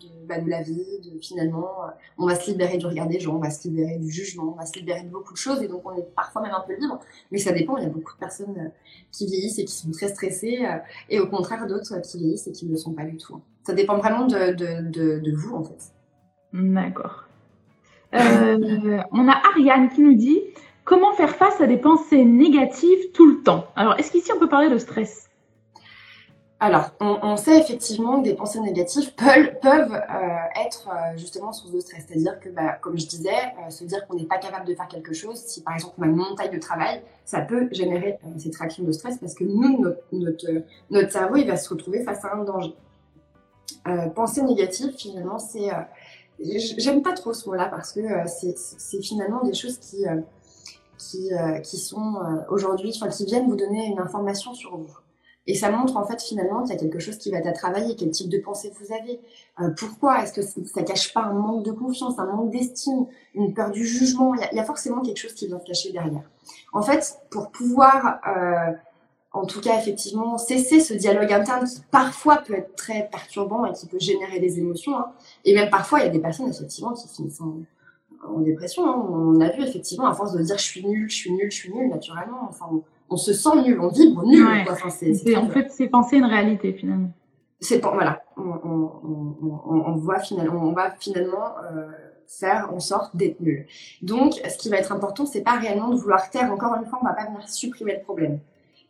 de, 0.02 0.28
bah, 0.28 0.40
de, 0.40 0.50
la 0.50 0.62
vie, 0.62 1.00
de 1.04 1.20
finalement, 1.20 1.84
euh, 1.84 1.92
on 2.18 2.28
va 2.28 2.36
se 2.36 2.50
libérer 2.50 2.78
du 2.78 2.86
regard 2.86 3.08
des 3.08 3.20
gens, 3.20 3.36
on 3.36 3.40
va 3.40 3.50
se 3.50 3.68
libérer 3.68 3.98
du 3.98 4.10
jugement, 4.10 4.54
on 4.54 4.60
va 4.60 4.66
se 4.66 4.74
libérer 4.78 5.04
de 5.04 5.10
beaucoup 5.10 5.34
de 5.34 5.38
choses, 5.38 5.62
et 5.62 5.68
donc 5.68 5.82
on 5.86 5.96
est 5.96 6.06
parfois 6.16 6.42
même 6.42 6.54
un 6.54 6.62
peu 6.62 6.76
libre. 6.76 7.00
Mais 7.32 7.38
ça 7.38 7.52
dépend. 7.52 7.78
Il 7.78 7.84
y 7.84 7.86
a 7.86 7.90
beaucoup 7.90 8.14
de 8.14 8.20
personnes 8.20 8.58
euh, 8.58 8.70
qui 9.12 9.26
vieillissent 9.26 9.60
et 9.60 9.66
qui 9.66 9.74
sont 9.74 9.92
très 9.92 10.10
stressées, 10.10 10.68
et 11.10 11.20
au 11.20 11.28
contraire 11.28 11.68
d'autres 11.68 12.02
qui 12.02 12.18
vieillissent 12.18 12.48
et 12.48 12.52
qui 12.52 12.66
ne 12.66 12.72
le 12.72 12.78
sont 12.78 12.94
pas 12.94 13.06
du 13.06 13.18
tout. 13.18 13.42
Ça 13.64 13.74
dépend 13.74 13.98
vraiment 13.98 14.26
de 14.26 15.36
vous, 15.36 15.56
en 15.56 15.64
fait. 15.64 15.94
D'accord. 16.54 17.26
on 18.14 19.28
a 19.28 19.42
Ariane 19.54 19.90
qui 19.90 20.02
nous 20.02 20.16
dit 20.16 20.42
Comment 20.84 21.14
faire 21.14 21.36
face 21.36 21.62
à 21.62 21.68
des 21.68 21.78
pensées 21.78 22.26
négatives 22.26 23.12
tout 23.14 23.28
le 23.28 23.44
temps? 23.44 23.68
Alors, 23.76 23.98
est-ce 24.00 24.12
qu'ici 24.12 24.32
on 24.36 24.40
peut 24.40 24.50
parler 24.50 24.70
de 24.70 24.78
stress? 24.78 25.30
Alors, 26.63 26.91
on, 27.00 27.38
sait 27.38 27.58
effectivement 27.60 28.19
que 28.19 28.26
des 28.26 28.36
pensées 28.36 28.60
négatives 28.60 29.15
peuvent, 29.15 29.56
euh, 29.65 30.63
être 30.63 30.89
euh, 30.89 31.17
justement 31.17 31.52
source 31.54 31.71
de 31.71 31.80
stress. 31.80 32.06
C'est-à-dire 32.08 32.39
que, 32.39 32.50
bah, 32.50 32.74
comme 32.80 33.00
je 33.00 33.08
disais, 33.08 33.32
euh, 33.32 33.71
se 33.71 33.84
dire 33.84 34.06
qu'on 34.06 34.15
n'est 34.15 34.28
pas 34.28 34.38
capable 34.38 34.67
de 34.67 34.76
faire 34.76 34.88
quelque 34.88 35.12
chose, 35.12 35.38
si 35.38 35.63
par 35.63 35.74
exemple 35.74 35.95
on 35.97 36.04
a 36.04 36.06
une 36.06 36.17
montagne 36.17 36.52
de 36.52 36.60
travail, 36.60 37.02
ça 37.26 37.41
peut 37.41 37.67
générer 37.71 38.19
cette 38.38 38.56
réaction 38.56 38.84
de 38.84 38.91
stress 38.91 39.17
parce 39.17 39.34
que 39.34 39.43
nous, 39.43 39.84
notre, 40.12 41.12
cerveau, 41.12 41.38
il 41.38 41.47
va 41.47 41.58
se 41.58 41.67
retrouver 41.67 42.04
face 42.04 42.24
à 42.26 42.36
un 42.36 42.43
danger. 42.43 42.76
pensée 44.13 44.43
négative, 44.43 44.93
finalement, 44.95 45.39
c'est... 45.39 45.71
J'aime 46.39 47.02
pas 47.02 47.13
trop 47.13 47.34
ce 47.34 47.50
mot-là 47.50 47.69
parce 47.69 47.91
que 47.91 48.02
c'est 48.28 49.02
finalement 49.02 49.41
des 49.41 49.56
choses 49.56 49.80
qui 49.80 50.06
sont 51.63 52.43
aujourd'hui, 52.50 52.91
qui 52.91 53.26
viennent 53.26 53.50
vous 53.50 53.56
donner 53.56 53.88
une 53.88 54.00
information 54.00 54.54
sur 54.54 54.78
vous. 54.78 54.95
Et 55.48 55.56
ça 55.56 55.72
montre 55.72 55.98
en 55.98 56.06
fait 56.06 56.22
finalement 56.22 56.62
qu'il 56.62 56.74
y 56.74 56.78
a 56.78 56.80
quelque 56.80 57.00
chose 57.00 57.18
qui 57.18 57.32
va 57.32 57.38
à 57.38 57.52
travailler, 57.52 57.96
quel 57.96 58.12
type 58.12 58.30
de 58.30 58.38
pensée 58.38 58.72
vous 58.80 58.94
avez. 58.94 59.20
Euh, 59.60 59.70
pourquoi 59.78 60.24
Est-ce 60.24 60.34
que 60.34 60.42
ça 60.42 60.84
cache 60.84 61.14
pas 61.14 61.22
un 61.22 61.34
manque 61.34 61.64
de 61.64 61.72
confiance, 61.72 62.20
un 62.20 62.26
manque 62.26 62.52
d'estime, 62.52 63.08
une 63.34 63.54
peur 63.54 63.72
du 63.72 63.86
jugement? 63.86 64.36
Il 64.36 64.56
y, 64.56 64.60
a, 64.60 64.64
forcément 64.64 65.02
quelque 65.02 65.18
chose 65.18 65.34
qui 65.34 65.48
vient 65.48 65.60
se 65.60 65.66
cacher 65.66 65.92
derrière. 65.92 66.30
En 66.74 66.84
fait, 66.84 67.18
pour 67.32 67.50
pouvoir, 67.50 68.22
en 69.34 69.46
tout 69.46 69.62
cas 69.62 69.80
effectivement, 69.80 70.38
cesser 70.38 70.80
ce 70.80 70.94
dialogue 70.94 71.32
interne 71.32 71.66
qui 71.66 71.82
parfois 71.90 72.38
peut 72.38 72.54
être 72.54 72.76
très 72.76 73.10
perturbant 73.12 73.66
et 73.66 73.74
qui 73.74 73.88
peut 73.88 74.00
générer 74.00 74.40
des 74.40 74.60
émotions, 74.60 74.96
hein, 74.98 75.12
et 75.46 75.56
même 75.56 75.70
parfois 75.70 76.00
il 76.00 76.06
y 76.06 76.08
a 76.08 76.12
des 76.12 76.20
personnes 76.20 76.50
effectivement 76.50 76.94
qui 76.94 77.08
finissent 77.08 77.42
en, 77.42 77.60
en 78.28 78.40
dépression. 78.40 78.88
Hein. 78.88 79.06
On 79.10 79.40
a 79.40 79.50
vu 79.50 79.64
effectivement, 79.64 80.06
à 80.06 80.14
force 80.14 80.34
de 80.34 80.44
dire 80.44 80.58
je 80.58 80.64
suis 80.64 80.86
nul, 80.86 81.10
je 81.10 81.16
suis 81.16 81.32
nul, 81.32 81.50
je 81.50 81.56
suis 81.56 81.74
nul, 81.74 81.90
naturellement, 81.90 82.50
on, 83.12 83.17
se 83.17 83.34
sent 83.34 83.62
nul, 83.63 83.80
on 83.80 83.89
vibre 83.89 84.26
nul. 84.26 84.47
Enfin, 84.69 84.89
c'est, 84.89 85.36
en 85.36 85.50
fait, 85.50 85.69
c'est 85.71 85.88
penser 85.88 86.17
une 86.17 86.26
réalité 86.26 86.74
finalement. 86.74 87.12
C'est 87.60 87.80
voilà, 87.80 88.24
on, 88.38 89.95
voit 89.97 90.19
finalement, 90.19 90.63
on 90.63 90.74
va 90.74 90.89
finalement 91.00 91.58
euh, 91.63 91.91
faire 92.26 92.71
en 92.74 92.80
sorte 92.80 93.15
d'être 93.15 93.39
nul. 93.39 93.67
Donc, 94.02 94.34
ce 94.34 94.58
qui 94.58 94.69
va 94.69 94.78
être 94.78 94.91
important, 94.91 95.28
c'est 95.28 95.41
pas 95.41 95.58
réellement 95.58 95.89
de 95.89 95.95
vouloir 95.95 96.30
taire. 96.32 96.52
Encore 96.52 96.76
une 96.76 96.86
fois, 96.86 97.00
on 97.02 97.06
va 97.06 97.13
pas 97.13 97.26
venir 97.26 97.47
supprimer 97.47 97.97
le 97.97 98.02
problème 98.02 98.39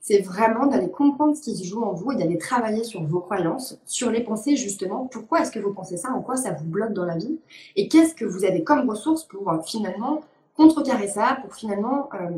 c'est 0.02 0.22
vraiment 0.22 0.66
d'aller 0.66 0.90
comprendre 0.90 1.36
ce 1.36 1.44
qui 1.44 1.56
se 1.56 1.64
joue 1.64 1.84
en 1.84 1.94
vous 1.94 2.12
et 2.12 2.16
d'aller 2.16 2.40
travailler 2.40 2.84
sur 2.84 3.04
vos 3.04 3.20
croyances, 3.20 3.80
sur 3.86 4.10
les 4.10 4.22
pensées 4.24 4.56
justement. 4.56 5.06
Pourquoi 5.06 5.42
est-ce 5.42 5.52
que 5.52 5.60
vous 5.60 5.74
pensez 5.74 5.96
ça? 5.96 6.12
En 6.12 6.22
quoi 6.22 6.36
ça 6.38 6.52
vous 6.54 6.66
bloque 6.66 6.94
dans 6.94 7.06
la 7.06 7.18
vie? 7.18 7.40
Et 7.76 7.88
qu'est-ce 7.88 8.16
que 8.16 8.26
vous 8.26 8.44
avez 8.44 8.64
comme 8.64 8.90
ressources 8.90 9.24
pour 9.24 9.50
euh, 9.52 9.62
finalement 9.62 10.22
contrecarrer 10.58 11.08
ça, 11.08 11.38
pour 11.44 11.56
finalement 11.56 12.10
euh, 12.16 12.32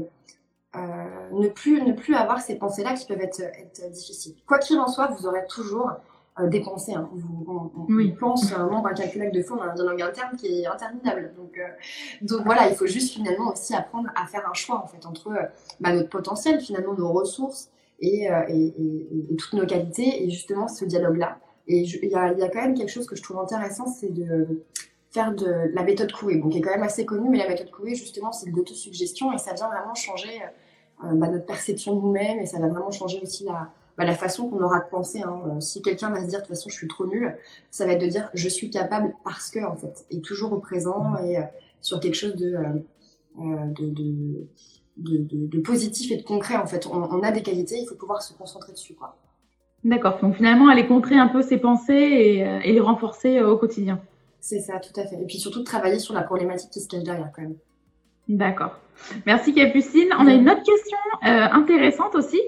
euh, 0.75 0.79
ne, 1.31 1.47
plus, 1.49 1.83
ne 1.83 1.93
plus 1.93 2.15
avoir 2.15 2.41
ces 2.41 2.55
pensées-là 2.55 2.93
qui 2.95 3.05
peuvent 3.05 3.21
être, 3.21 3.41
être 3.41 3.91
difficiles. 3.91 4.33
Quoi 4.47 4.57
qu'il 4.57 4.79
en 4.79 4.87
soit, 4.87 5.07
vous 5.07 5.27
aurez 5.27 5.45
toujours 5.47 5.91
euh, 6.39 6.47
dépenser. 6.47 6.93
Hein. 6.93 7.07
On, 7.47 8.15
pense 8.19 8.51
un 8.53 8.67
nombre 8.67 8.87
incalculable 8.87 9.31
de 9.31 9.43
fonds 9.43 9.57
dans 9.57 9.63
un 9.63 9.75
dialogue 9.75 10.01
interne 10.01 10.35
qui 10.35 10.61
est 10.61 10.65
interminable. 10.65 11.33
Donc, 11.37 11.59
euh, 11.59 11.67
donc 12.21 12.43
voilà, 12.45 12.69
il 12.69 12.75
faut 12.75 12.87
juste 12.87 13.13
finalement 13.13 13.51
aussi 13.51 13.75
apprendre 13.75 14.09
à 14.15 14.25
faire 14.25 14.49
un 14.49 14.53
choix 14.53 14.83
en 14.83 14.87
fait 14.87 15.05
entre 15.05 15.31
bah, 15.79 15.93
notre 15.93 16.09
potentiel, 16.09 16.59
finalement 16.59 16.93
nos 16.93 17.11
ressources 17.11 17.69
et, 17.99 18.29
et, 18.49 19.35
toutes 19.37 19.53
nos 19.53 19.67
qualités 19.67 20.23
et 20.23 20.29
justement 20.31 20.67
ce 20.67 20.85
dialogue-là. 20.85 21.37
Et 21.67 21.81
il 21.81 22.09
y 22.09 22.15
a, 22.15 22.33
y 22.33 22.41
a, 22.41 22.49
quand 22.49 22.61
même 22.61 22.73
quelque 22.73 22.91
chose 22.91 23.05
que 23.05 23.15
je 23.15 23.21
trouve 23.21 23.37
intéressant, 23.39 23.85
c'est 23.85 24.11
de 24.11 24.63
faire 25.11 25.33
de 25.33 25.71
la 25.73 25.83
méthode 25.83 26.11
Coué, 26.11 26.37
bon, 26.37 26.49
qui 26.49 26.57
est 26.57 26.61
quand 26.61 26.71
même 26.71 26.83
assez 26.83 27.05
connue, 27.05 27.29
mais 27.29 27.37
la 27.37 27.47
méthode 27.47 27.69
Coué, 27.69 27.93
justement, 27.93 28.31
c'est 28.31 28.49
de 28.49 28.55
l'autosuggestion 28.55 29.31
et 29.31 29.37
ça 29.37 29.53
vient 29.53 29.67
vraiment 29.67 29.93
changer 29.93 30.41
bah, 31.13 31.27
notre 31.27 31.45
perception 31.45 31.95
de 31.95 32.01
nous-mêmes 32.01 32.39
et 32.39 32.45
ça 32.45 32.59
va 32.59 32.67
vraiment 32.67 32.91
changer 32.91 33.19
aussi 33.21 33.43
la, 33.43 33.71
bah, 33.97 34.05
la 34.05 34.15
façon 34.15 34.49
qu'on 34.49 34.61
aura 34.63 34.79
de 34.79 34.89
penser. 34.89 35.21
Hein. 35.21 35.41
Euh, 35.47 35.59
si 35.59 35.81
quelqu'un 35.81 36.09
va 36.09 36.21
se 36.21 36.27
dire 36.27 36.39
de 36.39 36.45
toute 36.45 36.55
façon 36.55 36.69
je 36.69 36.75
suis 36.75 36.87
trop 36.87 37.05
nul, 37.05 37.35
ça 37.69 37.85
va 37.85 37.93
être 37.93 38.01
de 38.01 38.07
dire 38.07 38.29
je 38.33 38.49
suis 38.49 38.69
capable 38.69 39.13
parce 39.23 39.49
que 39.49 39.63
en 39.63 39.75
fait, 39.75 40.05
et 40.09 40.21
toujours 40.21 40.53
au 40.53 40.59
présent 40.59 41.15
et 41.17 41.37
euh, 41.37 41.43
sur 41.81 41.99
quelque 41.99 42.15
chose 42.15 42.35
de, 42.35 42.55
euh, 42.55 43.65
de, 43.77 43.89
de, 44.97 45.47
de, 45.47 45.59
positif 45.59 46.11
et 46.11 46.17
de 46.17 46.23
concret 46.23 46.55
en 46.55 46.65
fait. 46.65 46.87
On, 46.87 47.21
a 47.21 47.31
des 47.31 47.43
qualités, 47.43 47.79
il 47.79 47.87
faut 47.87 47.95
pouvoir 47.95 48.21
se 48.21 48.33
concentrer 48.33 48.71
dessus 48.71 48.95
quoi. 48.95 49.15
D'accord. 49.83 50.17
Donc 50.21 50.35
finalement, 50.35 50.69
aller 50.69 50.87
contrer 50.87 51.15
un 51.15 51.27
peu 51.27 51.41
ses 51.41 51.57
pensées 51.57 51.93
et, 51.93 52.39
et 52.39 52.71
les 52.71 52.79
renforcer 52.79 53.41
au 53.41 53.57
quotidien. 53.57 54.01
C'est 54.39 54.59
ça, 54.59 54.79
tout 54.79 54.97
à 54.99 55.05
fait. 55.05 55.21
Et 55.21 55.25
puis 55.25 55.37
surtout 55.37 55.59
de 55.59 55.65
travailler 55.65 55.99
sur 55.99 56.13
la 56.13 56.21
problématique 56.23 56.69
qui 56.71 56.79
se 56.79 56.87
cache 56.87 57.03
derrière 57.03 57.31
quand 57.35 57.41
même. 57.41 57.55
D'accord. 58.29 58.79
Merci 59.25 59.53
Capucine. 59.53 60.09
On 60.17 60.27
a 60.27 60.33
une 60.33 60.49
autre 60.49 60.63
question 60.63 60.97
euh, 61.25 61.47
intéressante 61.51 62.15
aussi. 62.15 62.39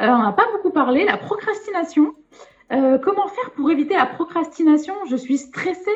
Euh, 0.00 0.08
on 0.08 0.22
n'a 0.22 0.32
pas 0.32 0.46
beaucoup 0.52 0.70
parlé, 0.70 1.04
la 1.04 1.16
procrastination. 1.16 2.14
Euh, 2.72 2.98
comment 2.98 3.28
faire 3.28 3.50
pour 3.52 3.70
éviter 3.70 3.94
la 3.94 4.06
procrastination? 4.06 4.94
Je 5.08 5.16
suis 5.16 5.38
stressée 5.38 5.90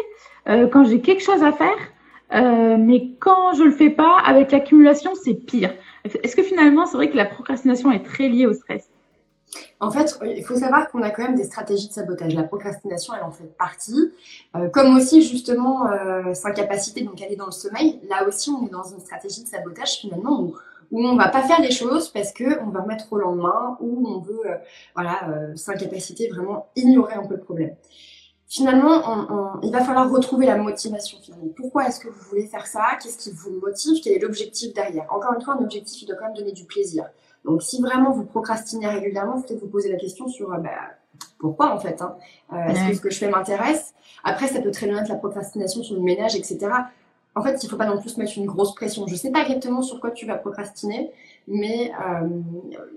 quand 0.72 0.85
j'ai 0.85 1.01
quelque 1.01 1.25
chose 1.25 1.42
à 1.42 1.51
faire, 1.51 2.79
mais 2.79 3.16
quand 3.18 3.55
je 3.55 3.64
le 3.64 3.72
fais 3.72 3.90
pas, 3.90 4.18
avec 4.25 4.53
l'accumulation, 4.53 5.12
c'est 5.16 5.35
pire. 5.35 5.75
Est-ce 6.05 6.37
que 6.37 6.44
finalement, 6.44 6.87
c'est 6.87 6.96
vrai 6.96 7.11
que 7.11 7.16
la 7.16 7.25
procrastination 7.25 7.90
est 7.90 8.05
très 8.05 8.29
liée 8.29 8.46
au 8.46 8.53
stress? 8.53 8.88
En 9.81 9.90
fait, 9.90 10.19
il 10.25 10.45
faut 10.45 10.57
savoir 10.57 10.90
qu'on 10.90 11.03
a 11.03 11.11
quand 11.11 11.23
même 11.23 11.35
des 11.35 11.45
stratégies 11.45 11.88
de 11.88 11.92
sabotage. 11.92 12.35
La 12.35 12.45
procrastination, 12.45 13.14
elle 13.14 13.25
en 13.25 13.31
fait 13.31 13.57
partie. 13.59 14.12
Euh, 14.57 14.69
comme 14.69 14.97
aussi, 14.97 15.23
justement, 15.23 15.90
euh, 15.90 16.33
sans 16.35 16.53
capacité, 16.53 17.03
donc 17.03 17.21
aller 17.21 17.37
dans 17.37 17.47
le 17.47 17.53
sommeil. 17.53 18.01
Là 18.09 18.27
aussi, 18.27 18.51
on 18.51 18.66
est 18.66 18.71
dans 18.71 18.85
une 18.85 19.01
stratégie 19.01 19.42
de 19.42 19.49
sabotage, 19.49 19.99
finalement, 19.99 20.40
où, 20.40 20.55
où 20.92 21.07
on 21.07 21.16
va 21.16 21.29
pas 21.29 21.42
faire 21.42 21.61
les 21.61 21.71
choses 21.71 22.09
parce 22.09 22.33
que 22.33 22.61
on 22.62 22.71
va 22.71 22.81
remettre 22.83 23.12
au 23.12 23.19
lendemain, 23.19 23.77
ou 23.81 24.09
on 24.09 24.21
veut, 24.21 24.40
euh, 24.47 24.57
voilà, 24.95 25.29
euh, 25.29 25.57
sans 25.57 25.75
capacité, 25.75 26.29
vraiment 26.29 26.69
ignorer 26.75 27.14
un 27.14 27.27
peu 27.27 27.35
le 27.35 27.40
problème. 27.40 27.75
Finalement, 28.49 29.59
il 29.64 29.73
va 29.73 29.81
falloir 29.81 30.09
retrouver 30.09 30.47
la 30.47 30.57
motivation, 30.57 31.19
finalement. 31.21 31.49
Pourquoi 31.57 31.88
est-ce 31.88 31.99
que 31.99 32.07
vous 32.07 32.29
voulez 32.29 32.47
faire 32.47 32.69
ça? 32.69 32.97
Qu'est-ce 33.03 33.19
qui 33.19 33.33
vous 33.33 33.51
motive? 33.61 34.01
Quel 34.05 34.12
est 34.12 34.19
l'objectif 34.21 34.73
derrière? 34.73 35.05
Encore 35.11 35.35
une 35.35 35.42
fois, 35.42 35.55
un 35.55 35.64
objectif, 35.64 36.03
il 36.03 36.07
doit 36.07 36.14
quand 36.14 36.27
même 36.27 36.37
donner 36.37 36.53
du 36.53 36.64
plaisir. 36.64 37.07
Donc, 37.46 37.62
si 37.62 37.80
vraiment 37.80 38.11
vous 38.11 38.24
procrastinez 38.24 38.88
régulièrement, 38.88 39.40
peut-être 39.40 39.61
vous 39.61 39.68
poser 39.68 39.90
la 39.90 39.96
question 39.96 40.28
sur 40.28 40.52
euh, 40.52 40.59
bah, 40.59 40.70
pourquoi 41.38 41.72
en 41.72 41.78
fait. 41.78 42.02
Hein 42.02 42.16
euh, 42.52 42.64
Est-ce 42.66 42.88
que 42.88 42.96
ce 42.96 43.00
que 43.00 43.11
je 43.11 43.18
fais 43.18 43.28
m'intéresse? 43.28 43.94
Après, 44.24 44.48
ça 44.48 44.61
peut 44.61 44.72
très 44.72 44.87
bien 44.87 45.00
être 45.00 45.09
la 45.09 45.16
procrastination 45.16 45.82
sur 45.82 45.94
le 45.94 46.02
ménage, 46.02 46.35
etc. 46.35 46.68
En 47.37 47.42
fait, 47.42 47.62
il 47.62 47.66
ne 47.66 47.70
faut 47.70 47.76
pas 47.76 47.87
non 47.87 48.00
plus 48.00 48.16
mettre 48.16 48.32
une 48.37 48.46
grosse 48.46 48.74
pression. 48.74 49.06
Je 49.06 49.12
ne 49.12 49.18
sais 49.18 49.30
pas 49.30 49.42
exactement 49.42 49.82
sur 49.82 50.00
quoi 50.00 50.11
tu 50.11 50.26
vas 50.26 50.37
procrastiner, 50.37 51.12
mais 51.46 51.92
euh, 51.92 52.28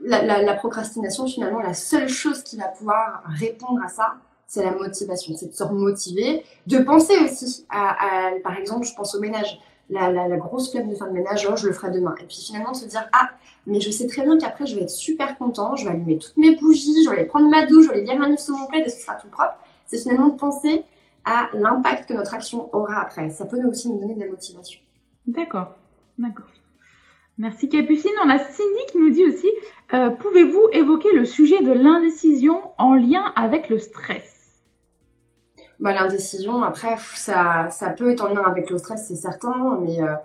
la, 0.03 0.23
la, 0.23 0.41
la, 0.41 0.53
procrastination, 0.55 1.27
finalement, 1.27 1.59
la 1.59 1.73
seule 1.73 2.07
chose 2.07 2.41
qui 2.41 2.57
va 2.57 2.69
pouvoir 2.69 3.21
répondre 3.27 3.81
à 3.83 3.89
ça, 3.89 4.15
c'est 4.47 4.63
la 4.63 4.71
motivation. 4.71 5.35
C'est 5.35 5.49
de 5.49 5.53
se 5.53 5.63
remotiver, 5.63 6.43
de 6.65 6.79
penser 6.79 7.17
aussi 7.19 7.65
à, 7.69 8.29
à, 8.29 8.31
par 8.41 8.57
exemple, 8.57 8.87
je 8.87 8.95
pense 8.95 9.13
au 9.13 9.19
ménage 9.19 9.59
la, 9.89 10.37
grosse 10.37 10.71
flemme 10.71 10.89
de 10.89 10.95
faire 10.95 11.07
le 11.07 11.13
ménage, 11.13 11.47
oh, 11.49 11.55
je 11.55 11.67
le 11.67 11.73
ferai 11.73 11.91
demain. 11.91 12.15
Et 12.21 12.25
puis 12.25 12.37
finalement, 12.37 12.71
de 12.71 12.77
se 12.77 12.85
dire, 12.85 13.07
ah, 13.13 13.29
mais 13.65 13.81
je 13.81 13.89
sais 13.91 14.07
très 14.07 14.23
bien 14.23 14.37
qu'après, 14.37 14.65
je 14.65 14.75
vais 14.75 14.83
être 14.83 14.89
super 14.89 15.37
content, 15.37 15.75
je 15.75 15.85
vais 15.85 15.91
allumer 15.91 16.17
toutes 16.17 16.37
mes 16.37 16.55
bougies, 16.55 17.03
je 17.03 17.09
vais 17.09 17.17
aller 17.17 17.25
prendre 17.25 17.49
ma 17.49 17.65
douche, 17.65 17.85
je 17.85 17.89
vais 17.89 17.97
aller 17.97 18.05
lire 18.05 18.21
un 18.21 18.27
livre 18.27 18.39
sur 18.39 18.55
mon 18.55 18.67
plaid 18.67 18.85
et 18.85 18.89
ce 18.89 19.01
sera 19.01 19.15
tout 19.15 19.27
propre. 19.27 19.55
C'est 19.87 19.97
finalement 19.97 20.29
de 20.29 20.37
penser 20.37 20.83
à 21.25 21.49
l'impact 21.53 22.09
que 22.09 22.13
notre 22.13 22.33
action 22.33 22.73
aura 22.73 23.01
après. 23.01 23.29
Ça 23.29 23.45
peut 23.45 23.57
aussi 23.67 23.89
nous 23.89 23.99
donner 23.99 24.15
de 24.15 24.19
la 24.19 24.27
motivation. 24.27 24.79
D'accord, 25.27 25.75
d'accord. 26.17 26.47
Merci 27.37 27.69
Capucine. 27.69 28.11
On 28.25 28.29
a 28.29 28.37
Cindy 28.37 28.85
qui 28.91 28.97
nous 28.97 29.11
dit 29.11 29.23
aussi, 29.23 29.47
euh, 29.93 30.09
pouvez-vous 30.09 30.67
évoquer 30.73 31.13
le 31.13 31.25
sujet 31.25 31.61
de 31.63 31.71
l'indécision 31.71 32.59
en 32.77 32.95
lien 32.95 33.31
avec 33.35 33.69
le 33.69 33.79
stress? 33.79 34.38
Bah, 35.79 35.93
l'indécision, 35.93 36.63
après, 36.63 36.97
ça, 37.15 37.69
ça 37.71 37.89
peut 37.89 38.11
être 38.11 38.23
en 38.23 38.33
lien 38.33 38.43
avec 38.43 38.69
le 38.69 38.77
stress, 38.77 39.07
c'est 39.07 39.15
certain, 39.15 39.77
mais 39.81 39.93
il 39.95 40.03
euh, 40.03 40.15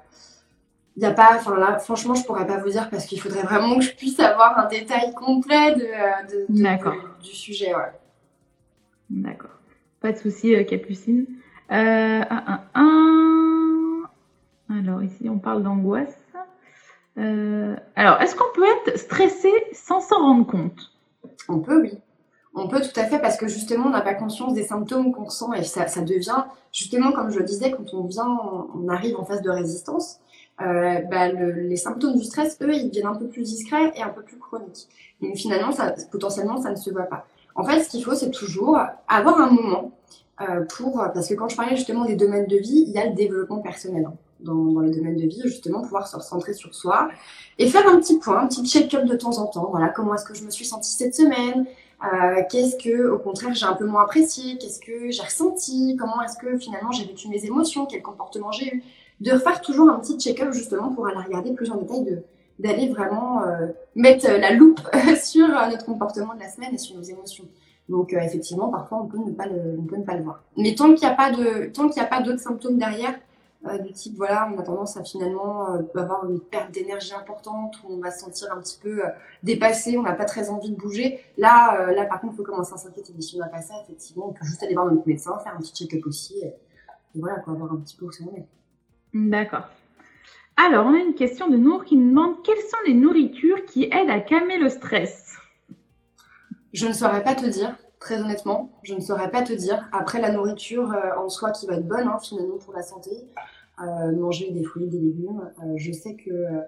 n'y 0.97 1.07
a 1.07 1.13
pas, 1.13 1.37
enfin 1.37 1.57
là, 1.57 1.79
franchement, 1.79 2.15
je 2.15 2.25
pourrais 2.25 2.47
pas 2.47 2.59
vous 2.59 2.71
dire 2.71 2.91
parce 2.91 3.07
qu'il 3.07 3.21
faudrait 3.21 3.43
vraiment 3.43 3.77
que 3.77 3.85
je 3.85 3.95
puisse 3.95 4.19
avoir 4.21 4.59
un 4.59 4.67
détail 4.67 5.13
complet 5.15 5.75
de, 5.75 5.87
de, 6.31 6.47
de, 6.49 7.23
du 7.23 7.31
sujet. 7.35 7.75
Ouais. 7.75 7.93
D'accord. 9.11 9.51
Pas 10.01 10.13
de 10.13 10.19
souci, 10.19 10.55
euh, 10.55 10.65
Capucine. 10.65 11.27
Euh, 11.71 12.21
un, 12.29 12.45
un, 12.47 12.61
un. 12.75 14.03
Alors, 14.71 15.03
ici, 15.03 15.29
on 15.31 15.39
parle 15.39 15.63
d'angoisse. 15.63 16.19
Euh, 17.17 17.77
alors, 17.95 18.21
est-ce 18.21 18.35
qu'on 18.35 18.53
peut 18.55 18.67
être 18.67 18.99
stressé 18.99 19.51
sans 19.73 20.01
s'en 20.01 20.19
rendre 20.19 20.47
compte? 20.47 20.93
On 21.49 21.61
peut, 21.61 21.81
oui. 21.81 21.99
On 22.55 22.69
peut 22.69 22.81
tout 22.81 22.99
à 22.99 23.05
fait 23.05 23.19
parce 23.19 23.37
que 23.37 23.49
justement 23.49 23.87
on 23.87 23.91
n'a 23.91 24.01
pas 24.01 24.15
conscience 24.15 24.55
des 24.55 24.65
symptômes 24.65 25.13
qu'on 25.13 25.25
ressent 25.25 25.53
et 25.53 25.65
ça, 25.65 25.87
devient 26.03 26.45
justement 26.73 27.13
comme 27.13 27.31
je 27.31 27.39
le 27.39 27.45
disais 27.45 27.73
quand 27.73 27.95
on 27.95 28.05
vient, 28.05 28.39
on 28.75 28.89
arrive 28.89 29.17
en 29.17 29.25
phase 29.25 29.43
de 29.43 29.51
résistance, 29.51 30.21
euh, 30.61 31.01
bah, 31.11 31.33
le, 31.33 31.51
les 31.51 31.77
symptômes 31.77 32.17
du 32.17 32.23
stress, 32.23 32.57
eux, 32.63 32.73
ils 32.73 32.89
deviennent 32.89 33.07
un 33.07 33.17
peu 33.17 33.27
plus 33.27 33.43
discrets 33.43 33.93
et 33.97 34.03
un 34.03 34.11
peu 34.11 34.23
plus 34.23 34.39
chroniques. 34.39 34.89
Donc 35.21 35.35
finalement, 35.37 35.73
ça, 35.73 35.95
potentiellement, 36.13 36.63
ça 36.63 36.71
ne 36.71 36.77
se 36.77 36.91
voit 36.91 37.05
pas. 37.05 37.27
En 37.57 37.65
fait, 37.65 37.83
ce 37.83 37.89
qu'il 37.89 38.05
faut, 38.05 38.15
c'est 38.15 38.31
toujours 38.31 38.79
avoir 39.09 39.41
un 39.41 39.51
moment 39.51 39.91
euh, 40.41 40.65
pour, 40.77 41.03
parce 41.13 41.29
que 41.29 41.35
quand 41.35 41.49
je 41.49 41.57
parlais 41.57 41.75
justement 41.75 42.05
des 42.05 42.15
domaines 42.15 42.47
de 42.47 42.57
vie, 42.57 42.85
il 42.87 42.93
y 42.93 42.99
a 42.99 43.07
le 43.07 43.15
développement 43.15 43.59
personnel. 43.59 44.05
Hein, 44.07 44.15
dans, 44.41 44.55
dans, 44.55 44.81
les 44.81 44.91
domaines 44.91 45.17
de 45.17 45.27
vie, 45.27 45.41
justement, 45.45 45.81
pouvoir 45.81 46.07
se 46.07 46.17
recentrer 46.17 46.53
sur 46.53 46.75
soi 46.75 47.09
et 47.59 47.69
faire 47.69 47.89
un 47.89 47.99
petit 47.99 48.19
point, 48.19 48.41
un 48.41 48.47
petit 48.47 48.65
check-up 48.67 49.05
de 49.07 49.17
temps 49.17 49.39
en 49.39 49.47
temps. 49.47 49.69
Voilà, 49.71 49.89
comment 49.89 50.15
est-ce 50.15 50.25
que 50.25 50.35
je 50.35 50.45
me 50.45 50.51
suis 50.51 50.67
sentie 50.67 50.93
cette 50.93 51.15
semaine? 51.15 51.67
Euh, 52.13 52.43
qu'est-ce 52.51 52.77
que, 52.77 53.09
au 53.09 53.19
contraire, 53.19 53.55
j'ai 53.55 53.67
un 53.67 53.75
peu 53.75 53.87
moins 53.87 54.03
apprécié? 54.03 54.59
Qu'est-ce 54.59 54.81
que 54.81 55.11
j'ai 55.11 55.23
ressenti? 55.23 55.97
Comment 55.99 56.23
est-ce 56.23 56.37
que 56.37 56.59
finalement 56.59 56.93
j'ai 56.93 57.05
vécu 57.05 57.29
mes 57.29 57.45
émotions? 57.45 57.87
Quel 57.87 58.03
comportement 58.03 58.53
j'ai 58.53 58.75
eu? 58.75 58.83
De 59.21 59.33
refaire 59.33 59.61
toujours 59.61 59.89
un 59.89 59.99
petit 60.01 60.19
check-up 60.19 60.53
justement 60.53 60.91
pour 60.91 61.07
aller 61.07 61.25
regarder 61.25 61.53
plus 61.53 61.71
en 61.71 61.77
détail, 61.77 62.23
d'aller 62.59 62.89
vraiment 62.89 63.43
euh, 63.43 63.69
mettre 63.95 64.29
la 64.29 64.53
loupe 64.53 64.81
sur 65.23 65.49
notre 65.49 65.85
comportement 65.85 66.35
de 66.35 66.41
la 66.41 66.51
semaine 66.51 66.75
et 66.75 66.79
sur 66.79 66.97
nos 66.97 67.03
émotions. 67.03 67.45
Donc 67.89 68.13
euh, 68.13 68.21
effectivement, 68.21 68.69
parfois 68.69 69.03
on 69.03 69.07
peut 69.07 69.19
ne 69.19 69.33
pas 69.33 69.47
le, 69.47 69.77
on 69.79 69.83
peut 69.85 69.97
ne 69.97 70.05
pas 70.05 70.17
le 70.17 70.23
voir. 70.23 70.43
Mais 70.57 70.75
tant 70.75 70.95
qu'il 70.95 71.07
n'y 71.07 71.13
a 71.13 71.17
pas 71.17 71.31
de, 71.31 71.67
tant 71.67 71.89
qu'il 71.89 72.01
n'y 72.01 72.07
a 72.07 72.11
pas 72.11 72.23
d'autres 72.23 72.41
symptômes 72.41 72.79
derrière, 72.79 73.11
euh, 73.13 73.17
du 73.79 73.93
type 73.93 74.15
voilà 74.17 74.51
on 74.53 74.59
a 74.59 74.63
tendance 74.63 74.97
à 74.97 75.05
finalement 75.05 75.75
euh, 75.75 75.83
avoir 75.95 76.29
une 76.29 76.41
perte 76.41 76.71
d'énergie 76.71 77.15
importante 77.15 77.77
où 77.83 77.95
on 77.95 77.99
va 77.99 78.11
se 78.11 78.21
sentir 78.21 78.53
un 78.53 78.61
petit 78.61 78.79
peu 78.81 79.05
euh, 79.05 79.09
dépassé 79.43 79.97
on 79.97 80.03
n'a 80.03 80.13
pas 80.13 80.27
très 80.27 80.51
envie 80.51 80.71
de 80.71 80.77
bouger. 80.77 81.21
Là 81.39 81.81
euh, 81.81 81.95
là 81.95 82.05
par 82.05 82.21
contre 82.21 82.35
il 82.35 82.37
faut 82.37 82.43
commencer 82.43 82.75
à 82.75 82.77
s'inquiéter 82.77 83.13
mais 83.15 83.23
si 83.23 83.37
on 83.37 83.39
n'a 83.39 83.49
pas 83.49 83.63
ça 83.63 83.75
effectivement. 83.83 84.29
On 84.29 84.33
peut 84.33 84.45
juste 84.45 84.63
aller 84.63 84.75
voir 84.75 84.87
notre 84.87 85.07
médecin 85.07 85.39
faire 85.39 85.55
un 85.55 85.61
petit 85.61 85.73
check-up 85.73 86.07
aussi 86.07 86.39
et, 86.39 86.47
et, 87.15 87.21
voilà 87.21 87.37
quoi 87.41 87.55
voir 87.55 87.73
un 87.73 87.77
petit 87.77 87.97
peu 87.97 88.05
où 88.07 88.13
ça 88.13 88.25
en 88.25 88.37
est. 88.37 88.47
D'accord. 89.15 89.67
Alors 90.57 90.87
on 90.87 90.95
a 90.95 90.99
une 90.99 91.15
question 91.15 91.49
de 91.49 91.57
Nour 91.57 91.85
qui 91.85 91.97
nous 91.97 92.11
demande 92.11 92.43
quelles 92.45 92.57
sont 92.59 92.77
les 92.87 92.95
nourritures 92.95 93.65
qui 93.65 93.85
aident 93.85 94.11
à 94.11 94.21
calmer 94.21 94.59
le 94.59 94.69
stress? 94.69 95.37
Je 96.73 96.87
ne 96.87 96.93
saurais 96.93 97.23
pas 97.23 97.35
te 97.35 97.47
dire 97.47 97.77
très 98.05 98.21
honnêtement, 98.21 98.71
je 98.83 98.95
ne 98.95 99.01
saurais 99.01 99.31
pas 99.31 99.43
te 99.43 99.55
dire. 99.55 99.89
Après, 99.91 100.21
la 100.21 100.31
nourriture 100.31 100.93
euh, 100.93 101.19
en 101.19 101.31
soi 101.31 101.53
qui 101.53 101.67
va 101.67 101.75
être 101.75 101.89
bonne, 101.89 102.07
hein, 102.07 102.19
finalement, 102.23 102.59
pour 102.59 102.75
la 102.75 102.83
santé, 102.83 103.11
manger 103.79 104.51
des 104.51 104.63
fruits, 104.63 104.87
des 104.87 104.99
légumes. 104.99 105.51
Euh, 105.63 105.75
je 105.77 105.93
sais 105.93 106.17
que 106.17 106.31
euh, 106.31 106.63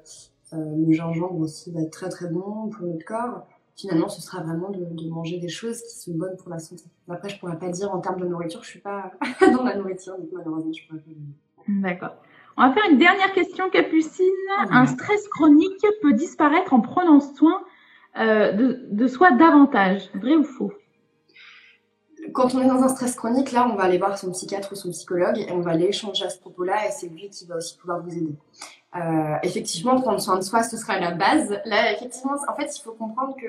le 0.53 0.93
gingembre 0.93 1.41
aussi 1.41 1.71
va 1.73 1.81
être 1.81 1.91
très 1.91 2.09
très 2.09 2.29
bon 2.29 2.69
pour 2.69 2.87
notre 2.87 3.05
corps. 3.05 3.47
Finalement, 3.77 4.09
ce 4.09 4.23
sera 4.23 4.43
vraiment 4.43 4.71
de, 4.71 4.85
de, 4.85 5.09
manger 5.11 5.39
des 5.39 5.51
choses 5.51 5.83
qui 5.83 5.99
sont 5.99 6.13
bonnes 6.15 6.37
pour 6.39 6.49
la 6.49 6.59
santé. 6.59 6.85
Après, 7.11 7.29
je 7.29 7.39
pourrais 7.39 7.59
pas 7.59 7.69
dire 7.69 7.93
en 7.95 7.99
termes 8.01 8.21
de 8.21 8.27
nourriture, 8.27 8.63
je 8.63 8.71
suis 8.71 8.81
pas 8.81 9.13
dans 9.53 9.65
la 9.65 9.77
nourriture, 9.77 10.17
donc 10.19 10.29
malheureusement, 10.33 10.73
je 10.73 10.87
pourrais 10.87 11.01
pas 11.01 11.11
dire. 11.11 11.83
D'accord. 11.83 12.17
On 12.57 12.67
va 12.67 12.73
faire 12.73 12.85
une 12.91 12.97
dernière 12.97 13.33
question, 13.35 13.69
Capucine. 13.69 14.25
Ah, 14.59 14.67
Un 14.71 14.87
stress 14.87 15.29
chronique 15.29 15.85
peut 16.01 16.15
disparaître 16.15 16.73
en 16.73 16.81
prenant 16.81 17.21
soin 17.21 17.63
euh, 18.19 18.53
de, 18.53 18.87
de 18.91 19.07
soi 19.07 19.33
davantage. 19.33 20.09
Vrai 20.15 20.37
ou 20.37 20.45
faux? 20.45 20.73
Quand 22.37 22.55
on 22.55 22.61
est 22.61 22.69
dans 22.69 22.83
un 22.83 22.89
stress 22.89 23.17
chronique, 23.17 23.51
là, 23.53 23.67
on 23.71 23.77
va 23.77 23.85
aller 23.85 23.97
voir 23.97 24.19
son 24.19 24.31
psychiatre 24.31 24.73
ou 24.73 24.77
son 24.77 24.91
psychologue 24.91 25.39
et 25.39 25.51
on 25.53 25.61
va 25.61 25.71
aller 25.71 25.87
échanger 25.87 26.27
à 26.27 26.31
ce 26.31 26.39
propos-là 26.39 26.87
et 26.87 26.91
c'est 26.91 27.09
lui 27.09 27.31
qui 27.31 27.47
va 27.47 27.57
aussi 27.57 27.77
pouvoir 27.79 28.03
vous 28.03 28.13
aider. 28.13 28.37
Euh, 28.95 29.37
effectivement, 29.43 29.99
prendre 30.01 30.21
soin 30.21 30.37
de 30.37 30.43
soi, 30.43 30.63
ce 30.63 30.77
sera 30.77 31.01
la 31.01 31.13
base. 31.13 31.59
Là, 31.65 31.93
effectivement, 31.93 32.35
en 32.47 32.55
fait, 32.55 32.71
il 32.77 32.83
faut 32.83 32.93
comprendre 32.93 33.35
que 33.37 33.47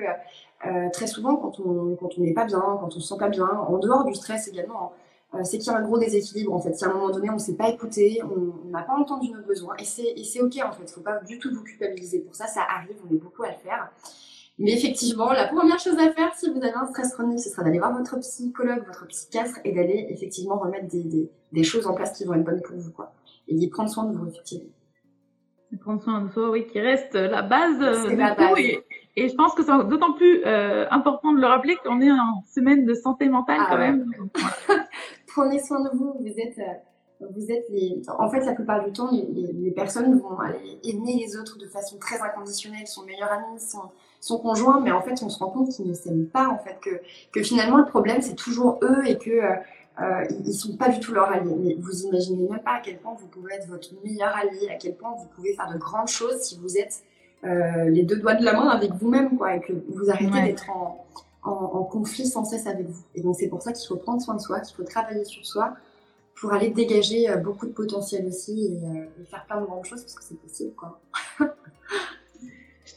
euh, 0.68 0.88
très 0.90 1.06
souvent, 1.06 1.36
quand 1.36 1.60
on 1.60 1.96
quand 1.96 2.08
on 2.16 2.22
n'est 2.22 2.32
pas 2.32 2.46
bien, 2.46 2.60
quand 2.60 2.88
on 2.88 3.00
se 3.00 3.00
sent 3.00 3.18
pas 3.18 3.28
bien, 3.28 3.46
en 3.46 3.76
dehors 3.76 4.04
du 4.04 4.14
stress 4.14 4.48
également, 4.48 4.92
euh, 5.34 5.40
c'est 5.44 5.58
qu'il 5.58 5.70
y 5.70 5.74
a 5.74 5.78
un 5.78 5.82
gros 5.82 5.98
déséquilibre. 5.98 6.54
En 6.54 6.60
fait, 6.60 6.74
si 6.74 6.84
à 6.84 6.88
un 6.88 6.94
moment 6.94 7.10
donné, 7.10 7.28
on 7.28 7.34
ne 7.34 7.38
s'est 7.38 7.56
pas 7.56 7.68
écouté, 7.68 8.22
on 8.24 8.70
n'a 8.70 8.82
pas 8.82 8.94
entendu 8.94 9.30
nos 9.30 9.42
besoins, 9.42 9.76
et 9.78 9.84
c'est 9.84 10.40
ok 10.40 10.58
en 10.64 10.72
fait. 10.72 10.84
Il 10.84 10.92
faut 10.92 11.02
pas 11.02 11.20
du 11.26 11.38
tout 11.38 11.54
vous 11.54 11.62
culpabiliser 11.62 12.20
pour 12.20 12.34
ça. 12.34 12.46
Ça 12.46 12.62
arrive, 12.62 12.96
on 13.08 13.14
est 13.14 13.18
beaucoup 13.18 13.42
à 13.42 13.48
le 13.48 13.58
faire. 13.62 13.90
Mais 14.58 14.72
effectivement, 14.72 15.30
la 15.30 15.46
première 15.46 15.78
chose 15.78 15.96
à 15.98 16.10
faire 16.10 16.34
si 16.34 16.50
vous 16.50 16.58
avez 16.58 16.74
un 16.74 16.86
stress 16.86 17.14
chronique, 17.14 17.38
ce 17.38 17.48
sera 17.48 17.62
d'aller 17.62 17.78
voir 17.78 17.96
votre 17.96 18.18
psychologue, 18.18 18.84
votre 18.86 19.06
psychiatre 19.06 19.60
et 19.64 19.72
d'aller 19.72 20.06
effectivement 20.10 20.58
remettre 20.58 20.88
des, 20.88 21.04
des, 21.04 21.30
des, 21.52 21.62
choses 21.62 21.86
en 21.86 21.94
place 21.94 22.18
qui 22.18 22.24
vont 22.24 22.34
être 22.34 22.44
bonnes 22.44 22.62
pour 22.62 22.76
vous. 22.76 22.90
Quoi. 22.90 23.12
Et 23.46 23.54
d'y 23.54 23.68
prendre 23.68 23.88
soin 23.88 24.04
de 24.04 24.16
vous, 24.16 24.26
effectivement. 24.26 24.70
Prendre 25.80 26.02
soin 26.02 26.22
de 26.22 26.32
soi, 26.32 26.50
oui, 26.50 26.66
qui 26.66 26.80
reste 26.80 27.14
la 27.14 27.42
base. 27.42 28.06
C'est 28.08 28.16
la 28.16 28.34
base. 28.34 28.58
Et, 28.58 28.84
et, 29.14 29.28
je 29.28 29.34
pense 29.36 29.54
que 29.54 29.62
c'est 29.62 29.88
d'autant 29.88 30.14
plus 30.14 30.42
euh, 30.44 30.86
important 30.90 31.32
de 31.32 31.40
le 31.40 31.46
rappeler 31.46 31.76
qu'on 31.84 32.00
est 32.00 32.10
en 32.10 32.42
semaine 32.52 32.84
de 32.84 32.94
santé 32.94 33.28
mentale 33.28 33.58
ah, 33.60 33.66
quand 33.70 33.76
ouais. 33.76 33.92
même. 33.92 34.12
Prenez 35.28 35.60
soin 35.60 35.84
de 35.84 35.96
vous, 35.96 36.14
vous 36.18 36.26
êtes... 36.26 36.58
Euh, 36.58 37.26
vous 37.36 37.50
êtes 37.50 37.68
les... 37.70 38.00
En 38.18 38.30
fait, 38.30 38.44
la 38.44 38.54
plupart 38.54 38.84
du 38.84 38.92
temps, 38.92 39.10
les, 39.10 39.26
les, 39.26 39.52
les, 39.52 39.70
personnes 39.72 40.20
vont 40.20 40.38
aller 40.38 40.78
aimer 40.84 41.14
les 41.14 41.36
autres 41.36 41.58
de 41.58 41.66
façon 41.66 41.98
très 41.98 42.20
inconditionnelle, 42.20 42.86
son 42.86 43.04
meilleur 43.04 43.32
ami, 43.32 43.58
son, 43.58 43.80
son 44.20 44.38
conjoint, 44.38 44.80
mais 44.80 44.90
en 44.90 45.00
fait, 45.00 45.22
on 45.22 45.28
se 45.28 45.38
rend 45.38 45.50
compte 45.50 45.70
qu'ils 45.70 45.86
ne 45.86 45.94
s'aiment 45.94 46.26
pas, 46.26 46.48
en 46.48 46.58
fait, 46.58 46.78
que, 46.80 47.00
que 47.32 47.42
finalement, 47.42 47.76
le 47.76 47.86
problème, 47.86 48.20
c'est 48.20 48.34
toujours 48.34 48.78
eux 48.82 49.06
et 49.06 49.16
que, 49.16 49.30
euh, 49.30 49.54
euh, 50.00 50.24
ils 50.44 50.54
sont 50.54 50.76
pas 50.76 50.88
du 50.88 51.00
tout 51.00 51.12
leurs 51.12 51.30
alliés. 51.30 51.56
Mais 51.58 51.76
vous 51.78 52.02
imaginez 52.02 52.48
même 52.48 52.60
pas 52.60 52.74
à 52.74 52.80
quel 52.80 52.98
point 52.98 53.14
vous 53.18 53.26
pouvez 53.26 53.54
être 53.54 53.66
votre 53.68 53.88
meilleur 54.04 54.34
allié, 54.34 54.68
à 54.70 54.76
quel 54.76 54.94
point 54.94 55.14
vous 55.18 55.26
pouvez 55.34 55.54
faire 55.54 55.72
de 55.72 55.78
grandes 55.78 56.08
choses 56.08 56.40
si 56.40 56.58
vous 56.58 56.76
êtes 56.76 57.02
euh, 57.44 57.88
les 57.88 58.02
deux 58.02 58.16
doigts 58.16 58.34
de 58.34 58.44
la 58.44 58.52
main 58.52 58.68
avec 58.68 58.92
vous-même, 58.92 59.36
quoi, 59.36 59.56
et 59.56 59.60
que 59.60 59.72
vous 59.88 60.10
arrêtez 60.10 60.42
d'être 60.42 60.70
en, 60.70 61.04
en, 61.42 61.84
conflit 61.84 62.26
sans 62.26 62.44
cesse 62.44 62.66
avec 62.66 62.88
vous. 62.88 63.02
Et 63.14 63.20
donc 63.20 63.36
c'est 63.38 63.48
pour 63.48 63.62
ça 63.62 63.72
qu'il 63.72 63.86
faut 63.86 63.96
prendre 63.96 64.20
soin 64.20 64.34
de 64.34 64.40
soi, 64.40 64.60
qu'il 64.60 64.76
faut 64.76 64.84
travailler 64.84 65.24
sur 65.24 65.44
soi 65.46 65.74
pour 66.34 66.52
aller 66.52 66.70
dégager 66.70 67.28
beaucoup 67.42 67.66
de 67.66 67.72
potentiel 67.72 68.26
aussi 68.26 68.66
et, 68.66 69.24
faire 69.26 69.44
plein 69.46 69.60
de 69.60 69.66
grandes 69.66 69.84
choses 69.84 70.02
parce 70.02 70.14
que 70.14 70.22
c'est 70.22 70.40
possible, 70.40 70.72
quoi. 70.74 71.00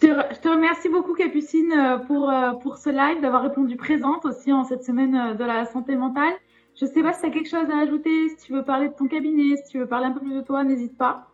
Je 0.01 0.07
te, 0.07 0.33
je 0.33 0.39
te, 0.39 0.49
remercie 0.49 0.89
beaucoup, 0.89 1.13
Capucine, 1.13 2.01
pour, 2.07 2.33
pour 2.63 2.77
ce 2.77 2.89
live, 2.89 3.21
d'avoir 3.21 3.43
répondu 3.43 3.75
présente 3.75 4.25
aussi 4.25 4.51
en 4.51 4.63
cette 4.63 4.83
semaine 4.83 5.35
de 5.37 5.43
la 5.43 5.65
santé 5.65 5.95
mentale. 5.95 6.33
Je 6.75 6.85
sais 6.85 7.03
pas 7.03 7.13
si 7.13 7.21
tu 7.21 7.27
as 7.27 7.29
quelque 7.29 7.49
chose 7.49 7.69
à 7.69 7.77
ajouter, 7.79 8.29
si 8.29 8.47
tu 8.47 8.53
veux 8.53 8.63
parler 8.63 8.89
de 8.89 8.93
ton 8.93 9.07
cabinet, 9.07 9.57
si 9.57 9.71
tu 9.71 9.79
veux 9.79 9.87
parler 9.87 10.07
un 10.07 10.11
peu 10.11 10.19
plus 10.19 10.33
de 10.33 10.41
toi, 10.41 10.63
n'hésite 10.63 10.97
pas. 10.97 11.30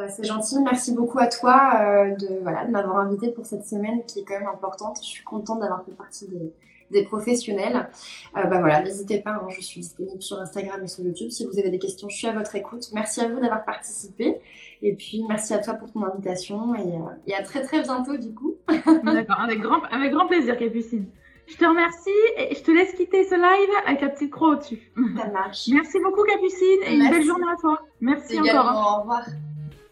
Bah, 0.00 0.08
c'est 0.08 0.24
gentil, 0.24 0.58
merci 0.62 0.94
beaucoup 0.94 1.18
à 1.18 1.26
toi 1.26 1.72
euh, 1.78 2.16
de, 2.16 2.38
voilà, 2.40 2.64
de 2.64 2.70
m'avoir 2.70 2.96
invité 2.96 3.30
pour 3.30 3.44
cette 3.44 3.66
semaine 3.66 4.02
qui 4.06 4.20
est 4.20 4.24
quand 4.24 4.38
même 4.38 4.48
importante. 4.48 4.96
Je 5.02 5.06
suis 5.06 5.24
contente 5.24 5.60
d'avoir 5.60 5.84
fait 5.84 5.92
partie 5.92 6.26
des, 6.26 6.54
des 6.90 7.04
professionnels. 7.04 7.90
Euh, 8.34 8.44
bah 8.44 8.60
voilà, 8.60 8.80
n'hésitez 8.82 9.20
pas, 9.20 9.32
hein, 9.32 9.48
je 9.50 9.60
suis 9.60 9.82
disponible 9.82 10.22
sur 10.22 10.40
Instagram 10.40 10.82
et 10.82 10.88
sur 10.88 11.04
YouTube. 11.04 11.28
Si 11.28 11.44
vous 11.44 11.58
avez 11.58 11.68
des 11.68 11.78
questions, 11.78 12.08
je 12.08 12.16
suis 12.16 12.26
à 12.26 12.32
votre 12.32 12.56
écoute. 12.56 12.88
Merci 12.94 13.20
à 13.20 13.28
vous 13.28 13.40
d'avoir 13.40 13.62
participé. 13.62 14.40
Et 14.80 14.94
puis, 14.94 15.22
merci 15.28 15.52
à 15.52 15.58
toi 15.58 15.74
pour 15.74 15.92
ton 15.92 16.02
invitation 16.02 16.74
et, 16.74 16.80
euh, 16.80 17.00
et 17.26 17.34
à 17.34 17.42
très 17.42 17.60
très 17.60 17.82
bientôt 17.82 18.16
du 18.16 18.32
coup. 18.32 18.54
D'accord, 19.04 19.40
avec 19.40 19.60
grand, 19.60 19.82
avec 19.90 20.12
grand 20.12 20.28
plaisir, 20.28 20.56
Capucine. 20.56 21.04
Je 21.46 21.56
te 21.58 21.64
remercie 21.66 22.08
et 22.38 22.54
je 22.54 22.62
te 22.62 22.70
laisse 22.70 22.94
quitter 22.94 23.24
ce 23.24 23.34
live 23.34 23.70
avec 23.86 24.00
la 24.00 24.08
petite 24.08 24.30
croix 24.30 24.52
au-dessus. 24.54 24.80
Ça 25.18 25.28
marche. 25.28 25.68
Merci 25.70 25.98
beaucoup 26.02 26.22
Capucine 26.22 26.78
et 26.86 26.94
une 26.94 27.10
belle 27.10 27.24
journée 27.24 27.44
à 27.52 27.60
toi. 27.60 27.82
Merci 28.00 28.40
encore. 28.40 28.96
Au 28.96 29.00
revoir. 29.02 29.24